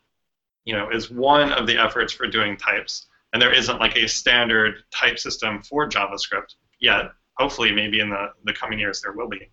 you 0.65 0.73
know, 0.73 0.89
is 0.89 1.09
one 1.09 1.51
of 1.51 1.67
the 1.67 1.77
efforts 1.77 2.13
for 2.13 2.27
doing 2.27 2.57
types. 2.57 3.07
And 3.33 3.41
there 3.41 3.53
isn't 3.53 3.79
like 3.79 3.95
a 3.95 4.07
standard 4.07 4.83
type 4.93 5.17
system 5.17 5.61
for 5.63 5.87
JavaScript 5.89 6.55
yet. 6.79 7.11
Hopefully, 7.37 7.71
maybe 7.71 7.99
in 7.99 8.09
the, 8.09 8.27
the 8.43 8.53
coming 8.53 8.77
years 8.77 9.01
there 9.01 9.13
will 9.13 9.29
be. 9.29 9.49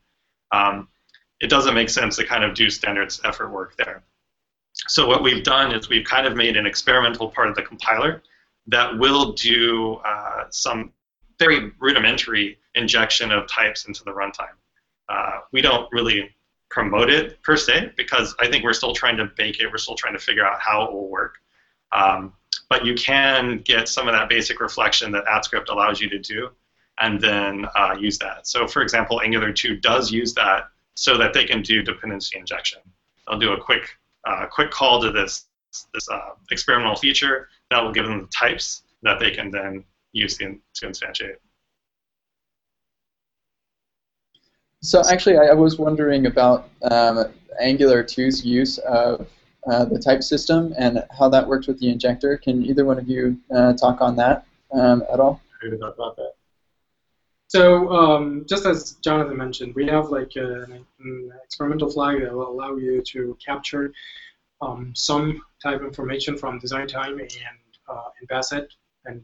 Um, 0.53 0.88
it 1.40 1.48
doesn't 1.51 1.74
make 1.74 1.88
sense 1.88 2.16
to 2.16 2.24
kind 2.24 2.44
of 2.44 2.55
do 2.55 2.70
standards 2.70 3.20
effort 3.24 3.48
work 3.48 3.77
there. 3.77 4.03
So 4.87 5.07
what 5.07 5.22
we've 5.22 5.42
done 5.42 5.74
is 5.74 5.88
we've 5.88 6.05
kind 6.07 6.27
of 6.27 6.37
made 6.37 6.57
an 6.57 6.66
experimental 6.66 7.31
part 7.31 7.48
of 7.48 7.55
the 7.55 7.62
compiler 7.62 8.22
that 8.68 8.98
will 8.98 9.33
do 9.33 9.94
uh, 10.05 10.44
some 10.51 10.92
very 11.38 11.72
rudimentary 11.79 12.59
injection 12.74 13.33
of 13.33 13.48
types 13.48 13.87
into 13.87 14.05
the 14.05 14.11
runtime. 14.11 14.57
Uh, 15.09 15.40
we 15.53 15.62
don't 15.62 15.90
really 15.92 16.31
promote 16.70 17.09
it 17.09 17.42
per 17.42 17.57
se 17.57 17.92
because 17.96 18.35
I 18.40 18.48
think 18.48 18.62
we're 18.62 18.72
still 18.72 18.92
trying 18.92 19.16
to 19.16 19.27
bake 19.37 19.61
it. 19.61 19.70
We're 19.70 19.79
still 19.79 19.94
trying 19.94 20.12
to 20.12 20.18
figure 20.18 20.46
out 20.46 20.61
how 20.61 20.85
it 20.85 20.92
will 20.92 21.09
work. 21.09 21.37
Um, 21.92 22.35
but 22.68 22.85
you 22.85 22.94
can 22.94 23.62
get 23.64 23.88
some 23.88 24.07
of 24.07 24.14
that 24.14 24.29
basic 24.29 24.61
reflection 24.61 25.11
that 25.12 25.24
AtScript 25.24 25.70
allows 25.70 26.01
you 26.01 26.09
to 26.11 26.18
do 26.18 26.51
and 27.01 27.20
then 27.20 27.64
uh, 27.74 27.96
use 27.98 28.18
that. 28.18 28.46
So 28.46 28.66
for 28.66 28.83
example, 28.83 29.20
Angular 29.22 29.53
2 29.53 29.77
does 29.77 30.12
use 30.12 30.35
that 30.35 30.68
so 30.99 31.17
that 31.17 31.33
they 31.33 31.45
can 31.45 31.63
do 31.63 31.81
dependency 31.81 32.37
injection. 32.37 32.81
They'll 33.27 33.39
do 33.39 33.53
a 33.53 33.61
quick 33.61 33.89
uh, 34.27 34.47
quick 34.47 34.73
call 34.73 35.01
to 35.01 35.13
this 35.13 35.47
this 35.95 36.09
uh, 36.11 36.31
experimental 36.51 36.97
feature 36.97 37.49
that 37.71 37.81
will 37.83 37.93
give 37.93 38.05
them 38.05 38.23
the 38.23 38.27
types 38.27 38.83
that 39.03 39.21
they 39.21 39.31
can 39.31 39.51
then 39.51 39.85
use 40.13 40.37
to, 40.39 40.59
to 40.75 40.87
instantiate. 40.89 41.37
So 44.83 45.03
actually, 45.09 45.37
I, 45.37 45.47
I 45.47 45.55
was 45.55 45.79
wondering 45.79 46.27
about 46.27 46.69
um, 46.83 47.27
Angular 47.61 48.03
2's 48.03 48.45
use 48.45 48.79
of 48.79 49.29
uh, 49.71 49.85
the 49.85 50.01
type 50.01 50.23
system 50.23 50.75
and 50.79 51.05
how 51.17 51.29
that 51.29 51.47
worked 51.47 51.69
with 51.69 51.79
the 51.79 51.91
injector. 51.91 52.39
Can 52.39 52.65
either 52.65 52.85
one 52.85 52.99
of 52.99 53.09
you 53.09 53.39
uh, 53.55 53.75
talk 53.75 54.01
on 54.01 54.17
that 54.17 54.47
um, 54.73 55.05
at 55.13 55.21
all? 55.21 55.41
talk 55.79 55.95
about 55.95 56.17
that. 56.17 56.33
So 57.49 57.91
um, 57.91 58.45
just 58.47 58.67
as 58.67 58.93
Jonathan 59.03 59.39
mentioned, 59.39 59.75
we 59.75 59.87
have 59.87 60.11
like 60.11 60.33
an, 60.37 60.85
an, 61.01 61.33
experimental 61.43 61.91
flag 61.91 62.21
that 62.21 62.33
will 62.33 62.51
allow 62.51 62.77
you 62.77 63.03
to 63.03 63.37
capture 63.45 63.91
um, 64.61 64.93
some 64.95 65.41
type 65.63 65.81
information 65.81 66.37
from 66.37 66.59
design 66.59 66.87
time 66.87 67.19
and 67.19 67.31
uh, 67.89 68.09
and 68.21 68.29
pass 68.29 68.53
it 68.53 68.71
and 69.07 69.23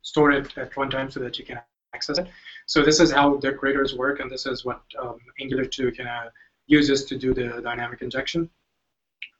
store 0.00 0.30
it 0.32 0.56
at 0.56 0.72
runtime 0.72 1.12
so 1.12 1.20
that 1.20 1.38
you 1.38 1.44
can 1.44 1.60
access 1.94 2.18
it. 2.18 2.28
So 2.64 2.82
this 2.82 3.00
is 3.00 3.12
how 3.12 3.36
the 3.36 3.50
decorators 3.50 3.94
work, 3.94 4.20
and 4.20 4.30
this 4.30 4.46
is 4.46 4.64
what 4.64 4.80
um, 4.98 5.18
Angular 5.38 5.66
2 5.66 5.92
can 5.92 6.06
uh, 6.06 6.30
uses 6.68 7.04
to 7.04 7.18
do 7.18 7.34
the 7.34 7.60
dynamic 7.62 8.00
injection. 8.00 8.48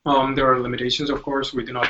Um, 0.05 0.35
there 0.35 0.53
are 0.53 0.61
limitations, 0.61 1.09
of 1.09 1.23
course. 1.23 1.55
We 1.55 1.65
do 1.65 1.73
not 1.73 1.89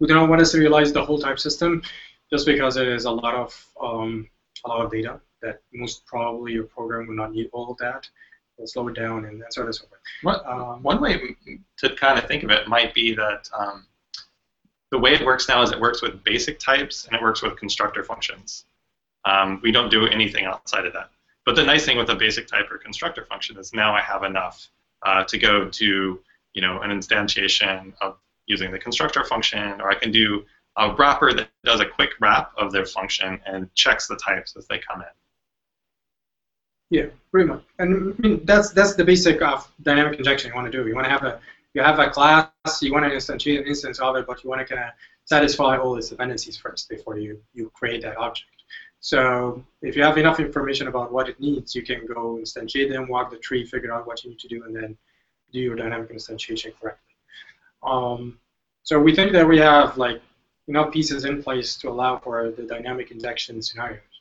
we 0.00 0.06
do 0.06 0.14
not 0.14 0.30
want 0.30 0.38
to 0.38 0.46
serialize 0.46 0.94
the 0.94 1.04
whole 1.04 1.18
type 1.18 1.38
system, 1.38 1.82
just 2.30 2.46
because 2.46 2.78
it 2.78 2.88
is 2.88 3.04
a 3.04 3.10
lot 3.10 3.34
of 3.34 3.66
um, 3.78 4.26
a 4.64 4.68
lot 4.68 4.82
of 4.82 4.90
data 4.90 5.20
that 5.44 5.60
most 5.72 6.04
probably 6.06 6.52
your 6.52 6.64
program 6.64 7.06
will 7.06 7.14
not 7.14 7.32
need 7.32 7.48
all 7.52 7.70
of 7.70 7.78
that. 7.78 8.08
It'll 8.56 8.66
slow 8.66 8.88
it 8.88 8.94
down 8.94 9.24
and 9.24 9.42
so 9.50 9.62
on 9.62 9.66
and 9.66 9.74
so 9.74 9.86
forth. 9.86 10.00
What, 10.22 10.46
Um, 10.46 10.82
one 10.82 11.00
way 11.00 11.36
to 11.78 11.94
kind 11.96 12.18
of 12.18 12.26
think 12.26 12.42
of 12.44 12.50
it 12.50 12.68
might 12.68 12.94
be 12.94 13.14
that 13.14 13.48
um, 13.56 13.86
the 14.90 14.98
way 14.98 15.12
it 15.12 15.24
works 15.24 15.48
now 15.48 15.62
is 15.62 15.72
it 15.72 15.80
works 15.80 16.02
with 16.02 16.22
basic 16.24 16.58
types 16.58 17.06
and 17.06 17.16
it 17.16 17.22
works 17.22 17.42
with 17.42 17.56
constructor 17.56 18.04
functions. 18.04 18.64
Um, 19.24 19.60
we 19.62 19.72
don't 19.72 19.90
do 19.90 20.06
anything 20.06 20.44
outside 20.44 20.86
of 20.86 20.92
that. 20.92 21.10
But 21.44 21.56
the 21.56 21.64
nice 21.64 21.84
thing 21.84 21.98
with 21.98 22.08
a 22.10 22.14
basic 22.14 22.46
type 22.46 22.70
or 22.70 22.78
constructor 22.78 23.24
function 23.24 23.58
is 23.58 23.72
now 23.74 23.94
I 23.94 24.00
have 24.00 24.22
enough 24.22 24.68
uh, 25.04 25.24
to 25.24 25.38
go 25.38 25.68
to 25.68 26.20
you 26.54 26.62
know 26.62 26.80
an 26.80 26.90
instantiation 26.90 27.92
of 28.00 28.16
using 28.46 28.70
the 28.70 28.78
constructor 28.78 29.24
function, 29.24 29.80
or 29.80 29.90
I 29.90 29.94
can 29.94 30.10
do 30.10 30.44
a 30.76 30.94
wrapper 30.94 31.32
that 31.32 31.48
does 31.64 31.80
a 31.80 31.86
quick 31.86 32.10
wrap 32.20 32.52
of 32.56 32.72
their 32.72 32.84
function 32.84 33.40
and 33.46 33.72
checks 33.74 34.06
the 34.06 34.16
types 34.16 34.54
as 34.56 34.66
they 34.66 34.78
come 34.78 35.00
in. 35.00 35.06
Yeah, 36.94 37.06
pretty 37.32 37.48
much. 37.48 37.64
And 37.80 38.14
I 38.16 38.22
mean, 38.22 38.44
that's 38.44 38.70
that's 38.70 38.94
the 38.94 39.04
basic 39.04 39.42
of 39.42 39.68
dynamic 39.82 40.16
injection 40.20 40.50
you 40.50 40.54
want 40.54 40.70
to 40.70 40.78
do. 40.78 40.86
You 40.86 40.94
want 40.94 41.06
to 41.06 41.10
have 41.10 41.24
a 41.24 41.40
you 41.74 41.82
have 41.82 41.98
a 41.98 42.08
class, 42.08 42.52
you 42.82 42.92
want 42.92 43.04
to 43.04 43.10
instantiate 43.10 43.62
an 43.62 43.66
instance 43.66 43.98
of 43.98 44.14
it, 44.14 44.28
but 44.28 44.44
you 44.44 44.48
want 44.48 44.60
to 44.64 44.68
kind 44.72 44.86
of 44.86 44.92
satisfy 45.24 45.76
all 45.76 45.96
its 45.96 46.10
dependencies 46.10 46.56
first 46.56 46.88
before 46.88 47.18
you 47.18 47.42
you 47.52 47.68
create 47.74 48.00
that 48.02 48.16
object. 48.16 48.48
So 49.00 49.64
if 49.82 49.96
you 49.96 50.04
have 50.04 50.18
enough 50.18 50.38
information 50.38 50.86
about 50.86 51.10
what 51.12 51.28
it 51.28 51.40
needs, 51.40 51.74
you 51.74 51.82
can 51.82 52.06
go 52.06 52.38
instantiate 52.40 52.90
them, 52.90 53.08
walk 53.08 53.32
the 53.32 53.38
tree, 53.38 53.66
figure 53.66 53.92
out 53.92 54.06
what 54.06 54.22
you 54.22 54.30
need 54.30 54.38
to 54.38 54.48
do, 54.54 54.62
and 54.62 54.72
then 54.76 54.96
do 55.52 55.58
your 55.58 55.74
dynamic 55.74 56.12
instantiation 56.12 56.72
correctly. 56.80 57.14
Um, 57.82 58.38
so 58.84 59.00
we 59.00 59.12
think 59.16 59.32
that 59.32 59.48
we 59.48 59.58
have 59.58 59.98
like 59.98 60.22
enough 60.68 60.92
pieces 60.92 61.24
in 61.24 61.42
place 61.42 61.74
to 61.78 61.88
allow 61.90 62.18
for 62.18 62.52
the 62.52 62.62
dynamic 62.62 63.10
injection 63.10 63.60
scenarios. 63.62 64.14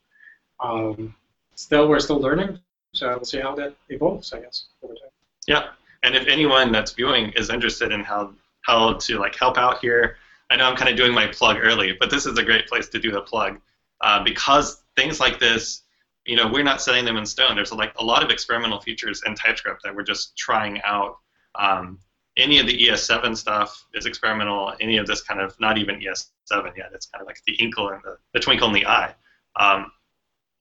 Um, 0.60 1.14
still, 1.56 1.88
we're 1.88 2.00
still 2.00 2.20
learning, 2.20 2.60
so 2.94 3.10
we'll 3.10 3.26
see 3.26 3.40
how 3.40 3.56
that 3.56 3.76
evolves, 3.90 4.34
I 4.34 4.40
guess, 4.40 4.66
over 4.84 4.94
time. 4.94 5.10
Yeah, 5.48 5.68
and 6.04 6.16
if 6.16 6.28
anyone 6.28 6.72
that's 6.72 6.94
viewing 6.94 7.32
is 7.32 7.50
interested 7.50 7.92
in 7.92 8.02
how 8.04 8.34
how 8.62 8.94
to 8.94 9.20
like 9.20 9.36
help 9.36 9.58
out 9.58 9.80
here, 9.80 10.16
I 10.50 10.56
know 10.56 10.66
I'm 10.66 10.76
kind 10.76 10.90
of 10.90 10.96
doing 10.96 11.14
my 11.14 11.28
plug 11.28 11.58
early, 11.60 11.98
but 12.00 12.10
this 12.10 12.26
is 12.26 12.38
a 12.38 12.44
great 12.44 12.68
place 12.68 12.88
to 12.90 13.00
do 13.00 13.12
the 13.12 13.22
plug 13.22 13.60
uh, 14.02 14.24
because 14.24 14.84
things 14.96 15.20
like 15.20 15.40
this, 15.40 15.82
you 16.26 16.36
know, 16.36 16.48
we're 16.48 16.64
not 16.64 16.82
setting 16.82 17.04
them 17.04 17.18
in 17.18 17.26
stone. 17.26 17.56
There's 17.56 17.72
like 17.72 17.94
a 17.98 18.04
lot 18.04 18.24
of 18.24 18.30
experimental 18.30 18.80
features 18.80 19.22
in 19.26 19.36
TypeScript 19.36 19.82
that 19.84 19.96
we're 19.96 20.04
just 20.04 20.38
trying 20.38 20.82
out. 20.84 21.18
Um, 21.56 22.00
any 22.38 22.60
of 22.60 22.68
the 22.68 22.78
ES7 22.78 23.36
stuff 23.38 23.86
is 23.94 24.06
experimental. 24.06 24.74
Any 24.80 24.98
of 24.98 25.08
this 25.08 25.22
kind 25.22 25.40
of 25.40 25.60
not 25.60 25.78
even 25.78 26.00
ES7 26.00 26.78
yet. 26.78 26.92
It's 26.94 27.06
kind 27.08 27.22
of 27.22 27.28
like 27.28 27.42
the 27.46 27.54
inkle 27.56 27.90
and 27.90 28.02
the, 28.04 28.18
the 28.34 28.40
twinkle 28.40 28.68
in 28.68 28.74
the 28.74 28.86
eye. 28.86 29.14
Um, 29.56 29.92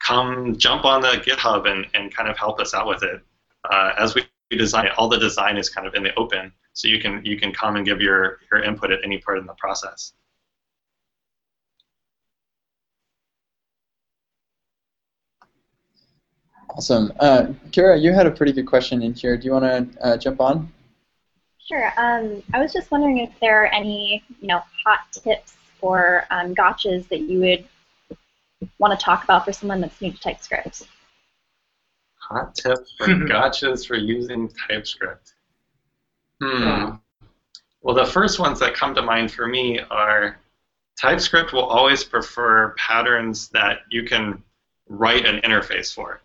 come 0.04 0.56
jump 0.56 0.84
on 0.84 1.00
the 1.00 1.08
GitHub 1.08 1.68
and, 1.70 1.86
and 1.94 2.14
kind 2.14 2.28
of 2.28 2.36
help 2.36 2.60
us 2.60 2.74
out 2.74 2.86
with 2.86 3.02
it. 3.02 3.20
Uh, 3.70 3.92
as 3.98 4.14
we 4.14 4.26
design 4.50 4.86
it, 4.86 4.92
all 4.98 5.08
the 5.08 5.18
design 5.18 5.56
is 5.56 5.70
kind 5.70 5.86
of 5.86 5.94
in 5.94 6.02
the 6.02 6.14
open, 6.16 6.52
so 6.72 6.88
you 6.88 7.00
can 7.00 7.24
you 7.24 7.38
can 7.38 7.52
come 7.52 7.76
and 7.76 7.86
give 7.86 8.00
your, 8.00 8.38
your 8.50 8.62
input 8.62 8.90
at 8.90 9.00
any 9.04 9.18
part 9.18 9.38
in 9.38 9.46
the 9.46 9.54
process. 9.54 10.12
Awesome. 16.74 17.12
Uh, 17.20 17.48
Kira, 17.70 18.00
you 18.00 18.12
had 18.12 18.26
a 18.26 18.30
pretty 18.30 18.52
good 18.52 18.66
question 18.66 19.02
in 19.02 19.12
here. 19.12 19.36
Do 19.36 19.44
you 19.44 19.52
want 19.52 19.64
to 19.92 20.02
uh, 20.02 20.16
jump 20.16 20.40
on? 20.40 20.72
Sure. 21.58 21.92
Um, 21.98 22.42
I 22.54 22.60
was 22.60 22.72
just 22.72 22.90
wondering 22.90 23.18
if 23.18 23.30
there 23.40 23.62
are 23.62 23.66
any, 23.66 24.24
you 24.40 24.48
know, 24.48 24.62
hot 24.84 25.00
tips 25.12 25.54
for 25.78 26.24
um, 26.30 26.54
gotchas 26.54 27.08
that 27.08 27.20
you 27.20 27.40
would 27.40 27.66
want 28.78 28.98
to 28.98 29.02
talk 29.02 29.24
about 29.24 29.44
for 29.44 29.52
someone 29.52 29.80
that's 29.80 30.00
new 30.00 30.12
to 30.12 30.20
TypeScript. 30.20 30.86
Hot 32.28 32.54
tips 32.54 32.94
for 32.98 33.06
gotchas 33.08 33.86
for 33.86 33.96
using 33.96 34.50
TypeScript. 34.68 35.34
Hmm. 36.40 36.96
Well, 37.82 37.94
the 37.94 38.06
first 38.06 38.38
ones 38.38 38.60
that 38.60 38.74
come 38.74 38.94
to 38.94 39.02
mind 39.02 39.32
for 39.32 39.46
me 39.46 39.80
are 39.90 40.38
TypeScript 41.00 41.52
will 41.52 41.64
always 41.64 42.04
prefer 42.04 42.74
patterns 42.78 43.48
that 43.50 43.80
you 43.90 44.04
can 44.04 44.42
write 44.88 45.26
an 45.26 45.40
interface 45.40 45.92
for. 45.92 46.20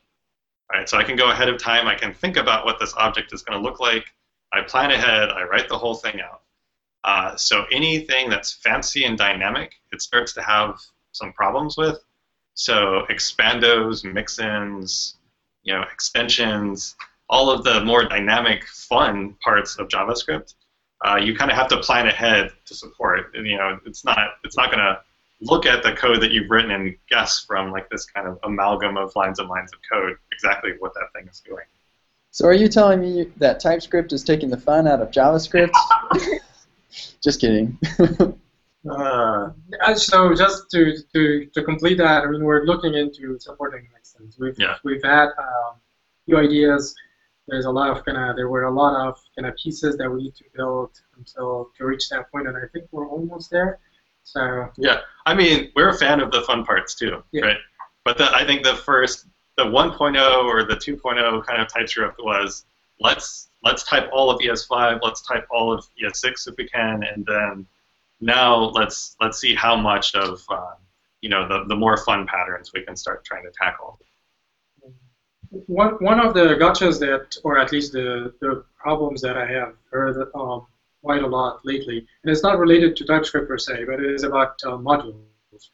Right, 0.71 0.87
so 0.89 0.97
I 0.97 1.03
can 1.03 1.15
go 1.15 1.31
ahead 1.31 1.47
of 1.47 1.57
time, 1.57 1.87
I 1.87 1.95
can 1.95 2.13
think 2.13 2.35
about 2.35 2.65
what 2.65 2.77
this 2.77 2.93
object 2.97 3.31
is 3.33 3.41
going 3.41 3.57
to 3.57 3.63
look 3.63 3.79
like, 3.79 4.05
I 4.51 4.61
plan 4.61 4.91
ahead, 4.91 5.29
I 5.29 5.43
write 5.43 5.69
the 5.69 5.77
whole 5.77 5.95
thing 5.95 6.19
out. 6.19 6.41
Uh, 7.03 7.35
so 7.37 7.65
anything 7.71 8.29
that's 8.29 8.51
fancy 8.51 9.05
and 9.05 9.17
dynamic, 9.17 9.73
it 9.93 10.01
starts 10.01 10.33
to 10.33 10.41
have 10.41 10.79
some 11.13 11.31
problems 11.33 11.77
with. 11.77 12.03
So 12.57 13.05
expandos, 13.11 14.03
mixins, 14.03 15.13
you 15.61 15.75
know, 15.75 15.83
extensions, 15.93 16.95
all 17.29 17.51
of 17.51 17.63
the 17.63 17.85
more 17.85 18.05
dynamic, 18.05 18.67
fun 18.67 19.35
parts 19.43 19.77
of 19.77 19.89
JavaScript, 19.89 20.55
uh, 21.05 21.17
you 21.17 21.35
kind 21.35 21.51
of 21.51 21.57
have 21.57 21.67
to 21.67 21.77
plan 21.77 22.07
ahead 22.07 22.51
to 22.65 22.73
support. 22.73 23.35
And, 23.35 23.45
you 23.45 23.57
know, 23.57 23.79
it's 23.85 24.03
not 24.03 24.17
it's 24.43 24.57
not 24.57 24.71
going 24.71 24.83
to 24.83 24.99
look 25.39 25.67
at 25.67 25.83
the 25.83 25.93
code 25.93 26.19
that 26.21 26.31
you've 26.31 26.49
written 26.49 26.71
and 26.71 26.95
guess 27.11 27.45
from 27.45 27.71
like 27.71 27.87
this 27.91 28.05
kind 28.05 28.27
of 28.27 28.39
amalgam 28.43 28.97
of 28.97 29.15
lines 29.15 29.37
and 29.37 29.47
lines 29.47 29.71
of 29.71 29.77
code 29.91 30.17
exactly 30.31 30.71
what 30.79 30.95
that 30.95 31.13
thing 31.13 31.27
is 31.29 31.39
doing. 31.41 31.65
So 32.31 32.47
are 32.47 32.53
you 32.53 32.67
telling 32.67 33.01
me 33.01 33.31
that 33.37 33.59
TypeScript 33.59 34.13
is 34.13 34.23
taking 34.23 34.49
the 34.49 34.57
fun 34.57 34.87
out 34.87 34.99
of 34.99 35.11
JavaScript? 35.11 35.73
Just 37.23 37.39
kidding. 37.39 37.77
Uh, 38.89 39.49
so 39.95 40.33
just 40.33 40.69
to, 40.71 40.95
to, 41.13 41.45
to 41.53 41.63
complete 41.63 41.97
that, 41.97 42.23
I 42.23 42.27
mean, 42.27 42.43
we're 42.43 42.65
looking 42.65 42.93
into 42.93 43.37
supporting 43.39 43.87
extents. 43.97 44.37
We've 44.39 44.57
Yeah. 44.57 44.75
we've 44.83 45.03
had 45.03 45.29
um, 45.37 45.75
few 46.25 46.37
ideas. 46.37 46.95
There's 47.47 47.65
a 47.65 47.71
lot 47.71 47.89
of 47.95 48.03
kind 48.05 48.17
of 48.17 48.35
there 48.35 48.49
were 48.49 48.63
a 48.63 48.71
lot 48.71 49.07
of 49.07 49.17
kind 49.35 49.45
of 49.47 49.55
pieces 49.55 49.97
that 49.97 50.09
we 50.09 50.23
need 50.23 50.35
to 50.35 50.43
build 50.55 50.91
until 51.17 51.71
to 51.77 51.85
reach 51.85 52.09
that 52.09 52.29
point, 52.31 52.47
and 52.47 52.57
I 52.57 52.67
think 52.73 52.85
we're 52.91 53.07
almost 53.07 53.49
there. 53.49 53.79
So 54.23 54.69
yeah, 54.77 54.99
I 55.25 55.33
mean, 55.33 55.71
we're 55.75 55.89
a 55.89 55.97
fan 55.97 56.19
of 56.19 56.31
the 56.31 56.41
fun 56.41 56.65
parts 56.65 56.95
too, 56.95 57.23
Yeah. 57.31 57.45
right? 57.45 57.57
But 58.03 58.17
the, 58.17 58.33
I 58.35 58.45
think 58.45 58.63
the 58.63 58.75
first, 58.75 59.27
the 59.57 59.63
1.0 59.63 60.43
or 60.45 60.63
the 60.63 60.75
2.0 60.75 61.45
kind 61.45 61.61
of 61.61 61.67
TypeScript 61.69 62.19
was 62.21 62.65
let's 62.99 63.49
let's 63.63 63.83
type 63.83 64.09
all 64.11 64.29
of 64.29 64.39
ES5, 64.41 64.99
let's 65.01 65.21
type 65.25 65.45
all 65.49 65.71
of 65.73 65.85
ES6 66.01 66.47
if 66.49 66.55
we 66.57 66.67
can, 66.67 67.03
and 67.03 67.25
then 67.25 67.65
now 68.19 68.55
let's 68.55 69.15
let's 69.21 69.39
see 69.39 69.55
how 69.55 69.75
much 69.75 70.15
of 70.15 70.41
uh, 70.49 70.73
you 71.21 71.29
know 71.29 71.47
the, 71.47 71.65
the 71.67 71.75
more 71.75 71.97
fun 71.97 72.25
patterns 72.27 72.71
we 72.73 72.83
can 72.83 72.95
start 72.95 73.23
trying 73.23 73.43
to 73.43 73.51
tackle. 73.51 73.99
one 75.49 75.93
one 75.95 76.19
of 76.19 76.33
the 76.33 76.55
gotchas 76.55 76.99
that, 76.99 77.37
or 77.43 77.57
at 77.57 77.71
least 77.71 77.91
the, 77.91 78.33
the 78.41 78.63
problems 78.75 79.21
that 79.21 79.37
I 79.37 79.45
have 79.45 79.73
heard 79.91 80.17
um, 80.35 80.65
quite 81.03 81.23
a 81.23 81.27
lot 81.27 81.61
lately, 81.63 81.97
and 82.23 82.31
it's 82.31 82.43
not 82.43 82.59
related 82.59 82.95
to 82.97 83.05
TypeScript 83.05 83.47
per 83.47 83.57
se, 83.57 83.85
but 83.85 83.99
it 83.99 84.11
is 84.11 84.23
about 84.23 84.59
uh, 84.65 84.77
modules. 84.77 85.21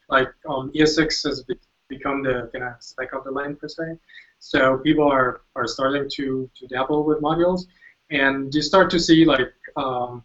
Like 0.08 0.28
um, 0.48 0.70
ES6 0.72 1.24
has 1.26 1.44
become 1.88 2.22
the 2.22 2.48
kind 2.52 2.64
of 2.64 2.82
spec 2.82 3.12
of 3.12 3.24
the 3.24 3.30
land 3.30 3.58
per 3.58 3.68
se, 3.68 3.98
so 4.38 4.78
people 4.78 5.10
are, 5.10 5.42
are 5.56 5.66
starting 5.66 6.08
to, 6.16 6.50
to 6.54 6.66
dabble 6.68 7.04
with 7.04 7.20
modules, 7.20 7.66
and 8.10 8.54
you 8.54 8.62
start 8.62 8.90
to 8.90 9.00
see 9.00 9.24
like 9.24 9.52
um, 9.76 10.22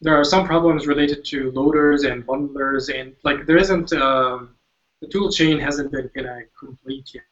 there 0.00 0.16
are 0.16 0.24
some 0.24 0.46
problems 0.46 0.86
related 0.86 1.24
to 1.26 1.50
loaders 1.52 2.04
and 2.04 2.26
bundlers, 2.26 2.92
and 2.94 3.14
like 3.24 3.46
there 3.46 3.56
isn't 3.56 3.92
um, 3.92 4.54
the 5.00 5.08
tool 5.08 5.30
chain 5.30 5.58
hasn't 5.58 5.90
been 5.92 6.08
kind 6.10 6.26
of 6.26 6.42
complete 6.58 7.14
yet 7.14 7.24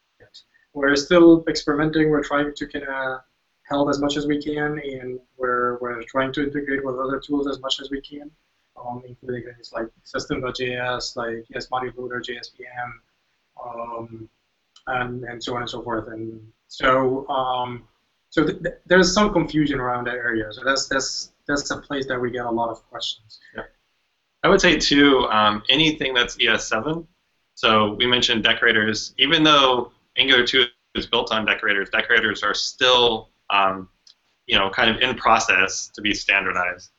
we're 0.77 0.95
still 0.95 1.43
experimenting. 1.49 2.09
We're 2.09 2.23
trying 2.23 2.53
to 2.53 2.67
kind 2.67 2.85
of 2.85 3.21
help 3.63 3.89
as 3.89 3.99
much 3.99 4.15
as 4.15 4.27
we 4.27 4.41
can, 4.41 4.79
and 4.79 5.19
we're, 5.37 5.77
we're 5.79 6.03
trying 6.03 6.31
to 6.33 6.43
integrate 6.43 6.85
with 6.85 6.95
other 6.99 7.19
tools 7.19 7.47
as 7.47 7.59
much 7.59 7.81
as 7.81 7.89
we 7.89 7.99
can, 7.99 8.29
um, 8.79 9.01
including 9.07 9.43
things 9.43 9.73
like 9.73 9.87
System.js, 10.03 11.15
like 11.15 11.45
yes, 11.49 11.67
Loader, 11.71 12.21
JSPM, 12.21 12.91
um, 13.65 14.29
and, 14.85 15.23
and 15.23 15.43
so 15.43 15.55
on 15.55 15.61
and 15.61 15.69
so 15.69 15.81
forth. 15.81 16.07
And 16.09 16.39
so 16.67 17.27
um, 17.27 17.87
so 18.29 18.43
th- 18.43 18.61
th- 18.61 18.75
there's 18.85 19.13
some 19.13 19.31
confusion 19.31 19.79
around 19.79 20.05
that 20.05 20.15
area. 20.15 20.51
So 20.51 20.63
that's 20.63 20.87
that's 20.87 21.31
that's 21.47 21.71
a 21.71 21.77
place 21.77 22.07
that 22.07 22.19
we 22.19 22.31
get 22.31 22.45
a 22.45 22.51
lot 22.51 22.69
of 22.69 22.83
questions. 22.89 23.39
Yeah. 23.55 23.63
I 24.43 24.49
would 24.49 24.61
say 24.61 24.77
too, 24.77 25.27
um, 25.29 25.63
anything 25.69 26.13
that's 26.13 26.35
ES7. 26.37 27.05
So 27.55 27.93
we 27.93 28.05
mentioned 28.05 28.43
decorators. 28.43 29.13
Even 29.17 29.43
though 29.43 29.91
Angular 30.17 30.45
2 30.45 30.65
is 30.95 31.07
built 31.07 31.31
on 31.31 31.45
decorators, 31.45 31.89
decorators 31.89 32.43
are 32.43 32.53
still, 32.53 33.29
um, 33.49 33.89
you 34.45 34.57
know, 34.57 34.69
kind 34.69 34.89
of 34.89 35.01
in 35.01 35.15
process 35.15 35.89
to 35.95 36.01
be 36.01 36.13
standardized 36.13 36.91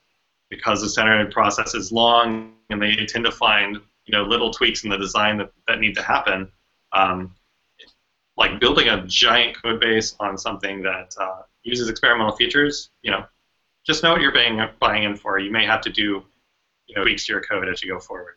because 0.51 0.81
the 0.81 0.89
standard 0.89 1.31
process 1.31 1.75
is 1.75 1.93
long 1.93 2.55
and 2.71 2.83
they 2.83 2.97
tend 3.07 3.25
to 3.25 3.33
find, 3.33 3.77
you 4.07 4.13
know, 4.13 4.23
little 4.23 4.51
tweaks 4.51 4.83
in 4.85 4.91
the 4.91 4.99
design 4.99 5.39
that, 5.39 5.53
that 5.69 5.79
need 5.79 5.95
to 5.95 6.03
happen. 6.03 6.51
Um, 6.93 7.35
like 8.39 8.61
building 8.61 8.89
a 8.89 9.05
giant 9.07 9.61
code 9.61 9.81
base 9.81 10.15
on 10.21 10.39
something 10.39 10.81
that 10.83 11.13
uh, 11.21 11.43
uses 11.65 11.89
experimental 11.89 12.35
features, 12.37 12.91
you 13.03 13.11
know, 13.11 13.25
just 13.85 14.03
know 14.03 14.13
what 14.13 14.21
you're 14.21 14.33
buying, 14.33 14.61
buying 14.79 15.03
in 15.03 15.17
for. 15.17 15.39
You 15.39 15.51
may 15.51 15.67
have 15.67 15.81
to 15.83 15.91
do 15.91 16.23
you 16.87 16.95
know, 16.97 17.03
tweaks 17.03 17.27
to 17.27 17.33
your 17.33 17.43
code 17.43 17.69
as 17.69 17.83
you 17.83 17.93
go 17.93 17.99
forward. 17.99 18.37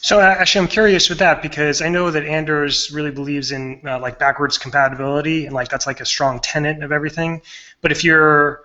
So 0.00 0.20
uh, 0.20 0.36
actually, 0.38 0.62
I'm 0.62 0.68
curious 0.68 1.08
with 1.08 1.18
that 1.18 1.42
because 1.42 1.82
I 1.82 1.88
know 1.88 2.10
that 2.10 2.24
Anders 2.24 2.92
really 2.92 3.10
believes 3.10 3.52
in 3.52 3.82
uh, 3.84 3.98
like 3.98 4.18
backwards 4.18 4.58
compatibility 4.58 5.46
and 5.46 5.54
like 5.54 5.68
that's 5.68 5.86
like 5.86 6.00
a 6.00 6.06
strong 6.06 6.38
tenet 6.40 6.82
of 6.82 6.92
everything. 6.92 7.42
But 7.80 7.90
if 7.90 8.04
you're 8.04 8.60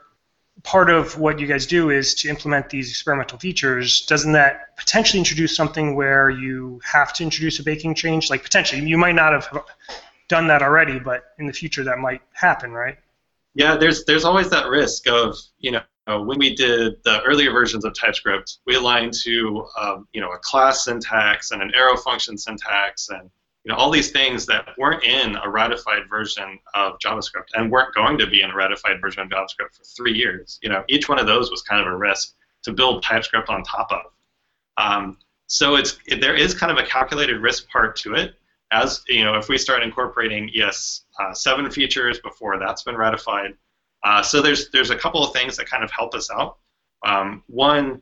part 0.63 0.89
of 0.89 1.17
what 1.17 1.39
you 1.39 1.47
guys 1.47 1.65
do 1.65 1.91
is 1.91 2.13
to 2.15 2.29
implement 2.29 2.69
these 2.69 2.89
experimental 2.89 3.39
features, 3.39 4.05
doesn't 4.05 4.33
that 4.33 4.75
potentially 4.77 5.19
introduce 5.19 5.55
something 5.55 5.95
where 5.95 6.29
you 6.29 6.81
have 6.83 7.13
to 7.13 7.23
introduce 7.23 7.59
a 7.59 7.63
baking 7.63 7.95
change? 7.95 8.29
Like 8.29 8.43
potentially, 8.43 8.85
you 8.85 8.97
might 8.97 9.15
not 9.15 9.31
have 9.31 9.63
done 10.27 10.47
that 10.47 10.61
already, 10.61 10.99
but 10.99 11.25
in 11.39 11.47
the 11.47 11.53
future 11.53 11.83
that 11.83 11.99
might 11.99 12.21
happen, 12.33 12.71
right? 12.71 12.97
Yeah, 13.53 13.75
there's 13.75 14.05
there's 14.05 14.23
always 14.23 14.49
that 14.49 14.67
risk 14.67 15.07
of 15.07 15.35
you 15.59 15.71
know 15.71 15.81
when 16.15 16.39
we 16.39 16.55
did 16.55 17.03
the 17.03 17.21
earlier 17.23 17.51
versions 17.51 17.83
of 17.83 17.93
TypeScript, 17.93 18.59
we 18.65 18.75
aligned 18.75 19.13
to 19.23 19.67
um, 19.79 20.07
you 20.13 20.21
know 20.21 20.31
a 20.31 20.37
class 20.37 20.85
syntax 20.85 21.51
and 21.51 21.61
an 21.61 21.71
arrow 21.75 21.97
function 21.97 22.37
syntax 22.37 23.09
and 23.09 23.29
you 23.63 23.71
know 23.71 23.75
all 23.75 23.91
these 23.91 24.11
things 24.11 24.45
that 24.45 24.69
weren't 24.77 25.03
in 25.03 25.35
a 25.43 25.49
ratified 25.49 26.07
version 26.09 26.59
of 26.75 26.97
JavaScript 26.99 27.47
and 27.55 27.71
weren't 27.71 27.93
going 27.93 28.17
to 28.17 28.27
be 28.27 28.41
in 28.41 28.51
a 28.51 28.55
ratified 28.55 29.01
version 29.01 29.21
of 29.23 29.29
JavaScript 29.29 29.75
for 29.75 29.83
three 29.83 30.13
years. 30.13 30.59
You 30.61 30.69
know, 30.69 30.83
each 30.87 31.09
one 31.09 31.19
of 31.19 31.27
those 31.27 31.51
was 31.51 31.61
kind 31.61 31.81
of 31.81 31.87
a 31.87 31.97
risk 31.97 32.35
to 32.63 32.71
build 32.71 33.03
TypeScript 33.03 33.49
on 33.49 33.63
top 33.63 33.91
of. 33.91 34.11
Um, 34.77 35.17
so 35.47 35.75
it's 35.75 35.97
it, 36.05 36.21
there 36.21 36.35
is 36.35 36.53
kind 36.53 36.71
of 36.71 36.77
a 36.77 36.87
calculated 36.87 37.41
risk 37.41 37.67
part 37.69 37.95
to 37.97 38.13
it. 38.13 38.35
As 38.71 39.03
you 39.07 39.23
know, 39.23 39.35
if 39.35 39.47
we 39.47 39.57
start 39.57 39.83
incorporating 39.83 40.51
ES 40.55 41.05
uh, 41.19 41.33
seven 41.33 41.69
features 41.71 42.19
before 42.19 42.59
that's 42.59 42.83
been 42.83 42.97
ratified, 42.97 43.53
uh, 44.03 44.21
so 44.21 44.41
there's 44.41 44.69
there's 44.71 44.89
a 44.89 44.95
couple 44.95 45.23
of 45.23 45.33
things 45.33 45.55
that 45.57 45.69
kind 45.69 45.83
of 45.83 45.91
help 45.91 46.13
us 46.13 46.29
out. 46.29 46.57
Um, 47.05 47.43
one, 47.47 48.01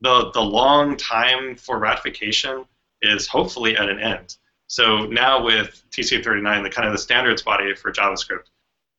the 0.00 0.30
the 0.32 0.40
long 0.40 0.96
time 0.96 1.56
for 1.56 1.78
ratification 1.78 2.64
is 3.02 3.26
hopefully 3.26 3.76
at 3.76 3.88
an 3.88 4.00
end. 4.00 4.36
So 4.68 5.06
now 5.06 5.44
with 5.44 5.84
TC39, 5.90 6.62
the 6.62 6.70
kind 6.70 6.86
of 6.86 6.92
the 6.92 6.98
standards 6.98 7.42
body 7.42 7.74
for 7.74 7.92
JavaScript, 7.92 8.46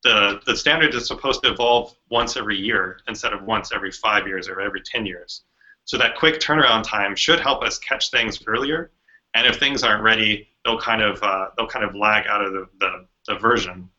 the 0.03 0.41
the 0.45 0.55
standard 0.55 0.93
is 0.93 1.07
supposed 1.07 1.43
to 1.43 1.51
evolve 1.51 1.95
once 2.09 2.37
every 2.37 2.57
year 2.57 2.99
instead 3.07 3.33
of 3.33 3.43
once 3.43 3.71
every 3.73 3.91
five 3.91 4.27
years 4.27 4.47
or 4.47 4.61
every 4.61 4.81
10 4.81 5.05
years. 5.05 5.43
So 5.85 5.97
that 5.97 6.15
quick 6.17 6.39
turnaround 6.39 6.83
time 6.83 7.15
should 7.15 7.39
help 7.39 7.63
us 7.63 7.79
catch 7.79 8.11
things 8.11 8.41
earlier. 8.45 8.91
And 9.33 9.47
if 9.47 9.57
things 9.57 9.83
aren't 9.83 10.03
ready, 10.03 10.49
they'll 10.67 10.79
kind 10.79 11.01
of 11.01 11.23
uh, 11.23 11.47
they'll 11.57 11.67
kind 11.67 11.85
of 11.85 11.95
lag 11.95 12.27
out 12.27 12.43
of 12.43 12.51
the, 12.51 12.67
the, 12.79 13.05
the 13.27 13.35
version. 13.39 13.89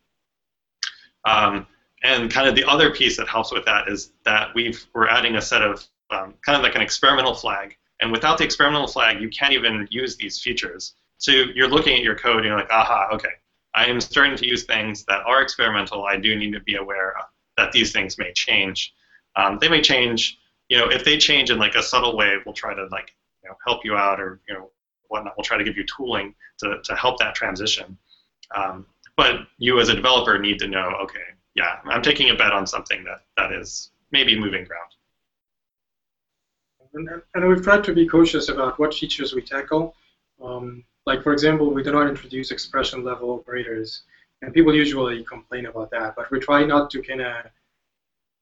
Um, 1.25 1.67
and 2.05 2.31
kind 2.31 2.47
of 2.47 2.55
the 2.55 2.65
other 2.65 2.93
piece 2.93 3.17
that 3.17 3.27
helps 3.27 3.51
with 3.51 3.65
that 3.65 3.89
is 3.89 4.13
that 4.25 4.55
we've 4.55 4.87
we're 4.95 5.09
adding 5.09 5.37
a 5.37 5.43
set 5.43 5.63
of 5.63 5.85
um, 6.11 6.35
kind 6.45 6.57
of 6.57 6.63
like 6.63 6.75
an 6.75 6.83
experimental 6.83 7.35
flag. 7.35 7.77
And 8.01 8.13
without 8.13 8.39
the 8.39 8.45
experimental 8.45 8.87
flag, 8.87 9.21
you 9.21 9.29
can't 9.31 9.53
even 9.53 9.89
use 9.91 10.17
these 10.17 10.41
features. 10.41 10.95
So 11.17 11.33
you're 11.33 11.69
looking 11.69 11.95
at 11.97 12.03
your 12.03 12.15
code 12.15 12.37
and 12.37 12.45
you're 12.45 12.57
like, 12.57 12.71
aha, 12.71 13.09
okay, 13.15 13.33
I 13.75 13.87
am 13.87 14.01
starting 14.01 14.37
to 14.37 14.47
use 14.47 14.65
things 14.65 15.05
that 15.07 15.23
are 15.27 15.43
experimental. 15.43 16.05
I 16.05 16.17
do 16.17 16.37
need 16.37 16.53
to 16.53 16.61
be 16.61 16.77
aware 16.77 17.15
that 17.57 17.73
these 17.73 17.93
things 17.93 18.17
may 18.17 18.33
change. 18.35 18.95
Um, 19.35 19.59
they 19.61 19.69
may 19.69 19.81
change, 19.81 20.39
you 20.69 20.79
know, 20.79 20.89
if 20.89 21.05
they 21.05 21.19
change 21.19 21.51
in 21.51 21.59
like 21.59 21.75
a 21.75 21.83
subtle 21.83 22.17
way, 22.17 22.37
we'll 22.45 22.55
try 22.55 22.73
to 22.73 22.87
like, 22.93 23.13
you 23.43 23.49
know, 23.49 23.57
help 23.67 23.85
you 23.85 23.97
out 23.97 24.21
or, 24.21 24.41
you 24.49 24.55
know, 24.55 24.71
whatnot. 25.09 25.35
We'll 25.37 25.45
try 25.45 25.59
to 25.59 25.65
give 25.65 25.77
you 25.77 25.85
tooling 25.97 26.35
to, 26.59 26.79
to 26.83 26.95
help 26.95 27.19
that 27.19 27.35
transition. 27.35 27.97
Um, 28.55 28.87
but 29.17 29.41
you 29.59 29.81
as 29.81 29.89
a 29.89 29.95
developer 29.95 30.39
need 30.39 30.59
to 30.61 30.69
know, 30.69 30.95
okay, 31.03 31.19
yeah, 31.55 31.81
I'm 31.85 32.03
taking 32.03 32.31
a 32.31 32.35
bet 32.35 32.53
on 32.53 32.67
something 32.67 33.05
that, 33.05 33.23
that 33.37 33.53
is 33.53 33.91
maybe 34.13 34.39
moving 34.39 34.65
ground. 34.65 34.91
And, 36.95 37.09
and 37.35 37.49
we've 37.49 37.63
tried 37.63 37.85
to 37.85 37.93
be 37.93 38.07
cautious 38.07 38.49
about 38.49 38.79
what 38.79 38.95
features 38.95 39.35
we 39.35 39.43
tackle. 39.43 39.95
Um, 40.43 40.85
like, 41.05 41.23
for 41.23 41.33
example, 41.33 41.73
we 41.73 41.83
do 41.83 41.93
not 41.93 42.09
introduce 42.09 42.51
expression 42.51 43.05
level 43.05 43.31
operators. 43.31 44.03
And 44.41 44.55
people 44.55 44.75
usually 44.75 45.25
complain 45.25 45.67
about 45.67 45.91
that, 45.91 46.15
but 46.17 46.31
we 46.31 46.39
try 46.39 46.65
not 46.65 46.91
to 46.91 47.03
kind 47.03 47.21
of 47.21 47.47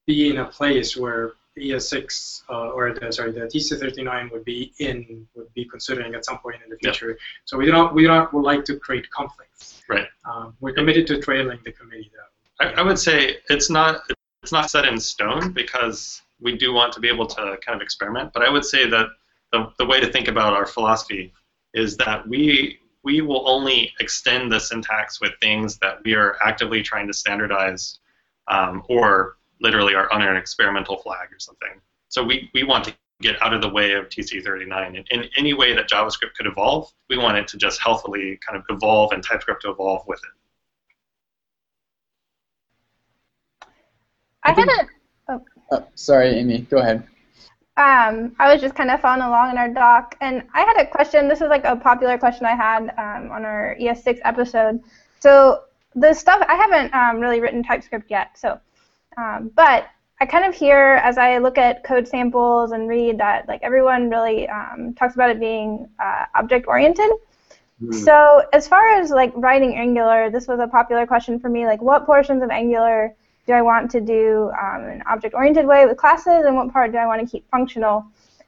be 0.07 0.31
in 0.31 0.39
a 0.39 0.45
place 0.45 0.97
where 0.97 1.33
ES6 1.59 2.43
uh, 2.51 2.71
or 2.71 2.93
the, 2.93 3.13
sorry 3.13 3.33
the 3.33 3.41
TC39 3.41 4.31
would 4.31 4.45
be 4.45 4.73
in 4.79 5.27
would 5.35 5.53
be 5.55 5.65
considering 5.65 6.15
at 6.15 6.25
some 6.25 6.39
point 6.39 6.57
in 6.63 6.71
the 6.71 6.77
future. 6.77 7.11
Yep. 7.11 7.19
So 7.45 7.57
we 7.57 7.67
do 7.67 7.73
not 7.73 7.95
we 7.95 8.03
do 8.03 8.09
not 8.09 8.33
would 8.35 8.45
like 8.45 8.65
to 8.67 8.77
create 8.77 9.11
conflicts. 9.11 9.83
Right. 9.89 10.07
Um, 10.25 10.55
we're 10.61 10.75
committed 10.75 11.07
to 11.09 11.21
trailing 11.21 11.59
the 11.65 11.73
committee 11.73 12.11
though. 12.15 12.67
I, 12.67 12.81
I 12.81 12.83
would 12.83 12.99
say 12.99 13.39
it's 13.49 13.71
not 13.71 14.03
it's 14.43 14.53
not 14.53 14.71
set 14.71 14.85
in 14.85 14.99
stone 15.01 15.53
because 15.53 16.23
we 16.41 16.57
do 16.57 16.73
want 16.73 16.93
to 16.93 17.01
be 17.01 17.09
able 17.09 17.27
to 17.27 17.59
kind 17.65 17.75
of 17.75 17.81
experiment. 17.81 18.33
But 18.33 18.43
I 18.43 18.51
would 18.51 18.65
say 18.65 18.89
that 18.89 19.07
the, 19.53 19.73
the 19.79 19.87
way 19.87 20.01
to 20.01 20.13
think 20.13 20.29
about 20.29 20.53
our 20.53 20.67
philosophy 20.67 21.33
is 21.75 21.97
that 21.99 22.27
we 22.29 22.81
we 23.03 23.21
will 23.21 23.49
only 23.49 23.93
extend 24.01 24.51
the 24.51 24.59
syntax 24.59 25.21
with 25.21 25.33
things 25.41 25.79
that 25.79 25.99
we 26.05 26.15
are 26.15 26.37
actively 26.45 26.83
trying 26.83 27.07
to 27.07 27.13
standardize 27.15 28.01
um, 28.49 28.83
or 28.89 29.36
literally 29.61 29.95
are 29.95 30.13
on 30.13 30.23
an 30.23 30.37
experimental 30.37 30.99
flag 30.99 31.33
or 31.33 31.39
something. 31.39 31.81
So 32.09 32.23
we, 32.23 32.51
we 32.55 32.63
want 32.63 32.85
to 32.85 32.95
get 33.21 33.41
out 33.43 33.55
of 33.55 33.63
the 33.63 33.69
way 33.69 33.93
of 33.93 34.09
TC39. 34.09 34.89
In, 34.89 35.05
in 35.11 35.29
any 35.37 35.55
way 35.55 35.75
that 35.75 35.89
JavaScript 35.89 36.35
could 36.37 36.47
evolve, 36.47 36.93
we 37.09 37.17
want 37.19 37.39
it 37.39 37.49
to 37.49 37.57
just 37.57 37.81
healthily 37.81 38.39
kind 38.47 38.59
of 38.59 38.65
evolve 38.71 39.13
and 39.13 39.23
TypeScript 39.23 39.63
to 39.63 39.71
evolve 39.71 40.03
with 40.07 40.21
it. 40.21 40.31
I 44.43 44.53
had 44.53 44.69
a. 44.69 44.87
Oh. 45.29 45.43
Oh, 45.73 45.85
sorry, 45.97 46.39
Amy. 46.39 46.61
Go 46.61 46.79
ahead. 46.79 47.03
Um, 47.79 48.35
I 48.39 48.53
was 48.53 48.61
just 48.61 48.75
kind 48.75 48.91
of 48.91 49.01
following 49.01 49.23
along 49.27 49.51
in 49.51 49.59
our 49.59 49.69
doc, 49.69 50.17
and 50.21 50.45
I 50.55 50.61
had 50.61 50.81
a 50.81 50.87
question. 50.87 51.29
This 51.29 51.41
is 51.41 51.49
like 51.49 51.65
a 51.65 51.77
popular 51.77 52.17
question 52.17 52.47
I 52.47 52.55
had 52.55 52.95
um, 52.97 53.31
on 53.31 53.45
our 53.45 53.77
ES6 53.81 54.21
episode. 54.25 54.81
So 55.19 55.65
the 55.95 56.15
stuff 56.15 56.43
I 56.49 56.55
haven't 56.55 56.95
um, 56.95 57.21
really 57.21 57.41
written 57.41 57.63
TypeScript 57.63 58.11
yet, 58.11 58.39
so 58.39 58.61
um, 59.17 59.51
but 59.55 59.89
I 60.21 60.27
kind 60.27 60.45
of 60.45 60.55
hear 60.55 61.01
as 61.05 61.19
I 61.19 61.39
look 61.39 61.59
at 61.59 61.85
code 61.85 62.09
samples 62.09 62.73
and 62.73 62.89
read 62.89 63.19
that 63.19 63.47
like 63.49 63.61
everyone 63.63 64.09
really 64.09 64.49
um, 64.49 64.95
talks 64.95 65.15
about 65.15 65.31
it 65.31 65.39
being 65.39 65.89
uh, 65.99 66.25
object 66.35 66.67
oriented. 66.67 67.11
Mm. 67.83 67.93
So 67.93 68.45
as 68.53 68.67
far 68.67 68.95
as 68.95 69.11
like 69.11 69.33
writing 69.35 69.77
Angular, 69.77 70.31
this 70.31 70.49
was 70.49 70.61
a 70.61 70.67
popular 70.67 71.07
question 71.07 71.39
for 71.39 71.51
me. 71.51 71.67
Like, 71.67 71.83
what 71.83 72.07
portions 72.07 72.43
of 72.43 72.51
Angular 72.51 73.15
do 73.47 73.53
I 73.53 73.63
want 73.63 73.91
to 73.93 74.01
do 74.01 74.51
um, 74.61 74.85
an 74.85 75.03
object-oriented 75.09 75.67
way 75.67 75.87
with 75.87 75.97
classes, 75.97 76.45
and 76.47 76.57
what 76.57 76.73
part 76.73 76.91
do 76.93 76.99
I 76.99 77.07
want 77.07 77.21
to 77.21 77.27
keep 77.31 77.49
functional? 77.51 78.05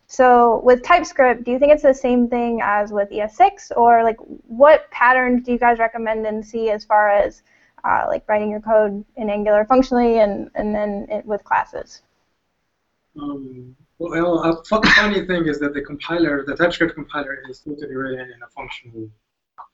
So 0.08 0.60
with 0.64 0.82
TypeScript, 0.82 1.44
do 1.44 1.50
you 1.50 1.58
think 1.58 1.70
it's 1.72 1.82
the 1.82 1.92
same 1.92 2.28
thing 2.28 2.60
as 2.62 2.90
with 2.90 3.10
ES6, 3.10 3.76
or 3.76 4.02
like 4.02 4.16
what 4.46 4.90
patterns 4.90 5.44
do 5.44 5.52
you 5.52 5.58
guys 5.58 5.78
recommend 5.78 6.26
and 6.26 6.44
see 6.44 6.70
as 6.70 6.84
far 6.84 7.10
as 7.10 7.42
uh, 7.84 8.04
like 8.06 8.28
writing 8.28 8.50
your 8.50 8.60
code 8.60 9.04
in 9.16 9.30
Angular 9.30 9.64
functionally 9.64 10.20
and, 10.20 10.50
and 10.54 10.74
then 10.74 11.06
it, 11.10 11.26
with 11.26 11.44
classes? 11.44 12.02
Um, 13.20 13.76
well, 13.98 14.38
a 14.44 14.62
funny 14.64 15.26
thing 15.26 15.46
is 15.46 15.58
that 15.58 15.74
the 15.74 15.82
compiler, 15.82 16.44
the 16.44 16.54
TypeScript 16.54 16.94
compiler, 16.94 17.42
is 17.48 17.60
totally 17.60 17.94
written 17.94 18.30
in 18.30 18.42
a 18.42 18.48
functional 18.48 19.10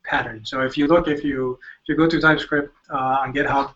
pattern. 0.04 0.44
So 0.44 0.60
if 0.62 0.78
you 0.78 0.86
look, 0.86 1.08
if 1.08 1.22
you 1.22 1.58
if 1.82 1.88
you 1.88 1.96
go 1.96 2.08
to 2.08 2.20
TypeScript 2.20 2.72
uh, 2.90 3.18
on 3.22 3.34
GitHub, 3.34 3.74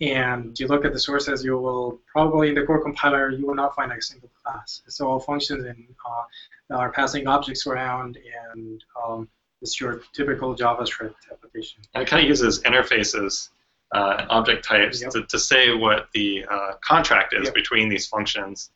and 0.00 0.58
you 0.58 0.66
look 0.66 0.84
at 0.84 0.92
the 0.92 0.98
sources, 0.98 1.44
you 1.44 1.56
will 1.56 2.00
probably 2.06 2.48
in 2.48 2.54
the 2.54 2.64
core 2.64 2.82
compiler 2.82 3.30
you 3.30 3.46
will 3.46 3.54
not 3.54 3.74
find 3.76 3.92
a 3.92 4.02
single 4.02 4.30
class. 4.42 4.82
So 4.88 5.08
all 5.08 5.20
functions 5.20 5.64
in, 5.64 5.86
uh, 6.04 6.74
are 6.74 6.90
passing 6.90 7.26
objects 7.28 7.66
around, 7.66 8.18
and 8.56 8.84
um, 9.00 9.28
it's 9.62 9.80
your 9.80 10.02
typical 10.12 10.56
JavaScript 10.56 11.14
application. 11.30 11.82
And 11.94 12.02
it 12.02 12.08
kind 12.08 12.22
of 12.22 12.28
uses 12.28 12.62
interfaces 12.62 13.50
uh, 13.94 14.26
object 14.28 14.64
types 14.64 15.00
yep. 15.00 15.10
to, 15.12 15.22
to 15.22 15.38
say 15.38 15.74
what 15.74 16.08
the 16.12 16.44
uh, 16.50 16.72
contract 16.82 17.32
is 17.32 17.44
yep. 17.44 17.54
between 17.54 17.88
these 17.88 18.06
functions, 18.06 18.70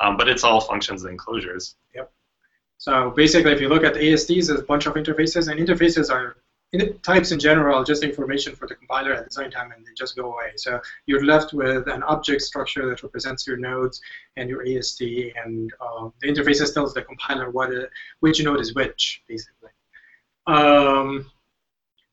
um, 0.00 0.16
but 0.16 0.28
it's 0.28 0.44
all 0.44 0.60
functions 0.60 1.04
and 1.04 1.18
closures. 1.18 1.74
Yep. 1.94 2.12
So 2.78 3.10
basically, 3.10 3.52
if 3.52 3.60
you 3.60 3.68
look 3.68 3.84
at 3.84 3.96
ASTs, 3.96 4.48
there's 4.48 4.60
a 4.60 4.62
bunch 4.62 4.86
of 4.86 4.94
interfaces, 4.94 5.48
and 5.48 5.60
interfaces 5.60 6.10
are 6.10 6.36
in 6.72 6.98
types 6.98 7.30
in 7.30 7.38
general, 7.38 7.84
just 7.84 8.02
information 8.02 8.56
for 8.56 8.66
the 8.66 8.74
compiler 8.74 9.12
at 9.12 9.24
the 9.24 9.30
same 9.30 9.50
time, 9.50 9.70
and 9.70 9.86
they 9.86 9.92
just 9.96 10.16
go 10.16 10.32
away. 10.32 10.52
So 10.56 10.80
you're 11.06 11.24
left 11.24 11.52
with 11.52 11.86
an 11.86 12.02
object 12.02 12.42
structure 12.42 12.88
that 12.90 13.02
represents 13.02 13.46
your 13.46 13.56
nodes 13.56 14.00
and 14.36 14.48
your 14.48 14.66
AST, 14.66 15.00
and 15.00 15.72
uh, 15.80 16.08
the 16.20 16.26
interfaces 16.26 16.74
tells 16.74 16.92
the 16.94 17.02
compiler 17.02 17.50
what 17.50 17.70
a, 17.70 17.88
which 18.20 18.42
node 18.42 18.60
is 18.60 18.74
which, 18.74 19.22
basically. 19.28 19.70
Um, 20.46 21.30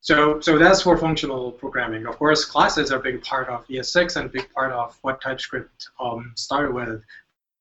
so, 0.01 0.39
so 0.39 0.57
that's 0.57 0.81
for 0.81 0.97
functional 0.97 1.51
programming. 1.51 2.05
Of 2.07 2.17
course, 2.17 2.43
classes 2.43 2.91
are 2.91 2.99
a 2.99 3.01
big 3.01 3.23
part 3.23 3.47
of 3.49 3.67
ES6 3.67 4.15
and 4.17 4.25
a 4.25 4.29
big 4.29 4.51
part 4.51 4.71
of 4.71 4.97
what 5.03 5.21
TypeScript 5.21 5.89
um, 5.99 6.33
started 6.35 6.73
with 6.73 7.03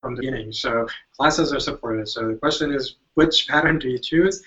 from 0.01 0.15
the 0.15 0.21
beginning. 0.21 0.51
So 0.51 0.87
classes 1.15 1.53
are 1.53 1.59
supported. 1.59 2.09
So 2.09 2.27
the 2.27 2.35
question 2.35 2.73
is, 2.73 2.95
which 3.13 3.47
pattern 3.47 3.77
do 3.77 3.89
you 3.89 3.99
choose? 3.99 4.43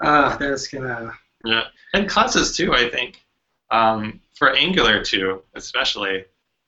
Uh, 0.00 0.36
that's 0.36 0.68
gonna 0.68 1.14
yeah, 1.44 1.64
and 1.92 2.08
classes 2.08 2.56
too. 2.56 2.74
I 2.74 2.88
think 2.88 3.22
um, 3.70 4.20
for 4.34 4.54
Angular 4.54 5.02
2, 5.02 5.42
especially 5.54 6.24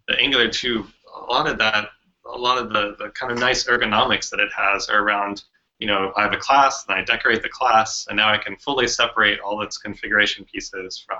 the 0.09 0.19
Angular 0.21 0.49
2, 0.49 0.87
a 1.15 1.33
lot 1.33 1.49
of 1.49 1.59
that, 1.59 1.89
a 2.27 2.39
lot 2.39 2.59
of 2.59 2.71
the, 2.71 2.95
the 2.99 3.11
kind 3.11 3.33
of 3.33 3.39
nice 3.39 3.67
ergonomics 3.67 4.31
that 4.31 4.41
it 4.41 4.51
has 4.55 4.89
are 4.89 5.03
around 5.03 5.45
you 5.79 5.87
know, 5.87 6.12
I 6.16 6.22
have 6.22 6.33
a 6.33 6.39
class, 6.39 6.85
and 6.89 6.97
I 6.97 7.05
decorate 7.05 7.43
the 7.43 7.49
class, 7.49 8.07
and 8.09 8.16
now 8.16 8.33
I 8.33 8.39
can 8.39 8.57
fully 8.57 8.89
separate 8.89 9.41
all 9.41 9.62
its 9.62 9.79
configuration 9.79 10.45
pieces 10.45 11.03
from 11.07 11.18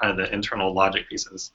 kind 0.00 0.10
of 0.10 0.16
the 0.16 0.32
internal 0.32 0.72
logic 0.72 1.08
pieces. 1.08 1.52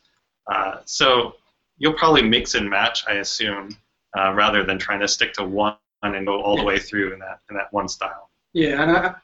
Uh, 0.51 0.77
so 0.85 1.35
you'll 1.77 1.93
probably 1.93 2.21
mix 2.21 2.55
and 2.55 2.69
match, 2.69 3.05
I 3.07 3.13
assume, 3.15 3.77
uh, 4.17 4.33
rather 4.33 4.63
than 4.63 4.77
trying 4.77 4.99
to 4.99 5.07
stick 5.07 5.33
to 5.33 5.43
one 5.43 5.77
and 6.03 6.25
go 6.25 6.41
all 6.41 6.55
the 6.55 6.63
way 6.63 6.77
through 6.77 7.13
in 7.13 7.19
that 7.19 7.39
in 7.49 7.55
that 7.55 7.71
one 7.71 7.87
style. 7.87 8.29
Yeah, 8.53 8.81
and 8.81 8.91
I, 8.91 9.15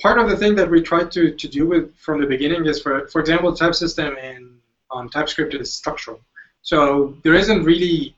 part 0.00 0.18
of 0.18 0.28
the 0.28 0.36
thing 0.36 0.54
that 0.56 0.70
we 0.70 0.80
tried 0.80 1.10
to, 1.12 1.34
to 1.34 1.48
do 1.48 1.66
with 1.66 1.96
from 1.96 2.20
the 2.20 2.26
beginning 2.26 2.66
is, 2.66 2.80
for 2.80 3.08
for 3.08 3.20
example, 3.20 3.54
type 3.54 3.74
system 3.74 4.16
in 4.16 4.58
um, 4.90 5.08
TypeScript 5.08 5.54
is 5.54 5.72
structural. 5.72 6.20
So 6.62 7.16
there 7.24 7.34
isn't 7.34 7.64
really 7.64 8.14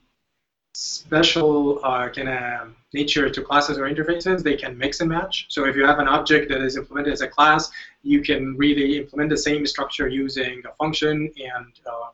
special 0.73 1.79
uh, 1.83 2.09
kind 2.09 2.29
of 2.29 2.75
nature 2.93 3.29
to 3.29 3.41
classes 3.41 3.77
or 3.77 3.83
interfaces. 3.83 4.43
They 4.43 4.55
can 4.55 4.77
mix 4.77 5.01
and 5.01 5.09
match. 5.09 5.45
So 5.49 5.65
if 5.65 5.75
you 5.75 5.85
have 5.85 5.99
an 5.99 6.07
object 6.07 6.49
that 6.49 6.61
is 6.61 6.77
implemented 6.77 7.13
as 7.13 7.21
a 7.21 7.27
class, 7.27 7.71
you 8.01 8.21
can 8.21 8.55
really 8.57 8.97
implement 8.97 9.29
the 9.29 9.37
same 9.37 9.65
structure 9.65 10.07
using 10.07 10.63
a 10.65 10.73
function 10.75 11.31
and 11.37 11.79
uh, 11.85 12.09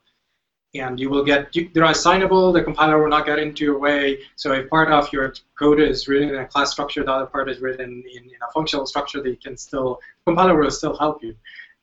and 0.75 0.99
you 0.99 1.09
will 1.09 1.23
get 1.23 1.51
they're 1.73 1.85
assignable. 1.85 2.51
The 2.51 2.63
compiler 2.63 3.01
will 3.01 3.09
not 3.09 3.25
get 3.25 3.39
into 3.39 3.63
your 3.63 3.79
way. 3.79 4.19
So 4.35 4.53
if 4.53 4.69
part 4.69 4.91
of 4.91 5.11
your 5.11 5.33
code 5.57 5.79
is 5.79 6.07
written 6.07 6.29
in 6.29 6.35
a 6.35 6.45
class 6.45 6.71
structure, 6.71 7.03
the 7.03 7.11
other 7.11 7.25
part 7.25 7.49
is 7.49 7.59
written 7.59 8.03
in, 8.13 8.23
in 8.23 8.39
a 8.47 8.51
functional 8.53 8.85
structure, 8.85 9.21
they 9.23 9.35
can 9.35 9.57
still 9.57 9.99
compiler 10.25 10.55
will 10.55 10.69
still 10.69 10.95
help 10.95 11.23
you. 11.23 11.35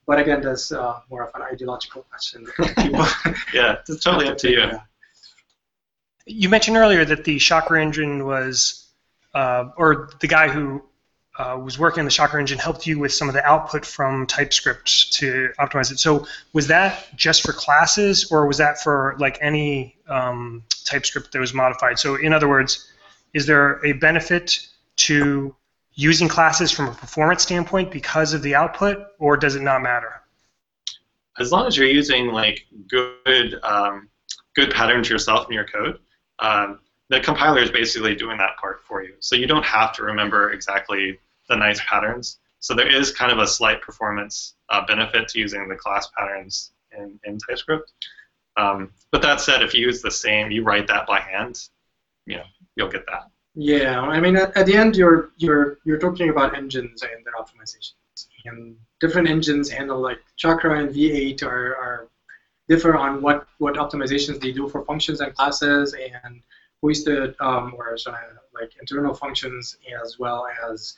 But 0.06 0.20
again, 0.20 0.40
that's 0.40 0.70
uh, 0.70 1.00
more 1.10 1.24
of 1.26 1.34
an 1.34 1.42
ideological 1.42 2.02
question. 2.02 2.46
yeah, 3.52 3.78
it's 3.88 4.04
totally 4.04 4.28
up 4.28 4.38
to 4.38 4.50
you. 4.50 4.70
You 6.26 6.48
mentioned 6.48 6.76
earlier 6.76 7.04
that 7.04 7.24
the 7.24 7.38
Chakra 7.38 7.80
engine 7.80 8.24
was, 8.26 8.88
uh, 9.32 9.70
or 9.76 10.10
the 10.20 10.26
guy 10.26 10.48
who 10.48 10.82
uh, 11.38 11.58
was 11.62 11.78
working 11.78 12.00
on 12.00 12.04
the 12.04 12.10
Chakra 12.10 12.40
engine 12.40 12.58
helped 12.58 12.86
you 12.86 12.98
with 12.98 13.12
some 13.12 13.28
of 13.28 13.34
the 13.34 13.44
output 13.44 13.84
from 13.84 14.26
TypeScript 14.26 15.12
to 15.14 15.50
optimize 15.60 15.92
it. 15.92 15.98
So 16.00 16.26
was 16.52 16.66
that 16.66 17.14
just 17.14 17.42
for 17.42 17.52
classes, 17.52 18.30
or 18.32 18.46
was 18.46 18.58
that 18.58 18.80
for 18.82 19.14
like 19.18 19.38
any 19.40 19.96
um, 20.08 20.64
TypeScript 20.84 21.32
that 21.32 21.38
was 21.38 21.54
modified? 21.54 21.98
So 21.98 22.16
in 22.16 22.32
other 22.32 22.48
words, 22.48 22.90
is 23.32 23.46
there 23.46 23.84
a 23.84 23.92
benefit 23.92 24.66
to 24.96 25.54
using 25.94 26.26
classes 26.26 26.72
from 26.72 26.88
a 26.88 26.92
performance 26.92 27.42
standpoint 27.42 27.90
because 27.90 28.32
of 28.32 28.42
the 28.42 28.54
output, 28.54 29.06
or 29.18 29.36
does 29.36 29.56
it 29.56 29.62
not 29.62 29.82
matter? 29.82 30.22
As 31.38 31.52
long 31.52 31.66
as 31.66 31.76
you're 31.76 31.86
using 31.86 32.28
like 32.28 32.66
good 32.88 33.60
um, 33.62 34.08
good 34.54 34.70
patterns 34.70 35.10
yourself 35.10 35.46
in 35.48 35.52
your 35.52 35.66
code, 35.66 35.98
um, 36.38 36.80
the 37.08 37.20
compiler 37.20 37.60
is 37.60 37.70
basically 37.70 38.14
doing 38.14 38.38
that 38.38 38.56
part 38.56 38.82
for 38.82 39.02
you. 39.02 39.14
So 39.20 39.36
you 39.36 39.46
don't 39.46 39.64
have 39.64 39.92
to 39.94 40.02
remember 40.02 40.52
exactly 40.52 41.18
the 41.48 41.56
nice 41.56 41.80
patterns. 41.86 42.38
So 42.60 42.74
there 42.74 42.88
is 42.88 43.12
kind 43.12 43.30
of 43.30 43.38
a 43.38 43.46
slight 43.46 43.80
performance 43.80 44.54
uh, 44.70 44.84
benefit 44.86 45.28
to 45.28 45.38
using 45.38 45.68
the 45.68 45.76
class 45.76 46.08
patterns 46.16 46.72
in, 46.96 47.18
in 47.24 47.38
TypeScript. 47.38 47.92
Um, 48.56 48.90
but 49.10 49.22
that 49.22 49.40
said, 49.40 49.62
if 49.62 49.74
you 49.74 49.86
use 49.86 50.02
the 50.02 50.10
same, 50.10 50.50
you 50.50 50.62
write 50.62 50.86
that 50.88 51.06
by 51.06 51.20
hand, 51.20 51.68
you 52.26 52.36
know, 52.36 52.44
you'll 52.74 52.88
get 52.88 53.06
that. 53.06 53.30
Yeah, 53.54 54.00
I 54.00 54.20
mean, 54.20 54.36
at, 54.36 54.56
at 54.56 54.66
the 54.66 54.76
end, 54.76 54.96
you're 54.96 55.30
you're 55.38 55.78
you're 55.84 55.98
talking 55.98 56.28
about 56.28 56.54
engines 56.54 57.02
and 57.02 57.24
their 57.24 57.32
optimizations, 57.34 58.26
and 58.44 58.76
different 59.00 59.28
engines 59.28 59.70
handle 59.70 59.98
like 59.98 60.18
Chakra 60.36 60.78
and 60.78 60.94
V8 60.94 61.42
are, 61.42 61.76
are 61.76 62.08
differ 62.68 62.96
on 62.96 63.22
what 63.22 63.46
what 63.58 63.74
optimizations 63.74 64.40
they 64.40 64.52
do 64.52 64.68
for 64.68 64.84
functions 64.84 65.20
and 65.20 65.34
classes 65.34 65.94
and 65.94 66.42
hoisted 66.82 67.34
um, 67.40 67.74
or 67.76 67.96
sorry, 67.96 68.18
like 68.54 68.72
internal 68.80 69.14
functions 69.14 69.76
as 70.02 70.18
well 70.18 70.46
as 70.70 70.94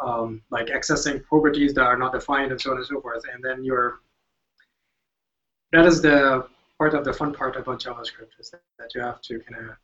um, 0.00 0.42
like 0.50 0.66
accessing 0.66 1.22
properties 1.24 1.74
that 1.74 1.82
are 1.82 1.98
not 1.98 2.12
defined 2.12 2.52
and 2.52 2.60
so 2.60 2.70
on 2.70 2.76
and 2.76 2.86
so 2.86 3.00
forth. 3.00 3.24
And 3.32 3.42
then 3.42 3.64
you're 3.64 4.00
that 5.72 5.84
is 5.84 6.00
the 6.00 6.46
part 6.78 6.94
of 6.94 7.04
the 7.04 7.12
fun 7.12 7.34
part 7.34 7.56
about 7.56 7.80
JavaScript 7.80 8.38
is 8.38 8.50
that 8.50 8.94
you 8.94 9.00
have 9.00 9.20
to 9.22 9.40
kind 9.40 9.68
of 9.68 9.76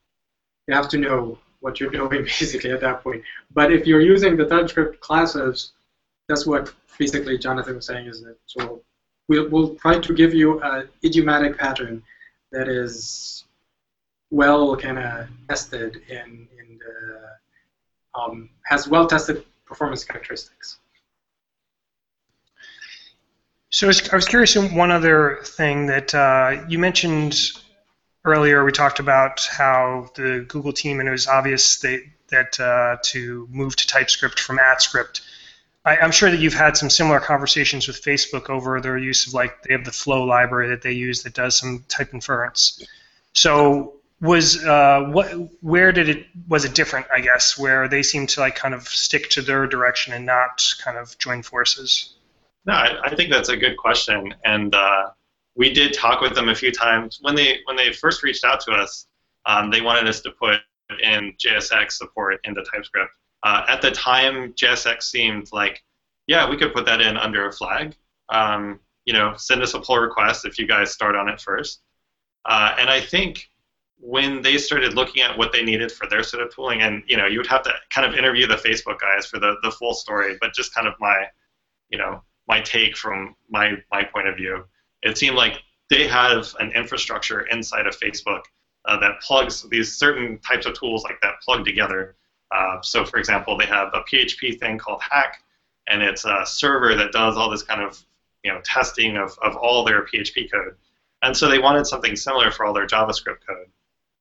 you 0.67 0.75
have 0.75 0.89
to 0.89 0.99
know 0.99 1.39
what 1.61 1.81
you're 1.81 1.91
doing 2.01 2.23
basically 2.23 2.71
at 2.71 2.81
that 2.81 3.03
point. 3.03 3.23
But 3.53 3.73
if 3.73 3.87
you're 3.87 4.01
using 4.01 4.37
the 4.37 4.47
TypeScript 4.47 5.01
classes, 5.01 5.73
that's 6.29 6.47
what 6.47 6.73
basically 6.99 7.37
Jonathan 7.39 7.77
was 7.77 7.87
saying 7.87 8.07
is 8.07 8.23
that 8.23 8.37
so 8.47 8.83
we'll, 9.29 9.49
we'll 9.49 9.75
try 9.77 9.99
to 9.99 10.15
give 10.15 10.35
you 10.35 10.61
an 10.61 10.89
idiomatic 11.05 11.59
pattern 11.59 12.03
that 12.53 12.69
is 12.69 13.45
well 14.31 14.77
kind 14.77 14.99
of 14.99 15.29
tested 15.49 16.03
in, 16.09 16.49
in 16.59 16.79
the, 16.79 18.19
um, 18.19 18.51
has 18.65 18.89
well 18.89 19.07
tested 19.07 19.45
performance 19.67 20.05
characteristics. 20.05 20.79
So 23.71 23.89
I 23.89 24.15
was 24.15 24.29
curious 24.29 24.55
in 24.55 24.77
one 24.77 24.93
other 24.93 25.41
thing 25.43 25.87
that 25.87 26.15
uh, 26.15 26.65
you 26.69 26.79
mentioned 26.79 27.51
earlier 28.25 28.65
we 28.65 28.71
talked 28.71 29.01
about 29.01 29.45
how 29.51 30.11
the 30.15 30.45
Google 30.49 30.73
team, 30.73 31.01
and 31.01 31.09
it 31.09 31.13
was 31.13 31.27
obvious 31.27 31.79
that, 31.81 32.01
that 32.29 32.61
uh, 32.61 32.99
to 33.03 33.49
move 33.51 33.75
to 33.77 33.87
TypeScript 33.87 34.39
from 34.39 34.59
AtScript. 34.59 35.23
I, 35.85 35.97
am 35.97 36.13
sure 36.13 36.31
that 36.31 36.41
you've 36.41 36.55
had 36.55 36.77
some 36.77 36.89
similar 36.89 37.21
conversations 37.21 37.87
with 37.87 38.03
Facebook 38.03 38.49
over 38.49 38.81
their 38.81 38.97
use 38.97 39.27
of 39.27 39.35
like 39.35 39.63
they 39.63 39.75
have 39.75 39.85
the 39.85 39.93
Flow 39.93 40.25
library 40.25 40.69
that 40.69 40.83
they 40.83 40.93
use 40.93 41.23
that 41.23 41.35
does 41.35 41.57
some 41.57 41.85
type 41.89 42.15
inference. 42.15 42.83
So 43.35 43.95
was 44.21 44.65
uh, 44.65 45.03
what 45.11 45.27
where 45.61 45.93
did 45.93 46.09
it 46.09 46.27
was 46.49 46.65
it 46.65 46.75
different? 46.75 47.07
I 47.13 47.21
guess 47.21 47.59
where 47.59 47.89
they 47.89 48.03
seem 48.03 48.27
to 48.29 48.41
like 48.41 48.57
kind 48.57 48.75
of 48.75 48.89
stick 48.89 49.29
to 49.31 49.43
their 49.43 49.67
direction 49.67 50.15
and 50.15 50.25
not 50.25 50.75
kind 50.83 50.97
of 50.97 51.17
join 51.19 51.43
forces. 51.43 52.15
No, 52.65 52.73
I, 52.73 52.99
I 53.05 53.15
think 53.15 53.31
that's 53.31 53.51
a 53.51 53.57
good 53.57 53.77
question, 53.77 54.35
and 54.45 54.75
uh, 54.75 55.11
we 55.55 55.75
did 55.75 55.93
talk 55.93 56.23
with 56.23 56.35
them 56.35 56.49
a 56.49 56.55
few 56.55 56.73
times 56.73 57.19
when 57.21 57.35
they 57.35 57.59
when 57.67 57.77
they 57.77 57.93
first 57.93 58.23
reached 58.23 58.45
out 58.45 58.61
to 58.61 58.73
us. 58.73 59.07
Um, 59.47 59.71
they 59.71 59.83
wanted 59.83 60.09
us 60.09 60.21
to 60.23 60.31
put 60.31 60.61
in 61.03 61.35
JSX 61.39 61.93
support 61.93 62.41
into 62.45 62.65
TypeScript. 62.73 63.11
Uh, 63.45 63.65
at 63.69 63.81
the 63.83 63.93
time, 63.93 64.53
JSX 64.55 65.05
seemed 65.05 65.53
like, 65.53 65.83
yeah, 66.27 66.49
we 66.49 66.57
could 66.57 66.73
put 66.75 66.87
that 66.87 67.01
in 67.01 67.17
under 67.17 67.47
a 67.47 67.53
flag. 67.53 67.95
Um, 68.31 68.81
you 69.05 69.13
know, 69.13 69.35
send 69.37 69.63
us 69.63 69.75
a 69.75 69.81
pull 69.81 69.99
request 69.99 70.47
if 70.47 70.59
you 70.59 70.67
guys 70.67 70.91
start 70.91 71.15
on 71.15 71.29
it 71.29 71.41
first. 71.41 71.83
Uh, 72.47 72.75
and 72.79 72.91
I 72.91 73.01
think 73.01 73.49
when 73.99 74.43
they 74.43 74.59
started 74.59 74.95
looking 74.95 75.23
at 75.23 75.39
what 75.39 75.53
they 75.53 75.63
needed 75.63 75.93
for 75.93 76.09
their 76.09 76.23
set 76.23 76.41
of 76.41 76.53
tooling, 76.53 76.83
and 76.83 77.05
you 77.07 77.17
know, 77.17 77.27
you 77.27 77.39
would 77.39 77.47
have 77.47 77.63
to 77.63 77.73
kind 77.95 78.07
of 78.07 78.19
interview 78.19 78.47
the 78.47 78.57
Facebook 78.57 78.99
guys 78.99 79.27
for 79.27 79.39
the, 79.39 79.57
the 79.63 79.71
full 79.71 79.95
story, 79.95 80.37
but 80.41 80.55
just 80.55 80.75
kind 80.75 80.89
of 80.89 80.95
my, 80.99 81.27
you 81.91 81.99
know, 81.99 82.23
my 82.49 82.61
take 82.61 82.97
from 82.97 83.37
my 83.49 83.75
my 83.93 84.03
point 84.03 84.27
of 84.27 84.37
view 84.37 84.65
it 85.05 85.19
seemed 85.19 85.37
like 85.37 85.63
they 85.91 86.09
have 86.09 86.53
an 86.59 86.73
infrastructure 86.73 87.43
inside 87.43 87.87
of 87.87 87.99
Facebook 87.99 88.43
uh, 88.87 88.99
that 88.99 89.21
plugs 89.21 89.63
these 89.69 89.97
certain 89.97 90.39
types 90.39 90.67
of 90.67 90.79
tools 90.79 91.05
like 91.05 91.21
that 91.23 91.35
plug 91.45 91.65
together. 91.65 92.17
Uh, 92.55 92.81
so, 92.83 93.05
for 93.05 93.19
example, 93.19 93.57
they 93.57 93.67
have 93.67 93.89
a 93.95 94.01
PHP 94.01 94.59
thing 94.61 94.79
called 94.79 95.03
Hack, 95.03 95.43
and 95.89 96.03
it's 96.03 96.25
a 96.25 96.45
server 96.47 96.95
that 96.95 97.13
does 97.13 97.37
all 97.37 97.51
this 97.51 97.63
kind 97.63 97.83
of 97.83 98.01
you 98.45 98.53
know 98.53 98.61
testing 98.65 99.17
of, 99.17 99.37
of 99.43 99.57
all 99.57 99.85
their 99.85 100.03
PHP 100.03 100.51
code. 100.51 100.77
And 101.23 101.37
so 101.37 101.49
they 101.49 101.59
wanted 101.59 101.87
something 101.87 102.17
similar 102.17 102.51
for 102.51 102.67
all 102.67 102.75
their 102.75 102.87
JavaScript 102.87 103.39
code. 103.47 103.67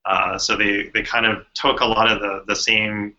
Uh, 0.05 0.37
so 0.37 0.55
they, 0.55 0.89
they 0.93 1.03
kind 1.03 1.25
of 1.25 1.45
took 1.53 1.81
a 1.81 1.85
lot 1.85 2.09
of 2.09 2.21
the, 2.21 2.43
the 2.47 2.55
same 2.55 3.13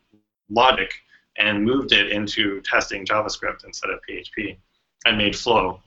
logic 0.50 0.90
and 1.36 1.64
moved 1.64 1.92
it 1.92 2.10
into 2.10 2.62
testing 2.62 3.04
JavaScript 3.04 3.64
instead 3.64 3.90
of 3.90 4.00
PHP 4.08 4.56
and 5.04 5.18
made 5.18 5.36
Flow 5.36 5.80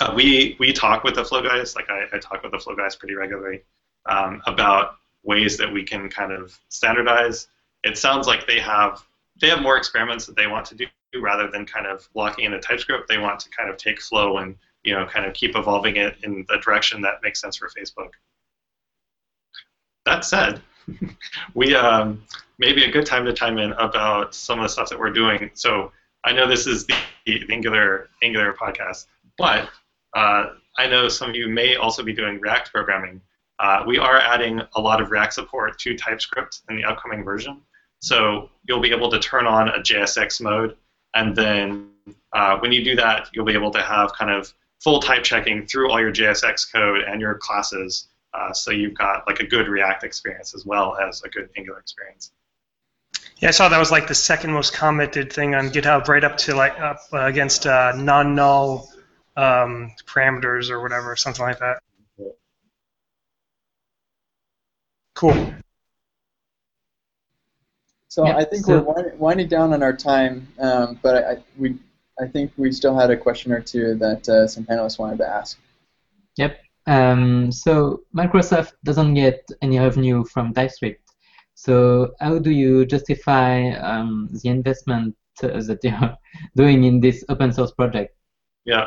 uh, 0.00 0.12
we 0.16 0.56
we 0.58 0.72
talk 0.72 1.04
with 1.04 1.14
the 1.14 1.24
flow 1.24 1.42
guys. 1.42 1.76
Like 1.76 1.90
I, 1.90 2.04
I 2.12 2.18
talk 2.18 2.42
with 2.42 2.52
the 2.52 2.58
flow 2.58 2.74
guys 2.74 2.96
pretty 2.96 3.14
regularly 3.14 3.62
um, 4.06 4.42
about 4.46 4.96
ways 5.22 5.58
that 5.58 5.70
we 5.70 5.84
can 5.84 6.08
kind 6.08 6.32
of 6.32 6.58
standardize. 6.70 7.48
It 7.84 7.96
sounds 7.98 8.26
like 8.26 8.46
they 8.46 8.60
have 8.60 9.04
they 9.40 9.48
have 9.48 9.62
more 9.62 9.76
experiments 9.76 10.26
that 10.26 10.36
they 10.36 10.46
want 10.46 10.66
to 10.66 10.74
do 10.74 10.86
rather 11.20 11.50
than 11.50 11.64
kind 11.64 11.86
of 11.86 12.08
locking 12.14 12.44
into 12.44 12.58
TypeScript. 12.58 13.08
They 13.08 13.18
want 13.18 13.40
to 13.40 13.50
kind 13.50 13.70
of 13.70 13.76
take 13.76 14.00
flow 14.00 14.38
and 14.38 14.56
you 14.82 14.94
know 14.94 15.06
kind 15.06 15.26
of 15.26 15.34
keep 15.34 15.56
evolving 15.56 15.96
it 15.96 16.16
in 16.22 16.44
the 16.48 16.58
direction 16.58 17.00
that 17.02 17.22
makes 17.22 17.40
sense 17.40 17.56
for 17.56 17.68
Facebook. 17.68 18.10
That 20.06 20.24
said, 20.24 20.60
we 21.54 21.74
um, 21.74 22.22
maybe 22.58 22.84
a 22.84 22.90
good 22.90 23.06
time 23.06 23.24
to 23.24 23.32
chime 23.32 23.58
in 23.58 23.72
about 23.72 24.34
some 24.34 24.58
of 24.58 24.64
the 24.64 24.68
stuff 24.68 24.88
that 24.90 24.98
we're 24.98 25.10
doing. 25.10 25.50
So 25.54 25.92
I 26.24 26.32
know 26.32 26.46
this 26.46 26.66
is 26.66 26.86
the, 26.86 26.94
the 27.26 27.42
Angular 27.50 28.08
Angular 28.22 28.52
podcast, 28.54 29.06
but 29.38 29.68
uh, 30.14 30.50
I 30.76 30.86
know 30.86 31.08
some 31.08 31.30
of 31.30 31.36
you 31.36 31.48
may 31.48 31.76
also 31.76 32.02
be 32.02 32.12
doing 32.12 32.40
React 32.40 32.72
programming. 32.72 33.20
Uh, 33.58 33.84
we 33.86 33.98
are 33.98 34.18
adding 34.18 34.60
a 34.74 34.80
lot 34.80 35.00
of 35.00 35.10
React 35.10 35.34
support 35.34 35.78
to 35.80 35.94
TypeScript 35.94 36.62
in 36.70 36.76
the 36.76 36.84
upcoming 36.84 37.22
version. 37.22 37.60
So 38.00 38.50
you'll 38.66 38.80
be 38.80 38.92
able 38.92 39.10
to 39.10 39.18
turn 39.18 39.46
on 39.46 39.68
a 39.68 39.78
JSX 39.78 40.40
mode, 40.40 40.76
and 41.14 41.36
then 41.36 41.90
uh, 42.32 42.58
when 42.58 42.72
you 42.72 42.84
do 42.84 42.96
that, 42.96 43.28
you'll 43.32 43.44
be 43.44 43.54
able 43.54 43.70
to 43.72 43.82
have 43.82 44.12
kind 44.12 44.30
of 44.30 44.52
full 44.82 45.00
type 45.00 45.22
checking 45.22 45.66
through 45.66 45.90
all 45.90 46.00
your 46.00 46.12
JSX 46.12 46.72
code 46.72 47.02
and 47.06 47.20
your 47.20 47.34
classes. 47.34 48.08
Uh, 48.32 48.52
so 48.52 48.70
you've 48.70 48.94
got 48.94 49.26
like 49.26 49.40
a 49.40 49.46
good 49.46 49.68
React 49.68 50.04
experience 50.04 50.54
as 50.54 50.64
well 50.64 50.96
as 50.96 51.22
a 51.22 51.28
good 51.28 51.50
Angular 51.56 51.78
experience. 51.78 52.32
Yeah, 53.38 53.48
I 53.48 53.52
saw 53.52 53.68
that 53.68 53.78
was 53.78 53.90
like 53.90 54.06
the 54.06 54.14
second 54.14 54.52
most 54.52 54.72
commented 54.72 55.32
thing 55.32 55.54
on 55.54 55.70
GitHub, 55.70 56.08
right 56.08 56.22
up 56.22 56.36
to 56.38 56.54
like 56.54 56.78
up 56.78 57.00
uh, 57.12 57.24
against 57.24 57.66
uh, 57.66 57.92
non-null 57.96 58.88
um, 59.36 59.92
parameters 60.06 60.70
or 60.70 60.80
whatever, 60.80 61.16
something 61.16 61.44
like 61.44 61.58
that. 61.58 61.80
Cool. 65.14 65.54
So 68.10 68.26
Yeah, 68.26 68.36
I 68.36 68.44
think 68.44 68.66
so- 68.66 68.82
we're 68.82 68.92
wind- 68.94 69.18
winding 69.20 69.48
down 69.48 69.72
on 69.72 69.82
our 69.84 69.96
time, 69.96 70.46
um, 70.58 70.98
but 71.00 71.12
I, 71.14 71.30
I, 71.32 71.36
we, 71.56 71.78
I 72.20 72.26
think 72.26 72.52
we 72.56 72.72
still 72.72 72.98
had 72.98 73.08
a 73.10 73.16
question 73.16 73.52
or 73.52 73.60
two 73.60 73.94
that 74.04 74.28
uh, 74.28 74.46
some 74.48 74.64
panelists 74.64 74.98
wanted 74.98 75.18
to 75.18 75.28
ask. 75.28 75.58
Yep. 76.36 76.58
Um, 76.86 77.52
so 77.52 78.02
Microsoft 78.14 78.72
doesn't 78.84 79.14
get 79.14 79.48
any 79.62 79.78
revenue 79.78 80.24
from 80.24 80.52
TypeScript. 80.52 81.00
So 81.54 82.12
how 82.20 82.38
do 82.40 82.50
you 82.50 82.84
justify 82.84 83.70
um, 83.90 84.28
the 84.42 84.48
investment 84.48 85.14
uh, 85.44 85.62
that 85.68 85.78
you're 85.84 86.16
doing 86.56 86.82
in 86.84 87.00
this 87.00 87.24
open 87.28 87.52
source 87.52 87.70
project? 87.70 88.16
Yeah. 88.64 88.86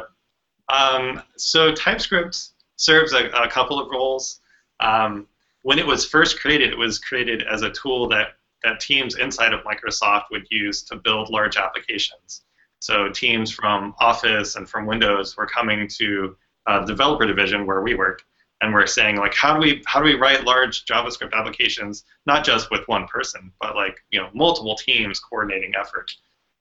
Um, 0.67 1.21
so 1.37 1.71
TypeScript 1.71 2.49
serves 2.75 3.13
a, 3.13 3.29
a 3.29 3.47
couple 3.47 3.79
of 3.79 3.89
roles. 3.89 4.41
Um, 4.81 5.27
when 5.61 5.79
it 5.79 5.87
was 5.87 6.05
first 6.05 6.41
created, 6.41 6.71
it 6.71 6.77
was 6.77 6.99
created 6.99 7.43
as 7.49 7.61
a 7.61 7.69
tool 7.71 8.09
that, 8.09 8.33
that 8.63 8.79
teams 8.79 9.17
inside 9.17 9.53
of 9.53 9.61
Microsoft 9.63 10.23
would 10.31 10.47
use 10.49 10.83
to 10.83 10.95
build 10.95 11.29
large 11.29 11.57
applications. 11.57 12.43
So 12.79 13.09
teams 13.09 13.51
from 13.51 13.95
Office 13.99 14.55
and 14.55 14.69
from 14.69 14.85
Windows 14.85 15.37
were 15.37 15.45
coming 15.45 15.87
to 15.99 16.35
uh, 16.65 16.81
the 16.81 16.87
developer 16.87 17.25
division 17.25 17.65
where 17.65 17.81
we 17.81 17.95
work, 17.95 18.23
and 18.61 18.73
we're 18.73 18.87
saying 18.87 19.17
like, 19.17 19.33
how 19.33 19.53
do 19.53 19.59
we 19.59 19.83
how 19.85 19.99
do 19.99 20.05
we 20.05 20.15
write 20.15 20.45
large 20.45 20.85
JavaScript 20.85 21.33
applications, 21.33 22.05
not 22.25 22.45
just 22.45 22.71
with 22.71 22.87
one 22.87 23.07
person, 23.07 23.51
but 23.61 23.75
like 23.75 23.97
you 24.11 24.19
know 24.19 24.29
multiple 24.33 24.75
teams 24.75 25.19
coordinating 25.19 25.73
effort. 25.79 26.11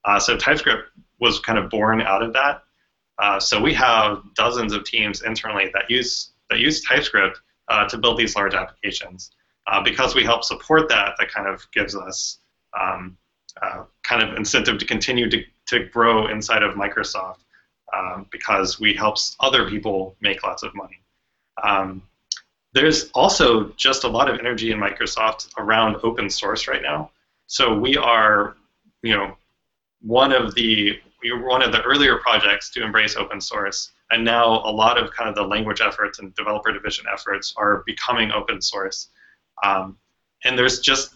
Uh, 0.04 0.18
so 0.18 0.36
TypeScript 0.36 0.90
was 1.20 1.38
kind 1.40 1.58
of 1.58 1.70
born 1.70 2.00
out 2.00 2.22
of 2.22 2.32
that. 2.32 2.62
Uh, 3.18 3.38
so 3.38 3.60
we 3.60 3.72
have 3.74 4.22
dozens 4.34 4.72
of 4.72 4.84
teams 4.84 5.22
internally 5.22 5.70
that 5.74 5.88
use 5.90 6.32
that 6.50 6.58
use 6.58 6.82
TypeScript 6.82 7.40
uh, 7.68 7.88
to 7.88 7.98
build 7.98 8.18
these 8.18 8.36
large 8.36 8.54
applications. 8.54 9.30
Uh, 9.66 9.82
because 9.82 10.14
we 10.14 10.24
help 10.24 10.42
support 10.44 10.88
that, 10.88 11.14
that 11.18 11.30
kind 11.30 11.46
of 11.46 11.66
gives 11.72 11.94
us 11.94 12.38
um, 12.78 13.16
uh, 13.60 13.84
kind 14.02 14.22
of 14.22 14.36
incentive 14.36 14.78
to 14.78 14.84
continue 14.84 15.30
to, 15.30 15.44
to 15.66 15.84
grow 15.86 16.26
inside 16.28 16.62
of 16.62 16.74
Microsoft 16.74 17.38
um, 17.94 18.26
because 18.30 18.80
we 18.80 18.94
help 18.94 19.16
other 19.40 19.68
people 19.68 20.16
make 20.20 20.42
lots 20.42 20.62
of 20.62 20.74
money. 20.74 20.98
Um, 21.62 22.02
there's 22.72 23.10
also 23.10 23.68
just 23.76 24.04
a 24.04 24.08
lot 24.08 24.30
of 24.30 24.38
energy 24.38 24.72
in 24.72 24.78
Microsoft 24.78 25.50
around 25.58 25.96
open 26.02 26.30
source 26.30 26.66
right 26.66 26.82
now. 26.82 27.10
So 27.46 27.76
we 27.76 27.96
are, 27.96 28.56
you 29.02 29.14
know, 29.14 29.36
one 30.00 30.32
of 30.32 30.54
the 30.54 30.98
we 31.22 31.30
were 31.30 31.46
one 31.46 31.62
of 31.62 31.70
the 31.70 31.82
earlier 31.82 32.16
projects 32.18 32.70
to 32.70 32.82
embrace 32.82 33.14
open 33.14 33.40
source, 33.40 33.92
and 34.10 34.24
now 34.24 34.62
a 34.64 34.72
lot 34.72 34.98
of 34.98 35.12
kind 35.12 35.28
of 35.28 35.36
the 35.36 35.42
language 35.42 35.80
efforts 35.80 36.18
and 36.18 36.34
developer 36.34 36.72
division 36.72 37.04
efforts 37.12 37.54
are 37.56 37.84
becoming 37.86 38.32
open 38.32 38.60
source. 38.60 39.08
Um, 39.62 39.96
and 40.44 40.58
there's 40.58 40.80
just 40.80 41.14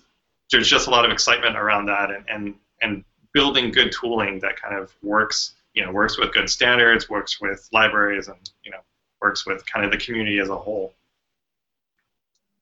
there's 0.50 0.68
just 0.68 0.86
a 0.86 0.90
lot 0.90 1.04
of 1.04 1.10
excitement 1.10 1.56
around 1.56 1.86
that, 1.86 2.10
and, 2.10 2.24
and 2.28 2.54
and 2.82 3.04
building 3.32 3.70
good 3.70 3.92
tooling 3.92 4.38
that 4.40 4.60
kind 4.60 4.76
of 4.76 4.92
works, 5.02 5.54
you 5.74 5.84
know, 5.84 5.92
works 5.92 6.18
with 6.18 6.32
good 6.32 6.48
standards, 6.48 7.08
works 7.10 7.40
with 7.40 7.68
libraries, 7.72 8.28
and 8.28 8.50
you 8.64 8.70
know, 8.70 8.80
works 9.20 9.46
with 9.46 9.64
kind 9.66 9.84
of 9.84 9.90
the 9.90 9.98
community 9.98 10.38
as 10.38 10.48
a 10.48 10.56
whole. 10.56 10.94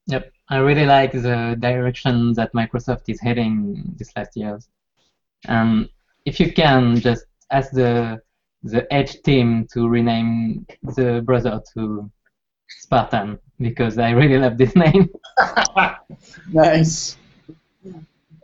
Yep, 0.07 0.33
I 0.49 0.57
really 0.59 0.87
like 0.87 1.13
the 1.13 1.57
direction 1.59 2.35
that 2.35 2.53
Microsoft 2.53 3.05
is 3.09 3.21
heading 3.21 3.95
these 3.97 4.13
last 4.17 4.37
years. 4.37 4.69
Um, 5.49 5.89
if 6.25 6.41
you 6.41 6.53
can, 6.53 7.01
just 7.01 7.27
ask 7.51 7.71
the 7.71 8.21
the 8.63 8.91
Edge 8.93 9.21
team 9.23 9.67
to 9.73 9.89
rename 9.89 10.67
the 10.97 11.23
browser 11.25 11.61
to 11.75 12.11
Spartan 12.69 13.39
because 13.61 13.99
I 13.99 14.11
really 14.11 14.39
love 14.39 14.59
this 14.59 14.75
name. 14.85 15.09
Nice. 16.53 17.17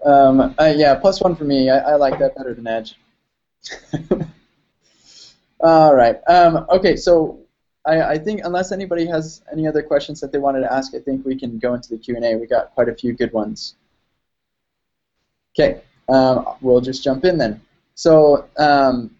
Um, 0.05 0.55
uh, 0.59 0.73
yeah, 0.75 0.95
plus 0.95 1.21
one 1.21 1.37
for 1.37 1.45
me. 1.45 1.69
I, 1.69 1.93
I 1.93 1.95
like 1.97 2.19
that 2.19 2.35
better 2.35 2.55
than 2.55 2.67
Edge. 2.67 2.97
All 5.61 5.95
right. 5.95 6.17
Um, 6.27 6.67
okay, 6.71 6.97
so 6.97 7.41
I, 7.85 8.03
I 8.03 8.19
think 8.19 8.41
unless 8.45 8.73
anybody 8.73 9.07
has 9.07 9.43
any 9.53 9.67
other 9.67 9.83
questions 9.83 10.21
that 10.21 10.33
they 10.33 10.39
wanted 10.39 10.61
to 10.61 10.73
ask, 10.73 10.95
I 10.95 11.01
think 11.01 11.27
we 11.27 11.39
can 11.39 11.59
go 11.59 11.75
into 11.75 11.91
the 11.91 11.99
Q 11.99 12.17
and 12.17 12.25
A. 12.25 12.37
We 12.37 12.47
got 12.47 12.71
quite 12.75 12.89
a 12.89 12.95
few 12.95 13.13
good 13.13 13.33
ones. 13.33 13.75
Okay, 15.55 15.83
um, 16.09 16.47
we'll 16.63 16.81
just 16.81 17.05
jump 17.05 17.25
in 17.25 17.37
then. 17.37 17.61
So 17.95 18.49
um, 18.57 19.15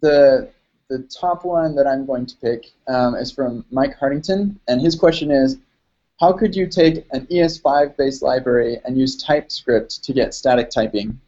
the 0.00 0.50
the 0.88 1.06
top 1.20 1.44
one 1.44 1.74
that 1.76 1.86
I'm 1.86 2.06
going 2.06 2.26
to 2.26 2.36
pick 2.36 2.72
um, 2.86 3.14
is 3.14 3.30
from 3.30 3.64
Mike 3.70 3.98
Hartington, 3.98 4.58
and 4.68 4.80
his 4.80 4.96
question 4.96 5.30
is, 5.30 5.58
how 6.18 6.32
could 6.32 6.56
you 6.56 6.66
take 6.66 7.06
an 7.12 7.26
ES5 7.26 7.96
based 7.96 8.22
library 8.22 8.80
and 8.84 8.98
use 8.98 9.22
TypeScript 9.22 10.02
to 10.02 10.12
get 10.12 10.34
static 10.34 10.70
typing? 10.70 11.20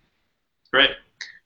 Great. 0.73 0.91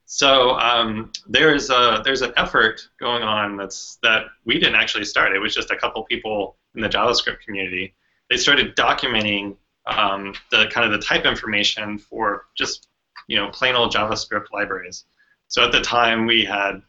So 0.07 0.51
um, 0.59 1.13
there's 1.27 1.71
a 1.71 2.01
there's 2.05 2.23
an 2.23 2.33
effort 2.37 2.89
going 3.01 3.23
on 3.23 3.57
that's 3.57 3.99
that 4.03 4.27
we 4.45 4.59
didn't 4.59 4.77
actually 4.77 5.05
start. 5.05 5.35
It 5.35 5.41
was 5.41 5.55
just 5.55 5.71
a 5.71 5.77
couple 5.77 6.05
people 6.05 6.57
in 6.75 6.81
the 6.81 6.89
JavaScript 6.89 7.41
community. 7.41 7.95
They 8.31 8.37
started 8.37 8.77
documenting 8.77 9.57
um, 9.87 10.35
the 10.51 10.67
kind 10.71 10.87
of 10.87 10.99
the 10.99 11.05
type 11.05 11.27
information 11.27 11.99
for 11.99 12.47
just 12.57 12.89
you 13.27 13.37
know 13.37 13.51
plain 13.51 13.75
old 13.75 13.93
JavaScript 13.93 14.47
libraries. 14.53 15.05
So 15.49 15.65
at 15.65 15.73
the 15.73 15.81
time 15.81 16.27
we 16.27 16.45
had 16.45 16.81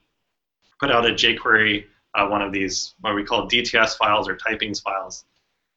put 0.80 0.92
out 0.92 1.06
a 1.06 1.14
jQuery, 1.14 1.86
uh, 2.16 2.28
one 2.28 2.42
of 2.42 2.52
these 2.52 2.96
what 3.02 3.16
we 3.16 3.24
call 3.24 3.50
DTS 3.50 3.98
files 3.98 4.28
or 4.28 4.38
typings 4.38 4.82
files, 4.82 5.26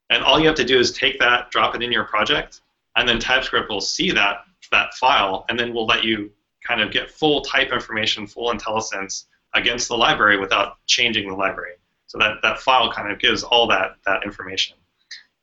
and 0.09 0.23
all 0.23 0.39
you 0.39 0.47
have 0.47 0.55
to 0.55 0.65
do 0.65 0.79
is 0.79 0.91
take 0.91 1.19
that, 1.19 1.51
drop 1.51 1.75
it 1.75 1.83
in 1.83 1.91
your 1.91 2.05
project, 2.05 2.61
and 2.95 3.07
then 3.07 3.19
TypeScript 3.19 3.69
will 3.69 3.81
see 3.81 4.11
that 4.11 4.45
that 4.71 4.93
file, 4.95 5.45
and 5.49 5.59
then 5.59 5.73
we'll 5.73 5.85
let 5.85 6.03
you 6.03 6.31
kind 6.65 6.81
of 6.81 6.91
get 6.91 7.09
full 7.09 7.41
type 7.41 7.71
information, 7.71 8.27
full 8.27 8.53
IntelliSense 8.53 9.25
against 9.55 9.87
the 9.87 9.97
library 9.97 10.37
without 10.37 10.77
changing 10.85 11.27
the 11.27 11.35
library. 11.35 11.73
So 12.07 12.17
that, 12.19 12.37
that 12.41 12.59
file 12.59 12.91
kind 12.91 13.11
of 13.11 13.19
gives 13.19 13.43
all 13.43 13.67
that, 13.67 13.95
that 14.05 14.23
information. 14.23 14.77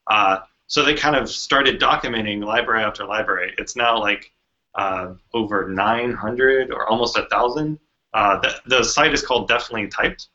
Uh, 0.07 0.38
so 0.66 0.84
they 0.84 0.94
kind 0.94 1.16
of 1.16 1.28
started 1.28 1.80
documenting 1.80 2.44
library 2.44 2.82
after 2.82 3.04
library. 3.04 3.54
It's 3.59 3.76
now 3.76 3.98
like 3.98 4.32
uh, 4.74 5.14
over 5.32 5.68
900 5.68 6.72
or 6.72 6.88
almost 6.88 7.16
1,000. 7.16 7.78
Uh, 8.16 8.40
the, 8.40 8.54
the 8.78 8.82
site 8.82 9.12
is 9.12 9.20
called 9.20 9.46
Definitely 9.46 9.88
Typed, 9.88 10.28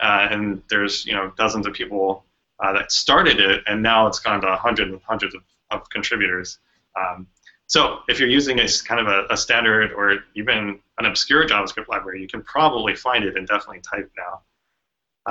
uh, 0.00 0.26
and 0.32 0.60
there's 0.68 1.06
you 1.06 1.14
know 1.14 1.32
dozens 1.38 1.64
of 1.64 1.72
people 1.72 2.24
uh, 2.58 2.72
that 2.72 2.90
started 2.90 3.38
it, 3.38 3.62
and 3.68 3.80
now 3.80 4.08
it's 4.08 4.18
gone 4.18 4.40
to 4.40 4.56
hundreds 4.56 4.90
and 4.90 5.00
hundreds 5.06 5.36
of, 5.36 5.42
of 5.70 5.88
contributors. 5.90 6.58
Um, 6.98 7.28
so 7.68 8.00
if 8.08 8.18
you're 8.18 8.28
using 8.28 8.58
a 8.58 8.66
kind 8.84 9.00
of 9.00 9.06
a, 9.06 9.32
a 9.32 9.36
standard 9.36 9.92
or 9.92 10.24
even 10.34 10.80
an 10.98 11.06
obscure 11.06 11.46
JavaScript 11.46 11.86
library, 11.86 12.20
you 12.20 12.26
can 12.26 12.42
probably 12.42 12.96
find 12.96 13.22
it 13.22 13.36
and 13.36 13.46
Definitely 13.46 13.82
Typed 13.88 14.10
now. 14.18 14.40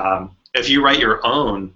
Um, 0.02 0.38
if 0.54 0.70
you 0.70 0.82
write 0.82 1.00
your 1.00 1.20
own, 1.28 1.74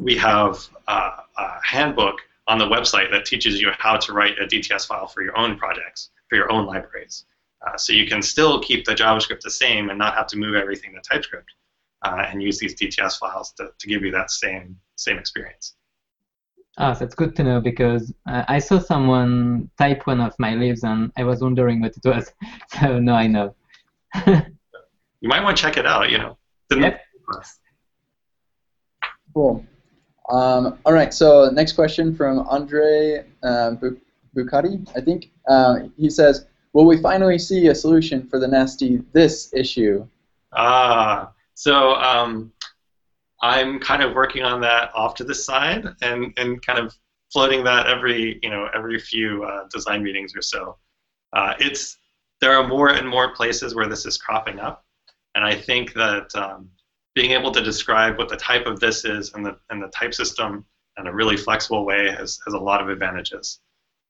we 0.00 0.16
have 0.16 0.58
uh, 0.88 1.18
a 1.38 1.50
handbook 1.62 2.16
on 2.48 2.58
the 2.58 2.66
website 2.66 3.12
that 3.12 3.26
teaches 3.26 3.60
you 3.60 3.70
how 3.78 3.96
to 3.96 4.12
write 4.12 4.40
a 4.40 4.44
DTS 4.44 4.88
file 4.88 5.06
for 5.06 5.22
your 5.22 5.38
own 5.38 5.56
projects, 5.56 6.10
for 6.28 6.34
your 6.34 6.50
own 6.50 6.66
libraries. 6.66 7.26
Uh, 7.66 7.76
so 7.76 7.92
you 7.92 8.06
can 8.06 8.22
still 8.22 8.60
keep 8.60 8.84
the 8.84 8.94
JavaScript 8.94 9.40
the 9.40 9.50
same 9.50 9.90
and 9.90 9.98
not 9.98 10.14
have 10.14 10.26
to 10.28 10.36
move 10.38 10.54
everything 10.54 10.92
to 10.94 11.00
TypeScript 11.00 11.50
uh, 12.04 12.22
and 12.28 12.42
use 12.42 12.58
these 12.58 12.74
DTS 12.74 13.18
files 13.18 13.52
to, 13.56 13.70
to 13.78 13.86
give 13.88 14.02
you 14.02 14.10
that 14.12 14.30
same 14.30 14.76
same 14.96 15.18
experience. 15.18 15.74
Ah, 16.78 16.92
that's 16.92 17.14
good 17.14 17.34
to 17.36 17.42
know 17.42 17.60
because 17.60 18.12
uh, 18.28 18.44
I 18.48 18.58
saw 18.58 18.78
someone 18.78 19.70
type 19.78 20.06
one 20.06 20.20
of 20.20 20.34
my 20.38 20.54
leaves 20.54 20.84
and 20.84 21.10
I 21.16 21.24
was 21.24 21.40
wondering 21.40 21.80
what 21.80 21.94
it 21.96 22.04
was. 22.06 22.30
So 22.80 22.98
now 22.98 23.14
I 23.16 23.26
know. 23.26 23.54
You 25.22 25.30
might 25.30 25.42
want 25.42 25.56
to 25.56 25.62
check 25.62 25.78
it 25.78 25.86
out. 25.86 26.10
You 26.10 26.18
know. 26.18 26.38
The- 26.68 26.78
Yep. 26.78 27.00
Cool. 29.34 29.64
Um, 30.30 30.78
all 30.84 30.92
right, 30.92 31.12
so 31.12 31.50
next 31.50 31.72
question 31.72 32.14
from 32.14 32.40
Andre 32.40 33.24
uh, 33.42 33.72
Bucati, 34.36 34.86
I 34.96 35.00
think. 35.00 35.30
Uh, 35.48 35.88
he 35.96 36.10
says, 36.10 36.46
will 36.76 36.84
we 36.84 36.98
finally 36.98 37.38
see 37.38 37.68
a 37.68 37.74
solution 37.74 38.28
for 38.28 38.38
the 38.38 38.46
nasty 38.46 39.02
this 39.14 39.50
issue? 39.54 40.06
Ah, 40.52 41.32
so 41.54 41.94
um, 41.94 42.52
I'm 43.40 43.80
kind 43.80 44.02
of 44.02 44.14
working 44.14 44.42
on 44.42 44.60
that 44.60 44.90
off 44.94 45.14
to 45.14 45.24
the 45.24 45.34
side 45.34 45.86
and, 46.02 46.34
and 46.36 46.60
kind 46.64 46.78
of 46.78 46.94
floating 47.32 47.64
that 47.64 47.86
every 47.86 48.38
you 48.42 48.50
know 48.50 48.68
every 48.74 48.98
few 48.98 49.42
uh, 49.44 49.64
design 49.72 50.02
meetings 50.02 50.36
or 50.36 50.42
so. 50.42 50.76
Uh, 51.32 51.54
it's 51.58 51.96
there 52.42 52.52
are 52.52 52.68
more 52.68 52.90
and 52.90 53.08
more 53.08 53.34
places 53.34 53.74
where 53.74 53.88
this 53.88 54.04
is 54.04 54.18
cropping 54.18 54.60
up, 54.60 54.84
and 55.34 55.42
I 55.42 55.54
think 55.54 55.94
that 55.94 56.28
um, 56.34 56.68
being 57.14 57.30
able 57.30 57.52
to 57.52 57.62
describe 57.62 58.18
what 58.18 58.28
the 58.28 58.36
type 58.36 58.66
of 58.66 58.80
this 58.80 59.06
is 59.06 59.32
and 59.32 59.46
the 59.46 59.56
and 59.70 59.82
the 59.82 59.88
type 59.88 60.12
system 60.12 60.66
in 60.98 61.06
a 61.06 61.12
really 61.12 61.38
flexible 61.38 61.86
way 61.86 62.10
has, 62.10 62.38
has 62.44 62.52
a 62.52 62.58
lot 62.58 62.82
of 62.82 62.90
advantages. 62.90 63.60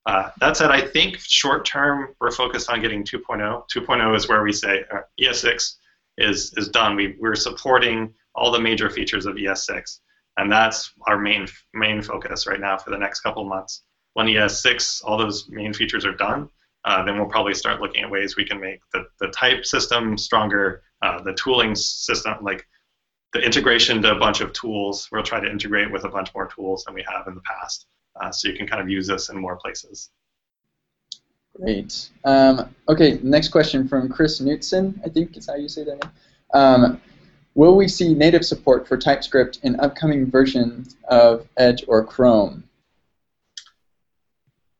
Uh, 0.06 0.30
that 0.38 0.56
said, 0.56 0.70
I 0.70 0.80
think 0.80 1.18
short 1.18 1.64
term 1.64 2.14
we're 2.20 2.30
focused 2.30 2.70
on 2.70 2.80
getting 2.80 3.02
2.0. 3.02 3.68
2.0 3.68 4.16
is 4.16 4.28
where 4.28 4.42
we 4.42 4.52
say 4.52 4.84
uh, 4.92 5.00
ES6 5.20 5.74
is 6.18 6.54
is 6.56 6.68
done. 6.68 6.94
We 6.94 7.16
we're 7.18 7.34
supporting 7.34 8.14
all 8.34 8.52
the 8.52 8.60
major 8.60 8.88
features 8.88 9.26
of 9.26 9.34
ES6, 9.34 9.98
and 10.36 10.50
that's 10.50 10.92
our 11.08 11.18
main 11.18 11.48
main 11.74 12.02
focus 12.02 12.46
right 12.46 12.60
now 12.60 12.78
for 12.78 12.90
the 12.90 12.98
next 12.98 13.20
couple 13.20 13.44
months. 13.44 13.82
When 14.14 14.26
ES6, 14.26 15.02
all 15.04 15.18
those 15.18 15.48
main 15.50 15.74
features 15.74 16.06
are 16.06 16.14
done, 16.14 16.48
uh, 16.84 17.04
then 17.04 17.18
we'll 17.18 17.26
probably 17.26 17.54
start 17.54 17.82
looking 17.82 18.04
at 18.04 18.10
ways 18.10 18.36
we 18.36 18.46
can 18.46 18.60
make 18.60 18.80
the, 18.92 19.04
the 19.20 19.28
type 19.28 19.66
system 19.66 20.16
stronger, 20.16 20.82
uh, 21.02 21.20
the 21.22 21.34
tooling 21.34 21.74
system, 21.74 22.36
like 22.42 22.66
the 23.32 23.40
integration 23.40 24.00
to 24.02 24.12
a 24.12 24.18
bunch 24.18 24.40
of 24.40 24.52
tools. 24.52 25.08
We'll 25.10 25.24
try 25.24 25.40
to 25.40 25.50
integrate 25.50 25.90
with 25.90 26.04
a 26.04 26.08
bunch 26.08 26.30
more 26.34 26.46
tools 26.46 26.84
than 26.84 26.94
we 26.94 27.04
have 27.12 27.26
in 27.26 27.34
the 27.34 27.42
past. 27.42 27.86
Uh, 28.20 28.30
so 28.30 28.48
you 28.48 28.54
can 28.54 28.66
kind 28.66 28.80
of 28.80 28.88
use 28.88 29.06
this 29.06 29.28
in 29.28 29.38
more 29.38 29.56
places. 29.56 30.10
Great. 31.56 32.10
Um, 32.24 32.74
okay, 32.88 33.18
next 33.22 33.48
question 33.48 33.88
from 33.88 34.08
Chris 34.08 34.40
Knutson, 34.40 34.98
I 35.04 35.08
think 35.08 35.36
is 35.36 35.46
how 35.46 35.54
you 35.54 35.68
say 35.68 35.84
that 35.84 36.02
name. 36.02 36.12
Um, 36.52 37.00
will 37.54 37.76
we 37.76 37.88
see 37.88 38.14
native 38.14 38.44
support 38.44 38.86
for 38.86 38.96
TypeScript 38.96 39.60
in 39.62 39.80
upcoming 39.80 40.30
versions 40.30 40.96
of 41.08 41.48
Edge 41.56 41.84
or 41.88 42.04
Chrome? 42.04 42.64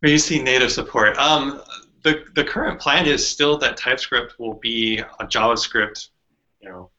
Will 0.03 0.11
you 0.11 0.19
see 0.19 0.43
native 0.43 0.71
support? 0.71 1.17
Um, 1.17 1.63
the, 2.03 2.25
the 2.35 2.45
current 2.45 2.79
plan 2.79 3.07
is 3.07 3.27
still 3.27 3.57
that 3.59 3.77
TypeScript 3.77 4.39
will 4.39 4.55
be 4.55 4.99
a 4.99 5.27
JavaScript, 5.27 6.11
you 6.61 6.69
know, 6.69 6.91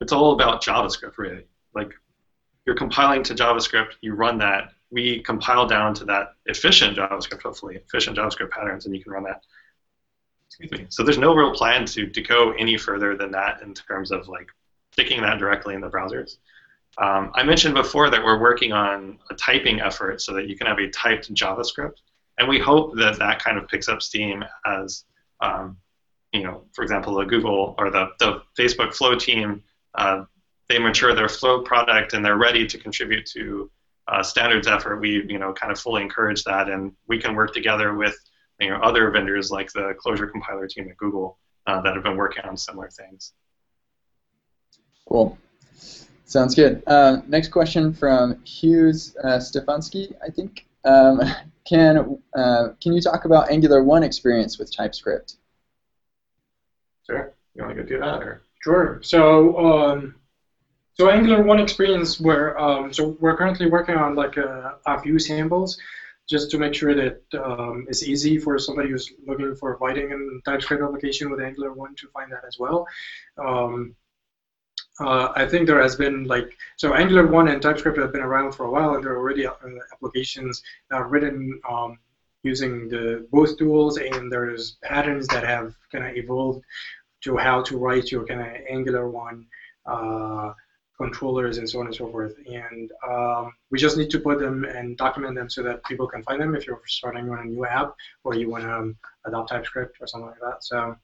it's 0.00 0.12
all 0.12 0.32
about 0.32 0.62
JavaScript 0.62 1.18
really. 1.18 1.44
Like 1.74 1.92
you're 2.66 2.74
compiling 2.74 3.22
to 3.24 3.34
JavaScript, 3.34 3.92
you 4.00 4.14
run 4.14 4.38
that, 4.38 4.72
we 4.90 5.20
compile 5.22 5.66
down 5.66 5.94
to 5.94 6.04
that 6.04 6.34
efficient 6.46 6.96
JavaScript, 6.96 7.42
hopefully, 7.42 7.76
efficient 7.76 8.16
JavaScript 8.16 8.50
patterns, 8.50 8.86
and 8.86 8.94
you 8.94 9.02
can 9.02 9.12
run 9.12 9.24
that. 9.24 9.42
Excuse 10.48 10.70
me. 10.70 10.86
So 10.90 11.02
there's 11.02 11.18
no 11.18 11.34
real 11.34 11.52
plan 11.52 11.84
to, 11.86 12.06
to 12.08 12.20
go 12.22 12.52
any 12.52 12.76
further 12.76 13.16
than 13.16 13.32
that 13.32 13.62
in 13.62 13.74
terms 13.74 14.12
of 14.12 14.28
like 14.28 14.48
sticking 14.92 15.20
that 15.22 15.38
directly 15.38 15.74
in 15.74 15.80
the 15.80 15.90
browsers. 15.90 16.36
Um, 16.98 17.30
I 17.34 17.42
mentioned 17.42 17.74
before 17.74 18.08
that 18.10 18.22
we're 18.24 18.40
working 18.40 18.72
on 18.72 19.18
a 19.28 19.34
typing 19.34 19.80
effort 19.80 20.22
so 20.22 20.32
that 20.34 20.48
you 20.48 20.56
can 20.56 20.66
have 20.66 20.78
a 20.78 20.88
typed 20.90 21.32
JavaScript, 21.34 21.96
and 22.38 22.48
we 22.48 22.58
hope 22.58 22.96
that 22.96 23.18
that 23.18 23.42
kind 23.42 23.58
of 23.58 23.68
picks 23.68 23.88
up 23.88 24.00
steam 24.00 24.44
as, 24.64 25.04
um, 25.40 25.76
you 26.32 26.42
know, 26.42 26.62
for 26.72 26.82
example, 26.82 27.14
the 27.16 27.24
Google 27.24 27.74
or 27.78 27.90
the, 27.90 28.10
the 28.18 28.42
Facebook 28.58 28.94
Flow 28.94 29.14
team, 29.14 29.62
uh, 29.94 30.24
they 30.68 30.78
mature 30.78 31.14
their 31.14 31.28
Flow 31.28 31.62
product 31.62 32.14
and 32.14 32.24
they're 32.24 32.36
ready 32.36 32.66
to 32.66 32.78
contribute 32.78 33.26
to 33.26 33.70
uh, 34.08 34.22
standards 34.22 34.66
effort, 34.66 35.00
we 35.00 35.24
you 35.28 35.38
know 35.38 35.52
kind 35.52 35.72
of 35.72 35.78
fully 35.78 36.02
encourage 36.02 36.44
that, 36.44 36.68
and 36.68 36.92
we 37.08 37.18
can 37.18 37.34
work 37.34 37.52
together 37.52 37.94
with 37.94 38.16
you 38.60 38.70
know 38.70 38.76
other 38.76 39.10
vendors 39.10 39.50
like 39.50 39.72
the 39.72 39.94
closure 39.98 40.26
compiler 40.26 40.66
team 40.66 40.88
at 40.88 40.96
Google 40.96 41.38
uh, 41.66 41.80
that 41.82 41.94
have 41.94 42.04
been 42.04 42.16
working 42.16 42.44
on 42.44 42.56
similar 42.56 42.88
things. 42.90 43.32
Cool. 45.08 45.38
Sounds 46.24 46.54
good. 46.54 46.82
Uh, 46.86 47.18
next 47.28 47.48
question 47.48 47.92
from 47.92 48.42
Hughes 48.44 49.16
uh, 49.22 49.38
Stefanski, 49.38 50.12
I 50.26 50.30
think. 50.30 50.66
Um, 50.84 51.20
can 51.68 52.18
uh, 52.36 52.68
can 52.80 52.92
you 52.92 53.00
talk 53.00 53.24
about 53.24 53.50
Angular 53.50 53.82
one 53.82 54.02
experience 54.02 54.58
with 54.58 54.74
TypeScript? 54.74 55.36
Sure. 57.08 57.34
You 57.54 57.62
want 57.62 57.76
to 57.76 57.82
go 57.82 57.88
do 57.88 57.98
that, 58.00 58.22
or? 58.22 58.42
Sure. 58.62 59.00
So 59.02 59.56
um, 59.58 60.14
so 60.96 61.10
Angular 61.10 61.42
one 61.42 61.60
experience 61.60 62.18
where 62.18 62.58
um, 62.58 62.92
so 62.92 63.16
we're 63.20 63.36
currently 63.36 63.68
working 63.68 63.96
on 63.96 64.14
like 64.14 64.36
a, 64.36 64.76
a 64.86 65.00
view 65.00 65.18
samples 65.18 65.78
just 66.28 66.50
to 66.50 66.58
make 66.58 66.74
sure 66.74 66.94
that 66.94 67.22
um, 67.42 67.86
it's 67.88 68.02
easy 68.02 68.38
for 68.38 68.58
somebody 68.58 68.90
who's 68.90 69.12
looking 69.26 69.54
for 69.54 69.76
writing 69.76 70.10
a 70.12 70.50
TypeScript 70.50 70.82
application 70.82 71.30
with 71.30 71.40
Angular 71.40 71.72
1 71.72 71.94
to 71.96 72.08
find 72.08 72.32
that 72.32 72.44
as 72.46 72.58
well. 72.58 72.86
Um, 73.38 73.94
uh, 74.98 75.32
I 75.36 75.46
think 75.46 75.66
there 75.66 75.80
has 75.80 75.94
been 75.94 76.24
like, 76.24 76.56
so 76.76 76.94
Angular 76.94 77.26
1 77.26 77.48
and 77.48 77.62
TypeScript 77.62 77.98
have 77.98 78.12
been 78.12 78.22
around 78.22 78.52
for 78.52 78.64
a 78.64 78.70
while 78.70 78.94
and 78.94 79.04
there 79.04 79.12
are 79.12 79.18
already 79.18 79.46
uh, 79.46 79.52
applications 79.92 80.62
that 80.90 80.96
are 80.96 81.08
written 81.08 81.60
um, 81.70 81.98
using 82.42 82.88
the 82.88 83.26
both 83.30 83.58
tools 83.58 83.98
and 83.98 84.32
there's 84.32 84.78
patterns 84.82 85.26
that 85.28 85.44
have 85.44 85.74
kind 85.92 86.06
of 86.06 86.16
evolved 86.16 86.64
to 87.22 87.36
how 87.36 87.62
to 87.62 87.76
write 87.76 88.10
your 88.10 88.24
kind 88.24 88.40
of 88.40 88.48
Angular 88.68 89.08
1 89.08 89.46
uh, 89.86 90.52
controllers 90.98 91.58
and 91.58 91.68
so 91.68 91.80
on 91.80 91.86
and 91.86 91.94
so 91.94 92.10
forth. 92.10 92.34
And 92.46 92.90
um, 93.08 93.52
we 93.70 93.78
just 93.78 93.96
need 93.96 94.10
to 94.10 94.20
put 94.20 94.38
them 94.38 94.64
and 94.64 94.96
document 94.96 95.34
them 95.34 95.50
so 95.50 95.62
that 95.62 95.84
people 95.84 96.06
can 96.06 96.22
find 96.22 96.40
them 96.40 96.54
if 96.54 96.66
you're 96.66 96.80
starting 96.86 97.28
on 97.30 97.38
a 97.38 97.44
new 97.44 97.64
app 97.66 97.94
or 98.24 98.34
you 98.34 98.48
want 98.50 98.64
to 98.64 98.74
um, 98.74 98.96
adopt 99.26 99.50
TypeScript 99.50 99.98
or 100.00 100.06
something 100.06 100.28
like 100.28 100.40
that. 100.40 100.64
So 100.64 100.96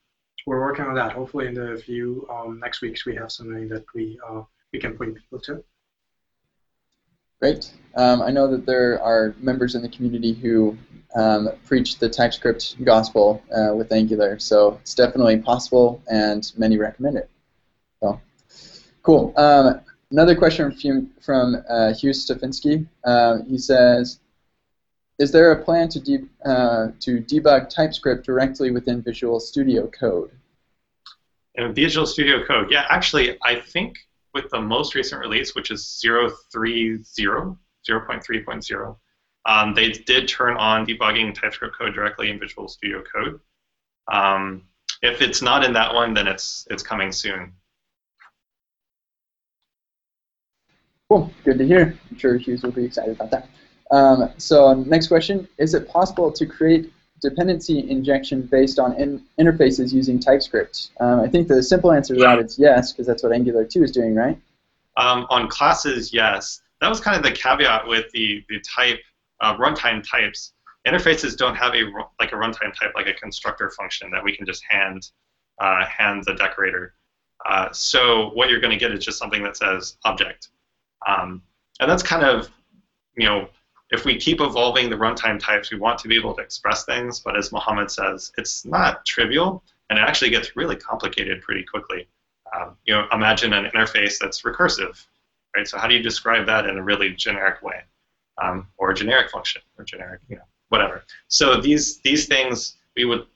we're 0.47 0.61
working 0.61 0.84
on 0.84 0.95
that. 0.95 1.12
Hopefully 1.12 1.47
in 1.47 1.55
the 1.55 1.80
few 1.84 2.26
um, 2.30 2.59
next 2.61 2.82
weeks 2.82 3.07
we 3.07 3.14
have 3.16 3.30
something 3.30 3.68
that 3.68 3.84
we 3.95 4.18
uh, 4.28 4.43
we 4.72 4.78
can 4.78 4.97
point 4.97 5.14
people 5.14 5.40
to. 5.40 5.64
Great. 7.40 7.72
Um, 7.97 8.22
I 8.22 8.30
know 8.30 8.49
that 8.49 8.66
there 8.66 9.03
are 9.03 9.34
members 9.40 9.74
in 9.74 9.82
the 9.82 9.88
community 9.88 10.32
who 10.32 10.78
um, 11.16 11.51
preach 11.66 11.99
the 11.99 12.09
TypeScript 12.09 12.82
gospel 12.84 13.43
uh, 13.55 13.74
with 13.74 13.93
Angular, 13.93 14.38
so 14.38 14.78
it's 14.80 14.95
definitely 14.95 15.38
possible, 15.38 16.01
and 16.11 16.51
many 16.57 16.78
recommend 16.78 17.16
it. 17.16 17.28
So 18.01 18.20
Cool. 19.03 19.32
Um, 19.36 19.80
another 20.11 20.36
question 20.36 20.72
from, 20.72 21.11
from 21.20 21.62
uh, 21.68 21.92
Hugh 21.94 22.11
Stefanski. 22.11 22.86
Uh, 23.05 23.38
he 23.48 23.59
says, 23.59 24.20
is 25.18 25.30
there 25.30 25.53
a 25.53 25.62
plan 25.62 25.88
to, 25.88 26.00
de 26.00 26.18
uh, 26.44 26.88
to 27.00 27.20
debug 27.20 27.68
TypeScript 27.68 28.24
directly 28.24 28.70
within 28.70 29.03
Visual 29.03 29.38
Studio 29.40 29.86
Code? 29.88 30.30
In 31.57 31.74
Visual 31.74 32.07
Studio 32.07 32.44
Code, 32.44 32.70
yeah, 32.70 32.86
actually, 32.88 33.36
I 33.44 33.57
think 33.61 33.98
with 34.34 34.48
the 34.50 34.61
most 34.61 34.94
recent 34.94 35.20
release, 35.20 35.55
which 35.55 35.70
is 35.70 36.00
0.30, 36.05 37.05
0.3.0, 37.86 38.96
um, 39.44 39.74
they 39.74 39.90
did 39.90 40.28
turn 40.28 40.57
on 40.57 40.86
debugging 40.86 41.34
TypeScript 41.34 41.76
code 41.76 41.94
directly 41.94 42.30
in 42.30 42.38
Visual 42.38 42.68
Studio 42.68 43.03
Code. 43.03 43.40
Um, 44.11 44.64
if 45.03 45.20
it's 45.20 45.42
not 45.42 45.64
in 45.64 45.72
that 45.72 45.92
one, 45.92 46.14
then 46.14 46.28
it's 46.28 46.66
it's 46.70 46.82
coming 46.82 47.11
soon. 47.12 47.53
Cool. 51.12 51.30
Good 51.44 51.58
to 51.58 51.66
hear. 51.66 51.98
I'm 52.10 52.16
sure 52.16 52.38
Hughes 52.38 52.62
will 52.62 52.70
be 52.70 52.86
excited 52.86 53.16
about 53.16 53.30
that. 53.32 53.46
Um, 53.90 54.30
so 54.38 54.72
next 54.72 55.08
question, 55.08 55.46
is 55.58 55.74
it 55.74 55.86
possible 55.86 56.32
to 56.32 56.46
create 56.46 56.90
dependency 57.20 57.90
injection 57.90 58.48
based 58.50 58.78
on 58.78 58.94
in 58.94 59.22
interfaces 59.38 59.92
using 59.92 60.18
TypeScript? 60.18 60.92
Um, 61.00 61.20
I 61.20 61.28
think 61.28 61.48
the 61.48 61.62
simple 61.62 61.92
answer 61.92 62.14
to 62.14 62.20
that 62.22 62.38
is 62.38 62.58
yes, 62.58 62.92
because 62.92 63.06
that's 63.06 63.22
what 63.22 63.32
Angular 63.32 63.66
2 63.66 63.84
is 63.84 63.90
doing, 63.90 64.14
right? 64.14 64.40
Um, 64.96 65.26
on 65.28 65.48
classes, 65.48 66.14
yes. 66.14 66.62
That 66.80 66.88
was 66.88 66.98
kind 66.98 67.14
of 67.14 67.22
the 67.22 67.32
caveat 67.32 67.86
with 67.86 68.10
the, 68.12 68.42
the 68.48 68.58
type 68.60 69.00
uh, 69.42 69.54
runtime 69.58 70.02
types. 70.10 70.54
Interfaces 70.88 71.36
don't 71.36 71.56
have 71.56 71.74
a 71.74 71.82
like 72.20 72.32
a 72.32 72.36
runtime 72.36 72.72
type 72.74 72.92
like 72.94 73.06
a 73.06 73.14
constructor 73.20 73.70
function 73.76 74.10
that 74.12 74.24
we 74.24 74.34
can 74.34 74.46
just 74.46 74.64
hand 74.66 75.10
uh, 75.60 75.84
hand 75.84 76.24
the 76.24 76.32
decorator. 76.36 76.94
Uh, 77.44 77.70
so 77.70 78.30
what 78.30 78.48
you're 78.48 78.60
going 78.60 78.72
to 78.72 78.78
get 78.78 78.92
is 78.92 79.04
just 79.04 79.18
something 79.18 79.42
that 79.42 79.58
says 79.58 79.98
object. 80.06 80.48
Um, 81.07 81.42
and 81.80 81.90
that's 81.90 82.03
kind 82.03 82.24
of, 82.24 82.50
you 83.16 83.26
know, 83.26 83.48
if 83.90 84.07
we 84.07 84.16
keep 84.16 84.40
evolving 84.40 84.88
the 84.88 84.96
runtime 84.96 85.38
types, 85.38 85.70
we 85.70 85.78
want 85.78 85.98
to 85.98 86.09
be 86.09 86.16
able 86.16 86.34
to 86.34 86.42
express 86.42 86.84
things, 86.84 87.20
but 87.20 87.36
as 87.36 87.53
Mohammed 87.53 87.90
says, 87.90 88.32
it's 88.38 88.64
not 88.64 89.05
trivial, 89.05 89.62
and 89.90 89.98
it 89.98 90.03
actually 90.03 90.30
gets 90.30 90.57
really 90.57 90.76
complicated 90.76 91.42
pretty 91.42 91.62
quickly. 91.62 92.09
Um, 92.57 92.76
you 92.84 92.94
know, 92.94 93.07
imagine 93.12 93.53
an 93.53 93.66
interface 93.66 94.18
that's 94.18 94.42
recursive, 94.42 95.05
right? 95.55 95.68
So 95.68 95.76
how 95.76 95.86
do 95.86 95.94
you 95.94 96.03
describe 96.03 96.46
that 96.46 96.66
in 96.66 96.78
a 96.78 96.82
really 96.82 97.11
generic 97.11 97.62
way, 97.62 97.82
um, 98.42 98.66
or 98.78 98.90
a 98.90 98.94
generic 98.94 99.30
function, 99.30 99.61
or 99.76 99.84
generic, 99.84 100.20
you 100.28 100.36
know, 100.36 100.42
whatever. 100.70 101.05
So 101.28 101.61
these 101.61 101.98
these 101.98 102.26
things 102.26 102.76
we 102.96 103.05
would 103.05 103.26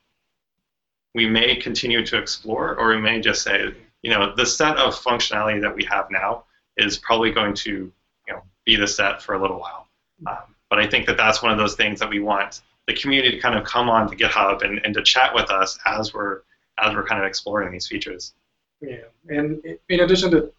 we 1.13 1.27
may 1.27 1.55
continue 1.55 2.03
to 2.05 2.17
explore, 2.17 2.75
or 2.79 2.89
we 2.89 3.01
may 3.01 3.21
just 3.21 3.43
say, 3.43 3.73
you 4.01 4.11
know, 4.11 4.35
the 4.35 4.45
set 4.45 4.77
of 4.77 4.95
functionality 4.95 5.61
that 5.61 5.75
we 5.75 5.83
have 5.85 6.07
now 6.09 6.45
is 6.77 6.97
probably 6.97 7.31
going 7.31 7.53
to 7.53 7.91
you 8.27 8.33
know, 8.33 8.41
be 8.65 8.75
the 8.75 8.87
set 8.87 9.21
for 9.21 9.35
a 9.35 9.41
little 9.41 9.59
while. 9.59 9.87
Um, 10.25 10.55
but 10.69 10.79
I 10.79 10.87
think 10.87 11.05
that 11.07 11.17
that's 11.17 11.41
one 11.41 11.51
of 11.51 11.57
those 11.57 11.75
things 11.75 11.99
that 11.99 12.09
we 12.09 12.19
want 12.19 12.61
the 12.87 12.93
community 12.93 13.35
to 13.35 13.39
kind 13.39 13.57
of 13.57 13.65
come 13.65 13.89
on 13.89 14.09
to 14.09 14.15
GitHub 14.15 14.63
and, 14.63 14.79
and 14.83 14.93
to 14.93 15.03
chat 15.03 15.33
with 15.35 15.51
us 15.51 15.77
as 15.85 16.13
we're 16.13 16.41
as 16.79 16.95
we're 16.95 17.05
kind 17.05 17.21
of 17.21 17.27
exploring 17.27 17.71
these 17.71 17.87
features. 17.87 18.33
Yeah, 18.81 19.05
and 19.29 19.61
in 19.89 19.99
addition 20.01 20.31
to 20.31 20.51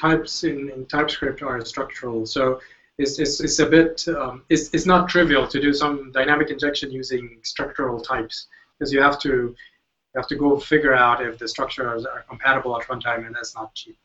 types 0.00 0.44
in, 0.44 0.70
in 0.70 0.86
TypeScript 0.86 1.42
are 1.42 1.64
structural, 1.64 2.24
so 2.26 2.60
it's, 2.98 3.18
it's, 3.18 3.40
it's 3.40 3.58
a 3.58 3.66
bit 3.66 4.06
um, 4.08 4.44
it's, 4.48 4.72
it's 4.72 4.86
not 4.86 5.08
trivial 5.08 5.46
to 5.48 5.60
do 5.60 5.72
some 5.72 6.12
dynamic 6.12 6.50
injection 6.50 6.92
using 6.92 7.38
structural 7.42 8.00
types 8.00 8.46
because 8.78 8.92
you 8.92 9.02
have 9.02 9.18
to 9.20 9.28
you 9.28 10.20
have 10.20 10.28
to 10.28 10.36
go 10.36 10.58
figure 10.58 10.94
out 10.94 11.24
if 11.24 11.38
the 11.38 11.48
structures 11.48 12.06
are 12.06 12.24
compatible 12.28 12.80
at 12.80 12.86
runtime, 12.86 13.26
and 13.26 13.34
that's 13.34 13.54
not 13.54 13.74
cheap. 13.74 13.98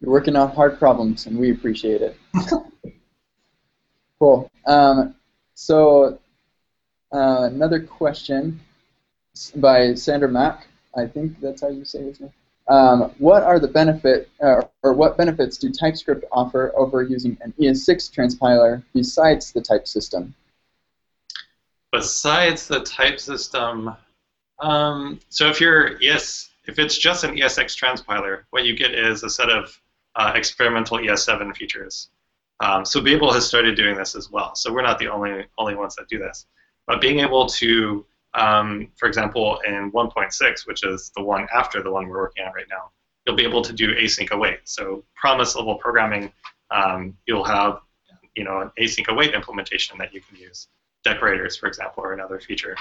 You're 0.00 0.12
working 0.12 0.36
on 0.36 0.50
hard 0.50 0.78
problems, 0.78 1.26
and 1.26 1.38
we 1.38 1.50
appreciate 1.50 2.02
it. 2.02 2.16
Cool. 4.18 4.50
Um, 4.66 5.14
so 5.54 6.18
uh, 7.12 7.48
another 7.52 7.80
question 7.80 8.60
by 9.56 9.94
Sander 9.94 10.28
Mack. 10.28 10.66
I 10.96 11.06
think 11.06 11.40
that's 11.40 11.62
how 11.62 11.68
you 11.68 11.84
say 11.84 12.02
his 12.02 12.20
name. 12.20 12.32
Um, 12.68 13.12
what 13.18 13.44
are 13.44 13.58
the 13.58 13.68
benefit, 13.68 14.28
uh, 14.42 14.62
or 14.82 14.92
what 14.92 15.16
benefits 15.16 15.56
do 15.56 15.70
TypeScript 15.70 16.24
offer 16.32 16.72
over 16.76 17.02
using 17.02 17.38
an 17.40 17.54
ES6 17.58 18.12
transpiler 18.12 18.82
besides 18.92 19.52
the 19.52 19.62
type 19.62 19.86
system? 19.86 20.34
Besides 21.92 22.68
the 22.68 22.80
type 22.80 23.20
system, 23.20 23.96
um, 24.58 25.20
so 25.30 25.48
if 25.48 25.60
you're 25.60 25.96
ES, 26.02 26.50
if 26.66 26.78
it's 26.78 26.98
just 26.98 27.24
an 27.24 27.36
ES6 27.36 27.74
transpiler, 27.74 28.42
what 28.50 28.64
you 28.64 28.76
get 28.76 28.92
is 28.92 29.22
a 29.22 29.30
set 29.30 29.48
of 29.48 29.80
uh, 30.16 30.32
experimental 30.34 30.98
ES7 30.98 31.56
features. 31.56 32.10
Um, 32.60 32.84
so 32.84 33.00
Babel 33.00 33.32
has 33.32 33.46
started 33.46 33.76
doing 33.76 33.96
this 33.96 34.16
as 34.16 34.30
well. 34.30 34.54
So 34.54 34.72
we're 34.72 34.82
not 34.82 34.98
the 34.98 35.08
only 35.08 35.46
only 35.58 35.76
ones 35.76 35.94
that 35.96 36.08
do 36.08 36.18
this. 36.18 36.46
But 36.86 37.00
being 37.00 37.20
able 37.20 37.46
to 37.46 38.04
um, 38.34 38.88
for 38.96 39.08
example, 39.08 39.60
in 39.66 39.90
1.6, 39.92 40.66
which 40.66 40.84
is 40.84 41.10
the 41.16 41.22
one 41.22 41.46
after 41.54 41.82
the 41.82 41.90
one 41.90 42.08
we're 42.08 42.18
working 42.18 42.44
on 42.44 42.52
right 42.52 42.66
now, 42.70 42.90
you'll 43.26 43.36
be 43.36 43.44
able 43.44 43.62
to 43.62 43.72
do 43.72 43.94
async 43.94 44.30
await. 44.30 44.60
So 44.64 45.04
promise 45.14 45.56
level 45.56 45.76
programming, 45.76 46.32
um, 46.70 47.16
you'll 47.26 47.44
have 47.44 47.80
you 48.34 48.44
know 48.44 48.60
an 48.60 48.70
async 48.78 49.08
await 49.08 49.34
implementation 49.34 49.98
that 49.98 50.12
you 50.12 50.20
can 50.20 50.36
use. 50.38 50.68
Decorators, 51.04 51.56
for 51.56 51.66
example, 51.66 52.02
are 52.04 52.12
another 52.12 52.40
feature. 52.40 52.76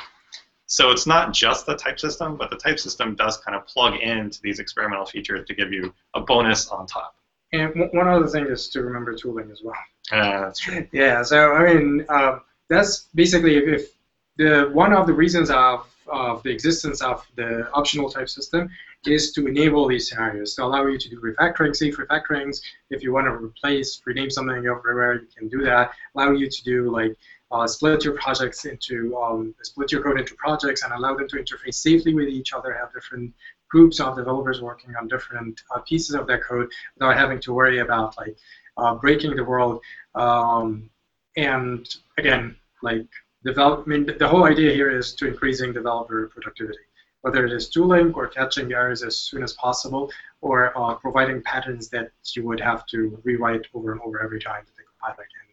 So 0.65 0.91
it's 0.91 1.07
not 1.07 1.33
just 1.33 1.65
the 1.65 1.75
type 1.75 1.99
system, 1.99 2.35
but 2.35 2.49
the 2.49 2.57
type 2.57 2.79
system 2.79 3.15
does 3.15 3.37
kind 3.37 3.55
of 3.55 3.65
plug 3.67 3.95
into 4.01 4.41
these 4.41 4.59
experimental 4.59 5.05
features 5.05 5.47
to 5.47 5.55
give 5.55 5.71
you 5.71 5.93
a 6.13 6.21
bonus 6.21 6.67
on 6.67 6.87
top. 6.87 7.15
And 7.53 7.89
one 7.93 8.07
other 8.07 8.27
thing 8.27 8.45
is 8.47 8.67
to 8.69 8.81
remember 8.81 9.13
tooling 9.13 9.49
as 9.51 9.61
well. 9.63 9.75
Uh, 10.11 10.41
that's 10.41 10.59
true. 10.59 10.87
Yeah, 10.93 11.23
so 11.23 11.53
I 11.53 11.73
mean, 11.73 12.05
uh, 12.09 12.39
that's 12.69 13.07
basically 13.15 13.57
if 13.57 13.91
the 14.37 14.69
one 14.73 14.93
of 14.93 15.07
the 15.07 15.13
reasons 15.13 15.49
of, 15.49 15.87
of 16.07 16.43
the 16.43 16.49
existence 16.49 17.01
of 17.01 17.25
the 17.35 17.69
optional 17.71 18.09
type 18.09 18.29
system 18.29 18.69
is 19.05 19.31
to 19.33 19.47
enable 19.47 19.87
these 19.87 20.09
scenarios, 20.09 20.55
to 20.55 20.63
allow 20.63 20.85
you 20.85 20.97
to 20.97 21.09
do 21.09 21.19
refactoring, 21.21 21.75
safe 21.75 21.97
refactorings. 21.97 22.61
If 22.89 23.03
you 23.03 23.13
want 23.13 23.27
to 23.27 23.31
replace, 23.31 24.01
rename 24.05 24.29
something 24.29 24.57
everywhere, 24.57 25.21
you 25.21 25.27
can 25.37 25.47
do 25.47 25.63
that. 25.63 25.91
Allow 26.15 26.31
you 26.31 26.49
to 26.49 26.63
do 26.63 26.91
like 26.91 27.15
uh, 27.51 27.65
split 27.65 28.03
your 28.03 28.13
projects 28.15 28.65
into, 28.65 29.15
um, 29.17 29.55
split 29.61 29.91
your 29.91 30.03
code 30.03 30.19
into 30.19 30.35
projects 30.35 30.83
and 30.83 30.93
allow 30.93 31.15
them 31.15 31.27
to 31.29 31.37
interface 31.37 31.75
safely 31.75 32.13
with 32.13 32.27
each 32.27 32.53
other, 32.53 32.73
have 32.73 32.93
different 32.93 33.33
groups 33.69 33.99
of 33.99 34.15
developers 34.15 34.61
working 34.61 34.95
on 34.95 35.07
different 35.07 35.61
uh, 35.73 35.79
pieces 35.79 36.15
of 36.15 36.27
their 36.27 36.39
code 36.39 36.69
without 36.95 37.17
having 37.17 37.39
to 37.41 37.53
worry 37.53 37.79
about 37.79 38.17
like 38.17 38.37
uh, 38.77 38.95
breaking 38.95 39.35
the 39.35 39.43
world. 39.43 39.81
Um, 40.15 40.89
and 41.35 41.87
again, 42.17 42.55
like 42.81 43.07
develop, 43.43 43.83
I 43.85 43.89
mean, 43.89 44.09
the 44.17 44.27
whole 44.27 44.45
idea 44.45 44.73
here 44.73 44.89
is 44.89 45.13
to 45.15 45.27
increasing 45.27 45.73
developer 45.73 46.27
productivity, 46.27 46.79
whether 47.21 47.45
it 47.45 47.53
is 47.53 47.69
tooling 47.69 48.13
or 48.13 48.27
catching 48.27 48.71
errors 48.73 49.03
as 49.03 49.17
soon 49.17 49.43
as 49.43 49.53
possible, 49.53 50.11
or 50.41 50.77
uh, 50.77 50.95
providing 50.95 51.41
patterns 51.43 51.89
that 51.89 52.11
you 52.35 52.45
would 52.45 52.59
have 52.59 52.85
to 52.87 53.19
rewrite 53.23 53.65
over 53.73 53.91
and 53.91 54.01
over 54.01 54.21
every 54.21 54.39
time 54.39 54.63
that 54.65 54.75
the 54.75 54.83
compiler 54.83 55.25
can 55.25 55.47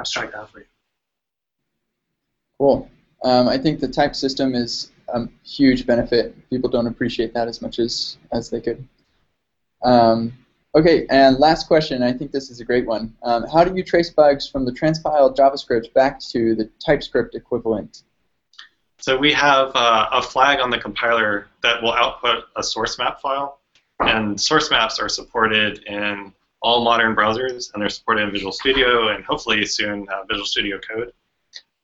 abstract 0.00 0.34
out 0.34 0.50
for 0.50 0.60
you. 0.60 0.66
Cool. 2.58 2.90
Um, 3.22 3.48
I 3.48 3.58
think 3.58 3.80
the 3.80 3.88
type 3.88 4.14
system 4.14 4.54
is 4.54 4.90
a 5.14 5.28
huge 5.44 5.86
benefit. 5.86 6.34
People 6.50 6.70
don't 6.70 6.86
appreciate 6.86 7.34
that 7.34 7.48
as 7.48 7.62
much 7.62 7.78
as, 7.78 8.18
as 8.32 8.50
they 8.50 8.60
could. 8.60 8.86
Um, 9.82 10.32
Okay, 10.74 11.04
and 11.10 11.38
last 11.38 11.66
question. 11.66 12.00
I 12.02 12.12
think 12.12 12.30
this 12.30 12.48
is 12.48 12.60
a 12.60 12.64
great 12.64 12.86
one. 12.86 13.12
Um, 13.24 13.44
how 13.52 13.64
do 13.64 13.74
you 13.74 13.82
trace 13.82 14.10
bugs 14.10 14.48
from 14.48 14.64
the 14.64 14.72
transpiled 14.72 15.36
JavaScript 15.36 15.92
back 15.94 16.20
to 16.30 16.54
the 16.54 16.70
TypeScript 16.84 17.34
equivalent? 17.34 18.04
So 18.98 19.16
we 19.16 19.32
have 19.32 19.72
uh, 19.74 20.08
a 20.12 20.22
flag 20.22 20.60
on 20.60 20.70
the 20.70 20.78
compiler 20.78 21.48
that 21.64 21.82
will 21.82 21.94
output 21.94 22.44
a 22.54 22.62
source 22.62 22.98
map 22.98 23.20
file, 23.20 23.58
and 24.00 24.40
source 24.40 24.70
maps 24.70 25.00
are 25.00 25.08
supported 25.08 25.82
in 25.86 26.32
all 26.62 26.84
modern 26.84 27.16
browsers, 27.16 27.72
and 27.72 27.82
they're 27.82 27.88
supported 27.88 28.22
in 28.22 28.30
Visual 28.30 28.52
Studio, 28.52 29.08
and 29.08 29.24
hopefully 29.24 29.64
soon 29.66 30.06
uh, 30.08 30.22
Visual 30.28 30.46
Studio 30.46 30.78
Code. 30.78 31.12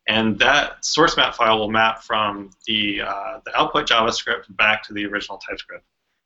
And 0.08 0.38
that 0.38 0.84
source 0.84 1.16
map 1.16 1.34
file 1.34 1.58
will 1.58 1.70
map 1.70 2.02
from 2.02 2.50
the, 2.66 3.02
uh, 3.02 3.40
the 3.44 3.58
output 3.58 3.88
JavaScript 3.88 4.44
back 4.56 4.82
to 4.84 4.92
the 4.92 5.04
original 5.06 5.38
TypeScript. 5.38 5.84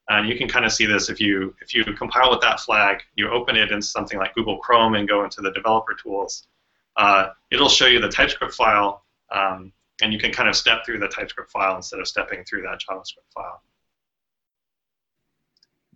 And 0.08 0.28
you 0.28 0.36
can 0.36 0.48
kind 0.48 0.64
of 0.64 0.72
see 0.72 0.86
this 0.86 1.08
if 1.08 1.20
you 1.20 1.54
if 1.60 1.72
you 1.72 1.84
compile 1.84 2.30
with 2.30 2.40
that 2.40 2.58
flag, 2.58 3.02
you 3.14 3.30
open 3.30 3.54
it 3.54 3.70
in 3.70 3.80
something 3.80 4.18
like 4.18 4.34
Google 4.34 4.58
Chrome 4.58 4.96
and 4.96 5.08
go 5.08 5.22
into 5.22 5.40
the 5.40 5.52
developer 5.52 5.94
tools. 5.94 6.48
Uh, 6.96 7.28
it'll 7.52 7.68
show 7.68 7.86
you 7.86 8.00
the 8.00 8.08
TypeScript 8.08 8.52
file, 8.54 9.04
um, 9.30 9.72
and 10.02 10.12
you 10.12 10.18
can 10.18 10.32
kind 10.32 10.48
of 10.48 10.56
step 10.56 10.84
through 10.84 10.98
the 10.98 11.06
TypeScript 11.06 11.52
file 11.52 11.76
instead 11.76 12.00
of 12.00 12.08
stepping 12.08 12.42
through 12.42 12.62
that 12.62 12.80
JavaScript 12.80 13.32
file. 13.32 13.62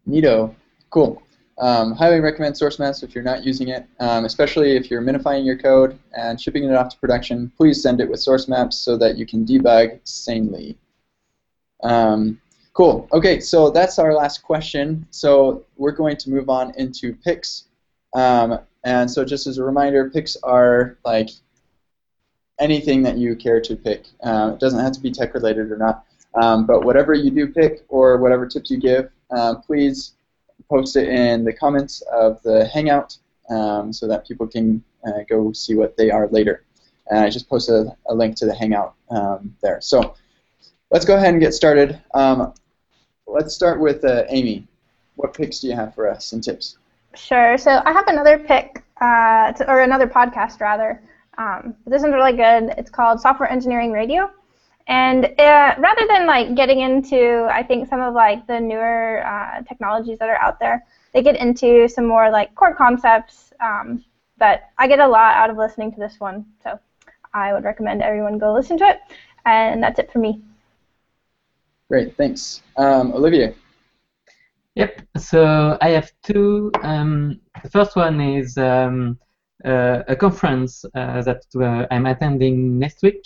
Neato. 0.09 0.55
Cool. 0.91 1.21
Um, 1.59 1.93
highly 1.93 2.21
recommend 2.21 2.57
source 2.57 2.79
maps 2.79 3.03
if 3.03 3.15
you're 3.15 3.25
not 3.25 3.45
using 3.45 3.69
it, 3.69 3.87
um, 4.01 4.25
especially 4.25 4.77
if 4.77 4.91
you're 4.91 5.03
minifying 5.03 5.45
your 5.45 5.57
code 5.57 5.99
and 6.17 6.41
shipping 6.41 6.65
it 6.65 6.75
off 6.75 6.89
to 6.91 6.99
production. 6.99 7.53
Please 7.57 7.81
send 7.81 8.01
it 8.01 8.11
with 8.11 8.21
source 8.21 8.49
maps 8.49 8.77
so 8.77 8.97
that 8.97 9.17
you 9.17 9.25
can 9.25 9.45
debug 9.45 10.01
sanely. 10.05 10.77
Um, 11.83 12.41
Cool. 12.75 13.09
Okay, 13.13 13.39
so 13.39 13.71
that's 13.71 14.01
our 14.01 14.13
last 14.13 14.43
question. 14.43 15.07
So 15.11 15.65
we're 15.77 15.93
going 15.93 16.17
to 16.17 16.29
move 16.29 16.51
on 16.51 16.75
into 16.77 17.15
picks. 17.15 17.67
Um, 18.15 18.59
and 18.83 19.09
so 19.09 19.25
just 19.25 19.47
as 19.47 19.59
a 19.59 19.65
reminder, 19.65 20.11
picks 20.11 20.37
are 20.43 20.99
like 21.05 21.31
anything 22.59 23.01
that 23.05 23.17
you 23.17 23.37
care 23.37 23.61
to 23.61 23.77
pick. 23.77 24.07
Uh, 24.25 24.53
it 24.55 24.61
doesn't 24.61 24.81
have 24.81 24.93
to 24.93 25.01
be 25.01 25.13
tech 25.13 25.35
related 25.35 25.71
or 25.71 25.77
not. 25.77 26.05
Um, 26.35 26.67
but 26.67 26.85
whatever 26.85 27.15
you 27.15 27.31
do 27.31 27.47
pick 27.47 27.85
or 27.89 28.17
whatever 28.17 28.45
tips 28.45 28.73
you 28.73 28.79
give, 28.79 29.09
uh, 29.31 29.55
please 29.55 30.15
post 30.69 30.97
it 30.97 31.09
in 31.09 31.45
the 31.45 31.53
comments 31.53 32.03
of 32.13 32.43
the 32.43 32.67
Hangout 32.67 33.17
um, 33.51 33.93
so 33.93 34.07
that 34.07 34.27
people 34.27 34.47
can 34.47 34.83
uh, 35.07 35.23
go 35.29 35.53
see 35.53 35.75
what 35.75 35.97
they 35.97 36.11
are 36.11 36.29
later. 36.29 36.65
And 37.11 37.21
I 37.21 37.31
just 37.31 37.49
posted 37.49 37.75
a, 37.75 37.97
a 38.09 38.15
link 38.15 38.37
to 38.37 38.47
the 38.47 38.55
Hangout 38.55 38.95
um, 39.11 39.55
there. 39.63 39.81
So 39.81 40.15
let's 40.91 41.05
go 41.05 41.17
ahead 41.17 41.35
and 41.35 41.41
get 41.41 41.53
started. 41.53 42.01
Um, 42.15 42.55
let's 43.27 43.55
start 43.55 43.81
with 43.81 44.05
uh, 44.05 44.25
Amy. 44.29 44.67
What 45.17 45.35
picks 45.35 45.61
do 45.61 45.69
you 45.69 45.77
have 45.77 45.95
for 45.95 46.09
us 46.09 46.33
and 46.33 46.43
tips? 46.43 46.79
Sure. 47.15 47.57
So 47.59 47.83
I 47.85 47.93
have 47.93 48.09
another 48.09 48.39
pick, 48.39 48.83
uh, 49.01 49.53
to, 49.53 49.71
or 49.71 49.83
another 49.83 50.07
podcast 50.07 50.61
rather. 50.61 51.03
Um, 51.37 51.75
this 51.87 52.03
one's 52.03 52.15
really 52.15 52.37
good. 52.37 52.75
It's 52.79 52.91
called 52.91 53.21
Software 53.21 53.51
Engineering 53.51 53.93
Radio. 53.93 54.31
And 54.87 55.25
uh, 55.25 55.75
rather 55.79 56.07
than 56.09 56.27
like 56.27 56.55
getting 56.55 56.81
into, 56.81 57.49
I 57.51 57.63
think 57.63 57.89
some 57.89 58.01
of 58.01 58.15
like 58.15 58.47
the 58.47 58.61
newer 58.61 59.27
uh, 59.27 59.63
technologies 59.63 60.19
that 60.19 60.29
are 60.29 60.37
out 60.37 60.61
there, 60.61 60.85
they 61.13 61.23
get 61.23 61.37
into 61.37 61.89
some 61.89 62.07
more 62.07 62.31
like 62.31 62.55
core 62.55 62.75
concepts. 62.75 63.53
Um, 63.61 64.05
but 64.39 64.65
I 64.79 64.87
get 64.87 64.99
a 64.99 65.07
lot 65.07 65.37
out 65.37 65.49
of 65.49 65.57
listening 65.57 65.93
to 65.93 66.01
this 66.01 66.17
one, 66.19 66.45
so 66.63 66.79
I 67.33 67.53
would 67.53 67.65
recommend 67.65 68.03
everyone 68.03 68.39
go 68.39 68.53
listen 68.53 68.77
to 68.79 68.85
it. 68.85 69.01
And 69.47 69.83
that's 69.83 69.99
it 69.99 70.13
for 70.13 70.19
me. 70.19 70.41
Great, 71.89 72.17
thanks. 72.17 72.63
Um, 72.77 73.13
Olivier. 73.13 73.55
Yep. 74.75 75.03
So 75.19 75.79
I 75.81 75.91
have 75.91 76.11
two. 76.23 76.73
Um, 76.83 77.41
the 77.63 77.71
first 77.71 77.95
one 77.95 78.21
is 78.21 78.59
um, 78.59 79.19
uh, 79.65 80.03
a 80.09 80.17
conference 80.17 80.85
uh, 80.95 81.23
that 81.23 81.45
uh, 81.55 81.87
I'm 81.91 82.07
attending 82.07 82.79
next 82.79 83.03
week. 83.03 83.23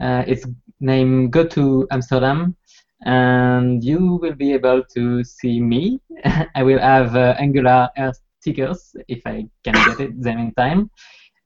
Uh, 0.00 0.24
it's 0.26 0.46
named 0.80 1.32
GOTO 1.32 1.86
Amsterdam, 1.90 2.56
and 3.04 3.82
you 3.84 4.18
will 4.20 4.34
be 4.34 4.52
able 4.52 4.82
to 4.94 5.24
see 5.24 5.60
me. 5.60 6.00
I 6.54 6.62
will 6.62 6.78
have 6.78 7.16
uh, 7.16 7.34
Angular 7.38 7.88
stickers 8.40 8.94
if 9.08 9.22
I 9.26 9.46
can 9.64 9.74
get 9.74 10.00
it 10.00 10.22
them 10.22 10.38
in 10.38 10.54
time. 10.54 10.90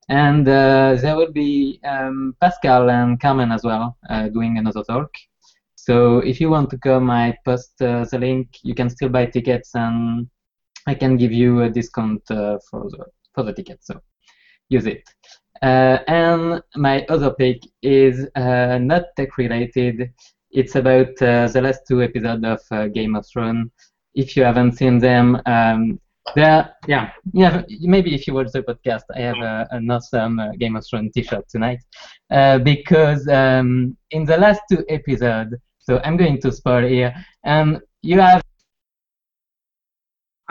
And 0.08 0.46
uh, 0.46 0.96
there 1.00 1.16
will 1.16 1.32
be 1.32 1.80
um, 1.84 2.36
Pascal 2.40 2.90
and 2.90 3.20
Carmen 3.20 3.52
as 3.52 3.64
well 3.64 3.96
doing 4.32 4.58
another 4.58 4.82
talk. 4.82 5.10
So 5.82 6.18
if 6.18 6.40
you 6.40 6.48
want 6.48 6.70
to 6.70 6.78
come, 6.78 7.10
I 7.10 7.36
post 7.44 7.82
uh, 7.82 8.04
the 8.04 8.16
link. 8.16 8.58
You 8.62 8.72
can 8.72 8.88
still 8.88 9.08
buy 9.08 9.26
tickets, 9.26 9.74
and 9.74 10.28
I 10.86 10.94
can 10.94 11.16
give 11.16 11.32
you 11.32 11.62
a 11.62 11.70
discount 11.70 12.22
uh, 12.30 12.58
for 12.70 12.88
the 12.88 13.04
for 13.34 13.42
the 13.42 13.52
ticket. 13.52 13.78
So 13.82 14.00
use 14.68 14.86
it. 14.86 15.02
Uh, 15.62 15.98
and 16.08 16.62
my 16.76 17.04
other 17.08 17.30
pick 17.30 17.60
is 17.82 18.26
uh, 18.34 18.78
not 18.78 19.04
tech 19.16 19.38
related. 19.38 20.10
It's 20.50 20.74
about 20.74 21.10
uh, 21.22 21.48
the 21.48 21.62
last 21.62 21.82
two 21.88 22.02
episodes 22.02 22.44
of 22.44 22.60
uh, 22.70 22.88
Game 22.88 23.14
of 23.14 23.26
Thrones. 23.26 23.70
If 24.14 24.36
you 24.36 24.42
haven't 24.44 24.72
seen 24.72 24.98
them, 24.98 25.40
um, 25.46 26.00
there, 26.34 26.74
yeah, 26.86 27.12
yeah. 27.32 27.62
Maybe 27.80 28.14
if 28.14 28.26
you 28.26 28.34
watch 28.34 28.52
the 28.52 28.62
podcast, 28.62 29.04
I 29.14 29.20
have 29.20 29.38
a, 29.38 29.66
an 29.70 29.90
awesome 29.90 30.40
Game 30.58 30.76
of 30.76 30.86
Thrones 30.86 31.12
T-shirt 31.14 31.48
tonight 31.48 31.80
because 32.62 33.26
um, 33.28 33.96
in 34.10 34.24
the 34.24 34.36
last 34.36 34.60
two 34.70 34.84
episodes 34.88 35.54
so 35.82 36.00
I'm 36.04 36.16
going 36.16 36.40
to 36.40 36.52
spoil 36.52 36.86
here. 36.88 37.14
and 37.44 37.80
you 38.02 38.20
have. 38.20 38.42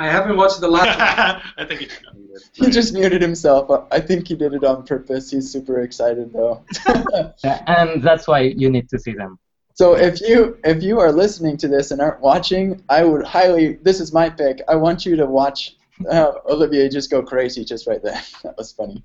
I 0.01 0.09
haven't 0.09 0.35
watched 0.35 0.59
the 0.59 0.67
last 0.67 0.97
one. 0.97 1.53
I 1.57 1.65
think 1.67 1.81
he 1.81 1.85
just 1.87 2.03
muted. 2.15 2.41
He 2.53 2.71
just 2.71 2.93
muted 2.93 3.21
himself. 3.21 3.85
I 3.91 3.99
think 3.99 4.27
he 4.27 4.35
did 4.35 4.53
it 4.53 4.63
on 4.63 4.83
purpose. 4.83 5.29
He's 5.29 5.51
super 5.51 5.81
excited 5.81 6.33
though. 6.33 6.63
Yeah, 7.43 7.61
and 7.67 8.01
that's 8.01 8.27
why 8.27 8.39
you 8.41 8.69
need 8.71 8.89
to 8.89 8.97
see 8.97 9.13
them. 9.13 9.37
so 9.75 9.93
if 9.93 10.19
you 10.21 10.57
if 10.63 10.81
you 10.81 10.99
are 10.99 11.11
listening 11.11 11.55
to 11.57 11.67
this 11.67 11.91
and 11.91 12.01
aren't 12.01 12.19
watching, 12.19 12.81
I 12.89 13.03
would 13.03 13.23
highly. 13.23 13.73
This 13.83 13.99
is 13.99 14.11
my 14.11 14.27
pick. 14.29 14.61
I 14.67 14.75
want 14.75 15.05
you 15.05 15.15
to 15.17 15.27
watch 15.27 15.75
uh, 16.09 16.31
Olivier 16.49 16.89
just 16.89 17.11
go 17.11 17.21
crazy 17.21 17.63
just 17.63 17.85
right 17.85 18.01
there. 18.01 18.21
That 18.43 18.57
was 18.57 18.71
funny. 18.71 19.03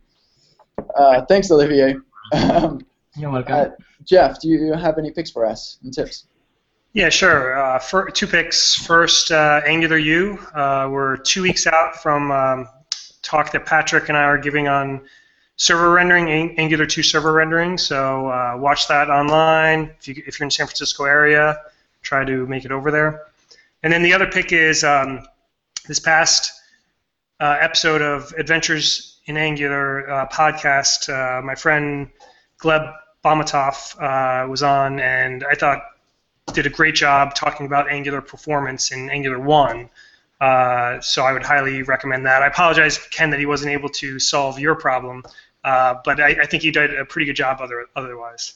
Uh, 0.97 1.27
thanks, 1.27 1.51
Olivier. 1.51 1.97
Um, 2.33 2.81
You're 3.17 3.31
welcome. 3.31 3.55
uh, 3.55 3.69
Jeff, 4.05 4.41
do 4.41 4.49
you 4.49 4.73
have 4.73 4.97
any 4.99 5.11
picks 5.11 5.31
for 5.31 5.45
us 5.45 5.79
and 5.83 5.93
tips? 5.93 6.27
Yeah, 6.97 7.11
sure. 7.11 7.59
Uh, 7.59 7.79
for, 7.79 8.11
two 8.11 8.27
picks. 8.27 8.75
First, 8.75 9.31
uh, 9.31 9.61
Angular 9.67 9.99
U. 9.99 10.39
Uh, 10.55 10.89
we're 10.91 11.19
two 11.19 11.43
weeks 11.43 11.67
out 11.67 11.97
from 12.03 12.31
um, 12.31 12.69
talk 13.21 13.53
that 13.53 13.67
Patrick 13.67 14.09
and 14.09 14.17
I 14.17 14.23
are 14.23 14.39
giving 14.39 14.67
on 14.67 15.03
server 15.57 15.91
rendering, 15.91 16.31
Ang- 16.31 16.59
Angular 16.59 16.87
2 16.87 17.03
server 17.03 17.35
rendering. 17.35 17.77
So 17.77 18.31
uh, 18.31 18.57
watch 18.57 18.89
that 18.89 19.11
online. 19.11 19.95
If, 20.01 20.09
you, 20.09 20.23
if 20.27 20.41
you're 20.41 20.45
in 20.45 20.51
San 20.51 20.67
Francisco 20.67 21.05
area, 21.05 21.61
try 22.01 22.25
to 22.25 22.47
make 22.47 22.65
it 22.65 22.73
over 22.73 22.91
there. 22.91 23.27
And 23.83 23.93
then 23.93 24.03
the 24.03 24.15
other 24.15 24.27
pick 24.27 24.55
is 24.55 24.83
um, 24.83 25.29
this 25.87 26.01
past 26.01 26.51
uh, 27.41 27.59
episode 27.61 28.01
of 28.01 28.33
Adventures 28.39 29.21
in 29.27 29.37
Angular 29.37 30.09
uh, 30.11 30.29
podcast. 30.29 31.11
Uh, 31.11 31.43
my 31.43 31.57
friend 31.57 32.09
Gleb 32.59 32.91
Bahmutov 33.23 34.01
uh, 34.01 34.49
was 34.49 34.63
on, 34.63 34.99
and 34.99 35.45
I 35.45 35.55
thought 35.57 35.83
did 36.53 36.67
a 36.67 36.71
great 36.71 36.95
job 36.95 37.35
talking 37.35 37.67
about 37.67 37.91
Angular 37.91 38.21
performance 38.21 38.93
in 38.93 39.11
Angular 39.11 39.39
1. 39.39 39.91
Uh, 40.41 41.01
so 41.01 41.23
I 41.23 41.33
would 41.33 41.43
highly 41.43 41.83
recommend 41.83 42.25
that. 42.27 42.43
I 42.43 42.47
apologize, 42.47 42.99
Kent, 43.09 43.31
that 43.33 43.41
he 43.41 43.47
wasn't 43.47 43.73
able 43.73 43.89
to 43.91 44.19
solve 44.19 44.59
your 44.59 44.75
problem, 44.75 45.23
uh, 45.65 45.95
but 46.05 46.21
I, 46.21 46.43
I 46.43 46.47
think 46.47 46.63
he 46.63 46.71
did 46.71 46.95
a 46.95 47.05
pretty 47.05 47.27
good 47.27 47.37
job 47.37 47.61
other, 47.61 47.87
otherwise. 47.97 48.55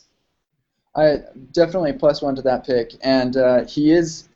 I 0.94 1.18
definitely 1.52 1.92
plus 1.92 2.20
one 2.20 2.34
to 2.36 2.42
that 2.42 2.66
pick, 2.66 2.94
and 3.02 3.36
uh, 3.36 3.64
he 3.64 3.92
is 3.92 4.28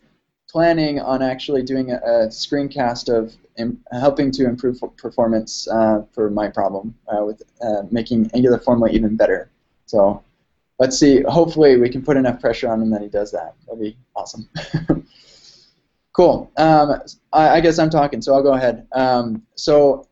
planning 0.48 1.00
on 1.00 1.20
actually 1.20 1.62
doing 1.62 1.90
a, 1.90 1.96
a 1.96 2.28
screencast 2.28 3.14
of 3.14 3.34
im- 3.58 3.80
helping 3.92 4.30
to 4.32 4.46
improve 4.46 4.80
performance 4.96 5.68
uh, 5.68 6.02
for 6.12 6.30
my 6.30 6.48
problem 6.48 6.94
uh, 7.08 7.24
with 7.24 7.42
uh, 7.60 7.82
making 7.90 8.30
Angular 8.34 8.58
Formly 8.58 8.92
even 8.92 9.16
better. 9.16 9.50
So 9.86 10.22
let's 10.78 10.98
see. 10.98 11.22
Hopefully, 11.22 11.76
we 11.76 11.88
can 11.88 12.02
put 12.02 12.16
enough 12.16 12.40
pressure 12.40 12.68
on 12.68 12.82
him 12.82 12.90
that 12.90 13.02
he 13.02 13.08
does 13.08 13.30
that. 13.32 13.54
That'd 13.66 13.80
be 13.80 13.96
awesome. 14.14 14.48
cool. 16.12 16.50
Um, 16.56 17.00
I, 17.32 17.48
I 17.56 17.60
guess 17.60 17.78
I'm 17.78 17.90
talking, 17.90 18.22
so 18.22 18.34
I'll 18.34 18.42
go 18.42 18.54
ahead. 18.54 18.86
Um, 18.92 19.42
so 19.54 20.08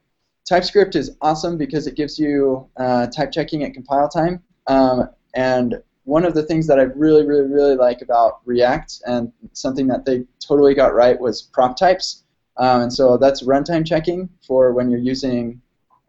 TypeScript 0.48 0.96
is 0.96 1.16
awesome 1.20 1.56
because 1.56 1.86
it 1.86 1.94
gives 1.94 2.18
you 2.18 2.68
uh, 2.76 3.06
type 3.08 3.32
checking 3.32 3.64
at 3.64 3.74
compile 3.74 4.08
time, 4.08 4.42
um, 4.66 5.08
and 5.34 5.82
one 6.04 6.24
of 6.24 6.34
the 6.34 6.42
things 6.42 6.66
that 6.66 6.80
I 6.80 6.82
really, 6.82 7.24
really, 7.24 7.48
really 7.48 7.76
like 7.76 8.02
about 8.02 8.40
React 8.44 9.02
and 9.06 9.32
something 9.52 9.86
that 9.86 10.04
they 10.04 10.24
totally 10.40 10.74
got 10.74 10.94
right 10.94 11.18
was 11.18 11.42
prop 11.42 11.76
types. 11.76 12.24
Um, 12.56 12.82
and 12.82 12.92
so 12.92 13.16
that's 13.16 13.44
runtime 13.44 13.86
checking 13.86 14.28
for 14.46 14.72
when 14.72 14.90
you're 14.90 15.00
using 15.00 15.62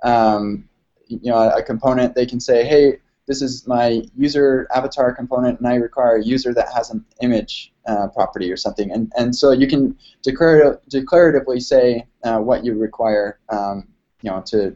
um, 0.04 0.68
you 1.08 1.32
know, 1.32 1.49
a 1.49 1.64
component. 1.64 2.16
They 2.16 2.26
can 2.26 2.39
say, 2.39 2.66
hey, 2.66 2.97
this 3.26 3.41
is 3.41 3.65
my 3.67 4.03
user 4.17 4.67
avatar 4.76 5.13
component, 5.13 5.59
and 5.59 5.67
I 5.67 5.76
require 5.76 6.17
a 6.17 6.24
user 6.24 6.53
that 6.53 6.74
has 6.74 6.89
an 6.89 7.05
image 7.21 7.71
uh, 7.88 8.07
property 8.07 8.51
or 8.51 8.57
something. 8.57 8.91
And, 8.91 9.11
and 9.17 9.36
so 9.36 9.51
you 9.51 9.67
can 9.67 9.97
declar- 10.24 10.80
declaratively 10.89 11.61
say 11.61 12.05
uh, 12.24 12.39
what 12.39 12.65
you 12.65 12.74
require 12.74 13.39
um, 13.49 13.88
you 14.21 14.30
know, 14.30 14.41
to, 14.47 14.76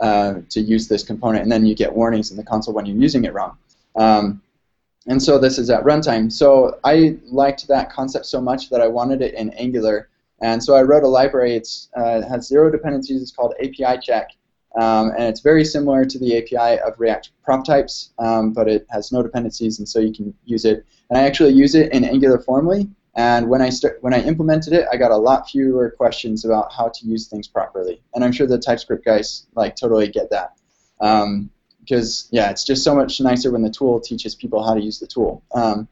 uh, 0.00 0.34
to 0.50 0.60
use 0.60 0.88
this 0.88 1.02
component, 1.02 1.42
and 1.42 1.50
then 1.50 1.66
you 1.66 1.74
get 1.74 1.92
warnings 1.92 2.30
in 2.30 2.36
the 2.36 2.44
console 2.44 2.74
when 2.74 2.86
you're 2.86 2.96
using 2.96 3.24
it 3.24 3.32
wrong. 3.32 3.56
Um, 3.96 4.42
and 5.06 5.20
so 5.20 5.38
this 5.38 5.58
is 5.58 5.68
at 5.70 5.82
runtime. 5.82 6.30
So 6.30 6.78
I 6.84 7.18
liked 7.24 7.66
that 7.68 7.90
concept 7.90 8.26
so 8.26 8.40
much 8.40 8.70
that 8.70 8.80
I 8.80 8.86
wanted 8.86 9.20
it 9.22 9.34
in 9.34 9.50
Angular. 9.50 10.08
And 10.40 10.62
so 10.62 10.74
I 10.74 10.82
wrote 10.82 11.02
a 11.02 11.08
library. 11.08 11.54
It's, 11.54 11.88
uh, 11.96 12.20
it 12.22 12.28
has 12.28 12.46
zero 12.46 12.70
dependencies. 12.70 13.22
It's 13.22 13.32
called 13.32 13.54
API 13.60 13.98
check. 14.00 14.30
Um, 14.80 15.10
and 15.10 15.24
it's 15.24 15.40
very 15.40 15.64
similar 15.64 16.04
to 16.04 16.18
the 16.18 16.38
API 16.38 16.80
of 16.80 16.94
React 16.98 17.30
prop 17.44 17.64
types, 17.64 18.12
um, 18.18 18.52
but 18.52 18.68
it 18.68 18.86
has 18.90 19.12
no 19.12 19.22
dependencies, 19.22 19.78
and 19.78 19.88
so 19.88 19.98
you 19.98 20.12
can 20.12 20.34
use 20.44 20.64
it. 20.64 20.86
And 21.10 21.18
I 21.18 21.24
actually 21.24 21.52
use 21.52 21.74
it 21.74 21.92
in 21.92 22.04
Angular 22.04 22.38
Formly. 22.38 22.88
And 23.14 23.48
when 23.50 23.60
I 23.60 23.68
start, 23.68 23.98
when 24.00 24.14
I 24.14 24.22
implemented 24.22 24.72
it, 24.72 24.86
I 24.90 24.96
got 24.96 25.10
a 25.10 25.16
lot 25.16 25.50
fewer 25.50 25.90
questions 25.90 26.46
about 26.46 26.72
how 26.72 26.88
to 26.88 27.06
use 27.06 27.28
things 27.28 27.46
properly. 27.46 28.00
And 28.14 28.24
I'm 28.24 28.32
sure 28.32 28.46
the 28.46 28.58
TypeScript 28.58 29.04
guys 29.04 29.46
like 29.54 29.76
totally 29.76 30.08
get 30.08 30.30
that. 30.30 30.54
Um, 31.00 31.50
because 31.80 32.28
yeah, 32.30 32.48
it's 32.50 32.64
just 32.64 32.84
so 32.84 32.94
much 32.94 33.20
nicer 33.20 33.50
when 33.50 33.62
the 33.62 33.70
tool 33.70 34.00
teaches 34.00 34.34
people 34.34 34.62
how 34.62 34.74
to 34.74 34.80
use 34.80 34.98
the 34.98 35.06
tool. 35.06 35.42
Um, 35.52 35.88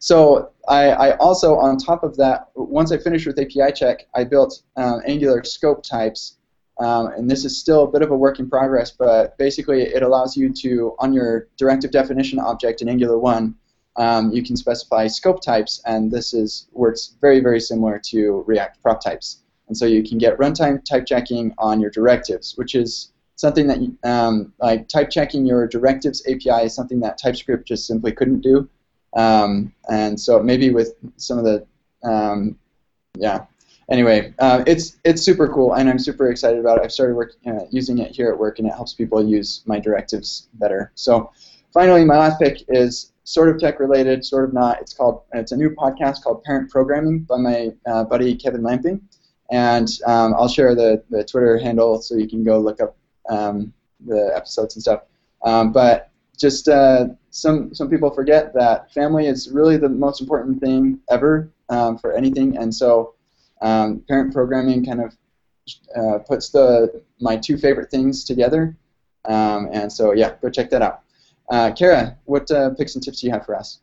so 0.00 0.50
I, 0.68 0.90
I, 0.90 1.16
also, 1.16 1.56
on 1.56 1.76
top 1.76 2.04
of 2.04 2.16
that, 2.18 2.48
once 2.54 2.92
I 2.92 2.98
finished 2.98 3.26
with 3.26 3.38
API 3.38 3.72
check, 3.72 4.06
I 4.14 4.24
built 4.24 4.62
um, 4.76 5.00
Angular 5.06 5.42
scope 5.44 5.82
types, 5.82 6.37
um, 6.78 7.08
and 7.08 7.30
this 7.30 7.44
is 7.44 7.58
still 7.58 7.84
a 7.84 7.90
bit 7.90 8.02
of 8.02 8.10
a 8.10 8.16
work 8.16 8.38
in 8.38 8.48
progress, 8.48 8.90
but 8.90 9.36
basically 9.38 9.82
it 9.82 10.02
allows 10.02 10.36
you 10.36 10.52
to, 10.52 10.94
on 10.98 11.12
your 11.12 11.48
directive 11.56 11.90
definition 11.90 12.38
object 12.38 12.82
in 12.82 12.88
Angular 12.88 13.18
1, 13.18 13.54
um, 13.96 14.30
you 14.30 14.44
can 14.44 14.56
specify 14.56 15.08
scope 15.08 15.42
types, 15.42 15.82
and 15.86 16.10
this 16.10 16.32
is 16.32 16.68
works 16.72 17.16
very, 17.20 17.40
very 17.40 17.60
similar 17.60 18.00
to 18.06 18.44
React 18.46 18.80
prop 18.80 19.02
types. 19.02 19.42
And 19.66 19.76
so 19.76 19.86
you 19.86 20.02
can 20.02 20.18
get 20.18 20.38
runtime 20.38 20.84
type 20.84 21.04
checking 21.04 21.52
on 21.58 21.80
your 21.80 21.90
directives, 21.90 22.54
which 22.56 22.74
is 22.74 23.12
something 23.34 23.66
that 23.66 23.78
um, 24.04 24.52
like 24.60 24.88
type 24.88 25.10
checking 25.10 25.44
your 25.44 25.66
directives 25.66 26.24
API 26.26 26.66
is 26.66 26.74
something 26.74 27.00
that 27.00 27.18
TypeScript 27.18 27.66
just 27.66 27.86
simply 27.86 28.12
couldn't 28.12 28.40
do. 28.40 28.68
Um, 29.16 29.72
and 29.90 30.18
so 30.18 30.40
maybe 30.42 30.70
with 30.70 30.94
some 31.16 31.38
of 31.38 31.44
the 31.44 31.66
um, 32.08 32.56
yeah. 33.16 33.46
Anyway, 33.90 34.34
uh, 34.38 34.62
it's 34.66 34.98
it's 35.04 35.22
super 35.22 35.48
cool, 35.48 35.74
and 35.74 35.88
I'm 35.88 35.98
super 35.98 36.30
excited 36.30 36.60
about 36.60 36.78
it. 36.78 36.84
I've 36.84 36.92
started 36.92 37.16
work, 37.16 37.32
uh, 37.46 37.60
using 37.70 37.98
it 37.98 38.14
here 38.14 38.30
at 38.30 38.38
work, 38.38 38.58
and 38.58 38.68
it 38.68 38.74
helps 38.74 38.92
people 38.92 39.26
use 39.26 39.62
my 39.64 39.78
directives 39.80 40.48
better. 40.54 40.92
So, 40.94 41.30
finally, 41.72 42.04
my 42.04 42.18
last 42.18 42.38
pick 42.38 42.64
is 42.68 43.12
sort 43.24 43.48
of 43.48 43.58
tech 43.58 43.80
related, 43.80 44.26
sort 44.26 44.44
of 44.44 44.52
not. 44.52 44.78
It's 44.82 44.92
called 44.92 45.22
it's 45.32 45.52
a 45.52 45.56
new 45.56 45.70
podcast 45.70 46.22
called 46.22 46.44
Parent 46.44 46.70
Programming 46.70 47.20
by 47.20 47.38
my 47.38 47.72
uh, 47.86 48.04
buddy 48.04 48.36
Kevin 48.36 48.62
Lamping, 48.62 49.00
and 49.50 49.88
um, 50.06 50.34
I'll 50.34 50.48
share 50.48 50.74
the 50.74 51.02
the 51.08 51.24
Twitter 51.24 51.56
handle 51.56 52.02
so 52.02 52.14
you 52.14 52.28
can 52.28 52.44
go 52.44 52.58
look 52.58 52.82
up 52.82 52.94
um, 53.30 53.72
the 54.04 54.32
episodes 54.36 54.76
and 54.76 54.82
stuff. 54.82 55.04
Um, 55.44 55.72
but 55.72 56.10
just 56.36 56.68
uh, 56.68 57.06
some 57.30 57.74
some 57.74 57.88
people 57.88 58.10
forget 58.10 58.52
that 58.52 58.92
family 58.92 59.28
is 59.28 59.50
really 59.50 59.78
the 59.78 59.88
most 59.88 60.20
important 60.20 60.60
thing 60.60 61.00
ever 61.10 61.50
um, 61.70 61.96
for 61.96 62.12
anything, 62.12 62.58
and 62.58 62.74
so 62.74 63.14
um, 63.60 64.02
parent 64.08 64.32
programming 64.32 64.84
kind 64.84 65.00
of 65.00 65.16
uh, 65.96 66.18
puts 66.18 66.50
the 66.50 67.02
my 67.20 67.36
two 67.36 67.56
favorite 67.56 67.90
things 67.90 68.24
together. 68.24 68.76
Um, 69.24 69.68
and 69.72 69.92
so 69.92 70.12
yeah, 70.12 70.34
go 70.40 70.48
check 70.48 70.70
that 70.70 70.82
out. 70.82 71.02
Uh, 71.50 71.72
Kara, 71.72 72.16
what 72.24 72.50
uh, 72.50 72.70
picks 72.74 72.94
and 72.94 73.04
tips 73.04 73.20
do 73.20 73.26
you 73.26 73.32
have 73.32 73.44
for 73.44 73.56
us? 73.56 73.80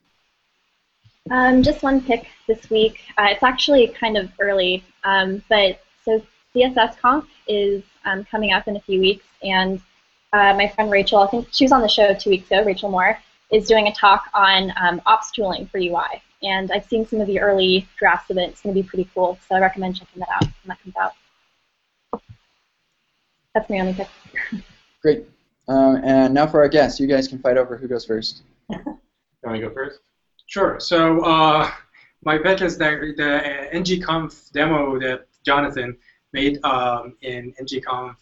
Um, 1.32 1.64
just 1.64 1.82
one 1.82 2.02
pick 2.02 2.28
this 2.48 2.70
week. 2.70 3.00
Uh, 3.18 3.28
it's 3.30 3.42
actually 3.42 3.88
kind 3.88 4.16
of 4.16 4.30
early, 4.40 4.84
um, 5.04 5.44
but 5.50 5.80
so 6.04 6.22
CSS 6.56 6.98
CSSConf 6.98 7.26
is 7.48 7.84
um, 8.06 8.24
coming 8.26 8.54
up 8.54 8.68
in 8.68 8.76
a 8.76 8.80
few 8.82 9.00
weeks, 9.00 9.26
and 9.44 9.82
uh, 10.34 10.54
my 10.54 10.68
friend 10.68 10.92
Rachel, 10.92 11.20
I 11.20 11.28
think 11.28 11.48
she 11.52 11.66
was 11.66 11.72
on 11.72 11.82
the 11.82 11.88
show 11.88 12.14
two 12.14 12.30
weeks 12.30 12.52
ago, 12.52 12.64
Rachel 12.64 12.92
Moore, 12.92 13.18
is 13.52 13.68
doing 13.68 13.88
a 13.88 13.94
talk 13.94 14.30
on 14.36 14.72
um, 14.80 15.02
ops 15.08 15.32
tooling 15.32 15.66
for 15.68 15.80
UI. 15.80 16.22
And 16.46 16.72
I've 16.72 16.86
seen 16.86 17.08
some 17.08 17.20
of 17.22 17.28
the 17.28 17.39
early 17.39 17.88
drafts 17.98 18.30
of 18.30 18.38
it. 18.38 18.50
It's 18.50 18.62
going 18.62 18.76
to 18.76 18.82
be 18.82 18.88
pretty 18.88 19.10
cool, 19.14 19.38
so 19.48 19.56
I 19.56 19.60
recommend 19.60 19.98
checking 19.98 20.20
that 20.20 20.30
out 20.30 20.43
when 20.43 20.52
that 20.68 20.82
comes 20.82 20.96
out. 20.96 22.22
That's 23.54 23.70
my 23.70 23.80
only 23.80 23.93
pick. 23.93 24.08
Great. 25.02 25.26
Um, 25.68 26.02
and 26.04 26.34
now 26.34 26.46
for 26.46 26.62
our 26.62 26.68
guests. 26.68 27.00
You 27.00 27.08
guys 27.08 27.28
can 27.28 27.39
fight 27.39 27.58
over 27.58 27.76
who 27.78 27.88
goes 27.88 28.06
first. 28.06 28.43
You 29.43 29.52
want 29.52 29.62
to 29.62 29.68
go 29.68 29.74
first? 29.76 30.00
Sure. 30.48 30.80
So 30.80 31.24
uh, 31.24 31.70
my 32.24 32.39
pick 32.39 32.64
is 32.64 32.80
the, 32.80 33.14
the 33.16 33.78
ngconf 33.78 34.52
demo 34.52 34.98
that 35.00 35.28
Jonathan 35.46 35.96
made 36.34 36.60
um, 36.64 37.16
in 37.22 37.54
ngconf 37.62 38.16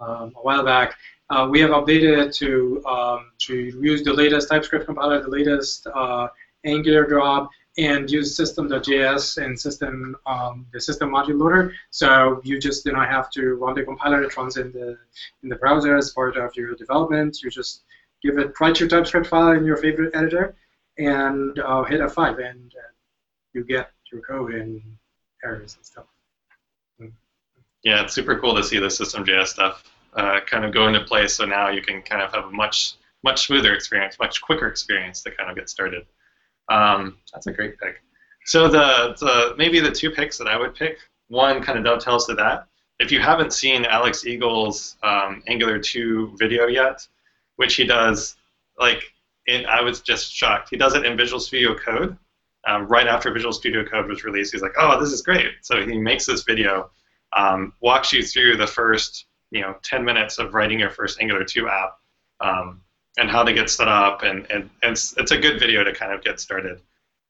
um, 0.00 0.32
a 0.34 0.40
while 0.42 0.64
back. 0.64 0.96
Uh, 1.30 1.46
we 1.48 1.60
have 1.60 1.70
updated 1.70 2.26
it 2.26 2.34
to 2.34 2.84
um, 2.86 3.30
to 3.38 3.54
use 3.54 4.02
the 4.02 4.12
latest 4.12 4.48
TypeScript 4.48 4.86
compiler, 4.86 5.22
the 5.22 5.28
latest 5.28 5.86
uh, 5.94 6.26
Angular 6.68 7.08
job, 7.08 7.48
and 7.78 8.10
use 8.10 8.36
system.js 8.36 9.42
and 9.42 9.58
system 9.58 10.16
um, 10.26 10.66
the 10.72 10.80
system 10.80 11.10
module 11.10 11.38
loader. 11.38 11.72
So 11.90 12.40
you 12.44 12.58
just 12.58 12.84
do 12.84 12.92
not 12.92 13.08
have 13.08 13.30
to 13.30 13.54
run 13.54 13.74
the 13.74 13.84
compiler. 13.84 14.22
It 14.22 14.36
runs 14.36 14.56
in 14.56 14.72
the 14.72 14.98
in 15.42 15.48
the 15.48 15.56
browser 15.56 15.96
as 15.96 16.10
part 16.10 16.36
of 16.36 16.54
your 16.56 16.74
development. 16.74 17.42
You 17.42 17.50
just 17.50 17.84
give 18.22 18.38
it 18.38 18.52
write 18.60 18.80
your 18.80 18.88
TypeScript 18.88 19.28
file 19.28 19.52
in 19.52 19.64
your 19.64 19.76
favorite 19.76 20.14
editor, 20.14 20.56
and 20.98 21.58
uh, 21.60 21.84
hit 21.84 22.00
F5, 22.00 22.50
and 22.50 22.72
uh, 22.76 22.90
you 23.52 23.64
get 23.64 23.90
your 24.12 24.22
code 24.22 24.54
and 24.54 24.82
errors 25.44 25.76
and 25.76 25.84
stuff. 25.84 26.06
Yeah, 27.84 28.02
it's 28.02 28.12
super 28.12 28.38
cool 28.40 28.56
to 28.56 28.62
see 28.64 28.80
the 28.80 28.90
System.js 28.90 29.46
stuff 29.46 29.84
uh, 30.14 30.40
kind 30.46 30.64
of 30.64 30.72
go 30.72 30.88
into 30.88 31.00
place. 31.04 31.34
So 31.34 31.44
now 31.44 31.68
you 31.68 31.80
can 31.80 32.02
kind 32.02 32.22
of 32.22 32.32
have 32.34 32.46
a 32.46 32.50
much 32.50 32.94
much 33.24 33.46
smoother 33.46 33.74
experience, 33.74 34.16
much 34.18 34.40
quicker 34.40 34.68
experience 34.68 35.22
to 35.22 35.30
kind 35.30 35.50
of 35.50 35.56
get 35.56 35.68
started. 35.68 36.06
Um, 36.68 37.18
that's 37.32 37.46
a 37.46 37.52
great 37.52 37.78
pick. 37.78 38.02
So 38.44 38.68
the, 38.68 39.14
the 39.20 39.54
maybe 39.58 39.80
the 39.80 39.90
two 39.90 40.10
picks 40.10 40.38
that 40.38 40.46
I 40.46 40.58
would 40.58 40.74
pick, 40.74 40.98
one 41.28 41.62
kind 41.62 41.78
of 41.78 41.84
dovetails 41.84 42.26
to 42.26 42.34
that. 42.34 42.66
If 42.98 43.12
you 43.12 43.20
haven't 43.20 43.52
seen 43.52 43.84
Alex 43.84 44.26
Eagle's 44.26 44.96
um, 45.02 45.42
Angular 45.46 45.78
2 45.78 46.34
video 46.36 46.66
yet, 46.66 47.06
which 47.56 47.74
he 47.76 47.84
does, 47.84 48.36
like, 48.78 49.02
I 49.48 49.80
was 49.80 50.00
just 50.00 50.32
shocked. 50.32 50.68
He 50.70 50.76
does 50.76 50.94
it 50.94 51.04
in 51.04 51.16
Visual 51.16 51.40
Studio 51.40 51.74
Code. 51.74 52.16
Um, 52.66 52.86
right 52.86 53.06
after 53.06 53.32
Visual 53.32 53.52
Studio 53.52 53.84
Code 53.84 54.08
was 54.08 54.24
released, 54.24 54.52
he's 54.52 54.62
like, 54.62 54.74
"Oh, 54.78 55.00
this 55.00 55.10
is 55.10 55.22
great!" 55.22 55.52
So 55.62 55.86
he 55.86 55.96
makes 55.96 56.26
this 56.26 56.42
video, 56.42 56.90
um, 57.34 57.72
walks 57.80 58.12
you 58.12 58.22
through 58.22 58.56
the 58.56 58.66
first, 58.66 59.26
you 59.50 59.62
know, 59.62 59.76
10 59.82 60.04
minutes 60.04 60.38
of 60.38 60.52
writing 60.52 60.80
your 60.80 60.90
first 60.90 61.20
Angular 61.20 61.44
2 61.44 61.68
app, 61.68 61.98
um, 62.40 62.82
and 63.18 63.28
how 63.28 63.42
to 63.42 63.52
get 63.52 63.68
set 63.68 63.88
up, 63.88 64.22
and, 64.22 64.46
and, 64.50 64.70
and 64.82 64.92
it's, 64.92 65.14
it's, 65.18 65.32
a 65.32 65.36
good 65.36 65.58
video 65.58 65.82
to 65.82 65.92
kind 65.92 66.12
of 66.12 66.22
get 66.22 66.40
started. 66.40 66.80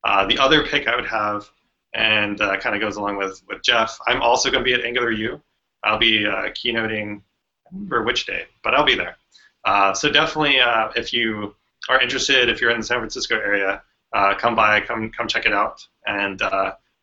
Uh, 0.05 0.27
the 0.27 0.39
other 0.39 0.65
pick 0.65 0.87
I 0.87 0.95
would 0.95 1.07
have, 1.07 1.49
and 1.95 2.41
uh, 2.41 2.59
kind 2.59 2.77
of 2.77 2.81
goes 2.81 2.97
along 2.97 3.17
with, 3.17 3.43
with 3.49 3.63
Jeff, 3.63 3.99
I'm 4.07 4.21
also 4.21 4.51
going 4.51 4.63
to 4.63 4.65
be 4.65 4.75
at 4.75 4.85
Angular 4.85 5.11
U. 5.11 5.41
I'll 5.83 5.99
be 5.99 6.27
uh, 6.27 6.51
keynoting, 6.51 7.23
I 7.67 7.71
remember 7.73 8.03
which 8.03 8.27
day, 8.27 8.45
but 8.63 8.75
I'll 8.75 8.85
be 8.85 8.95
there. 8.95 9.17
Uh, 9.65 9.95
so 9.95 10.11
definitely, 10.13 10.61
uh, 10.61 10.91
if 10.95 11.13
you 11.13 11.55
are 11.89 12.01
interested, 12.01 12.51
if 12.51 12.61
you're 12.61 12.71
in 12.71 12.81
the 12.81 12.87
San 12.87 12.99
Francisco 12.99 13.37
area, 13.37 13.83
uh, 14.13 14.35
come 14.35 14.55
by, 14.55 14.81
come 14.81 15.11
come 15.11 15.27
check 15.29 15.45
it 15.45 15.53
out, 15.53 15.87
and 16.07 16.41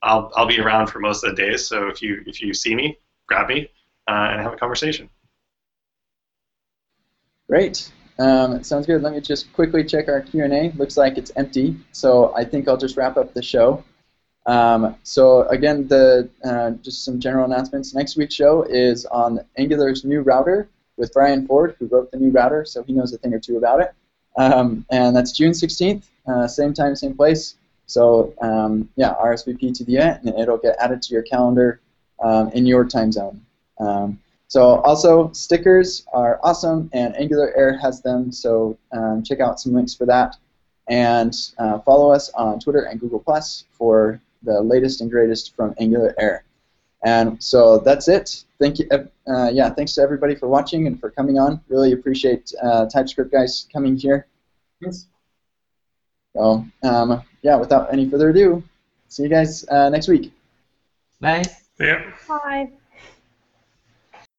I'll 0.01 0.31
I'll 0.35 0.47
be 0.47 0.59
around 0.59 0.87
for 0.87 0.99
most 0.99 1.23
of 1.23 1.35
the 1.35 1.41
days. 1.41 1.67
So 1.67 1.87
if 1.87 2.01
you 2.01 2.23
if 2.25 2.41
you 2.41 2.53
see 2.53 2.73
me, 2.73 2.97
grab 3.27 3.47
me 3.49 3.69
and 4.07 4.41
have 4.41 4.53
a 4.53 4.57
conversation. 4.57 5.09
Great. 7.47 7.91
Um, 8.17 8.63
sounds 8.63 8.85
good. 8.85 9.01
Let 9.01 9.13
me 9.13 9.21
just 9.21 9.51
quickly 9.53 9.83
check 9.83 10.07
our 10.07 10.21
Q&A. 10.21 10.71
Looks 10.77 10.97
like 10.97 11.17
it's 11.17 11.31
empty, 11.35 11.75
so 11.91 12.33
I 12.35 12.45
think 12.45 12.67
I'll 12.67 12.77
just 12.77 12.95
wrap 12.95 13.17
up 13.17 13.33
the 13.33 13.41
show. 13.41 13.83
Um, 14.45 14.95
so 15.03 15.47
again, 15.47 15.87
the 15.87 16.29
uh, 16.43 16.71
just 16.81 17.03
some 17.03 17.19
general 17.19 17.45
announcements. 17.45 17.93
Next 17.93 18.15
week's 18.15 18.35
show 18.35 18.63
is 18.63 19.05
on 19.05 19.39
Angular's 19.57 20.05
new 20.05 20.21
router 20.21 20.69
with 20.97 21.11
Brian 21.13 21.47
Ford, 21.47 21.75
who 21.79 21.87
wrote 21.87 22.11
the 22.11 22.17
new 22.17 22.31
router, 22.31 22.63
so 22.63 22.83
he 22.83 22.93
knows 22.93 23.11
a 23.13 23.17
thing 23.17 23.33
or 23.33 23.39
two 23.39 23.57
about 23.57 23.81
it. 23.81 23.93
Um, 24.37 24.85
and 24.91 25.15
that's 25.15 25.31
June 25.31 25.51
16th, 25.51 26.03
uh, 26.27 26.47
same 26.47 26.73
time, 26.73 26.95
same 26.95 27.15
place. 27.15 27.55
So 27.87 28.33
um, 28.41 28.89
yeah, 28.95 29.13
RSVP 29.15 29.73
to 29.77 29.83
the 29.83 29.95
event, 29.95 30.23
and 30.23 30.39
it'll 30.39 30.57
get 30.57 30.75
added 30.79 31.01
to 31.03 31.13
your 31.13 31.23
calendar 31.23 31.81
um, 32.23 32.49
in 32.49 32.65
your 32.65 32.85
time 32.85 33.11
zone. 33.11 33.41
So 34.47 34.79
also 34.81 35.31
stickers 35.31 36.05
are 36.13 36.39
awesome, 36.43 36.89
and 36.93 37.15
Angular 37.15 37.55
Air 37.57 37.77
has 37.79 38.01
them. 38.01 38.31
So 38.31 38.77
um, 38.91 39.23
check 39.23 39.39
out 39.39 39.59
some 39.59 39.73
links 39.73 39.95
for 39.95 40.05
that, 40.05 40.37
and 40.87 41.33
uh, 41.57 41.79
follow 41.79 42.11
us 42.11 42.29
on 42.31 42.59
Twitter 42.59 42.83
and 42.83 42.99
Google 42.99 43.19
Plus 43.19 43.65
for 43.71 44.21
the 44.43 44.61
latest 44.61 45.01
and 45.01 45.09
greatest 45.09 45.55
from 45.55 45.73
Angular 45.79 46.13
Air. 46.19 46.45
And 47.03 47.41
so 47.41 47.77
that's 47.79 48.07
it. 48.07 48.45
Thank 48.59 48.79
you. 48.79 48.87
Uh, 48.91 49.49
yeah, 49.51 49.69
thanks 49.69 49.93
to 49.93 50.01
everybody 50.01 50.35
for 50.35 50.47
watching 50.47 50.87
and 50.87 50.99
for 50.99 51.11
coming 51.11 51.37
on. 51.37 51.61
Really 51.67 51.91
appreciate 51.91 52.51
uh, 52.63 52.87
TypeScript 52.87 53.31
guys 53.31 53.67
coming 53.71 53.95
here. 53.95 54.27
Yes. 54.81 55.07
So 56.35 56.65
um, 56.83 57.23
yeah, 57.41 57.55
without 57.55 57.91
any 57.93 58.09
further 58.09 58.29
ado, 58.29 58.63
see 59.07 59.23
you 59.23 59.29
guys 59.29 59.67
uh, 59.69 59.89
next 59.89 60.07
week. 60.07 60.33
Bye. 61.19 61.43
Yeah. 61.79 62.11
Bye. 62.27 62.71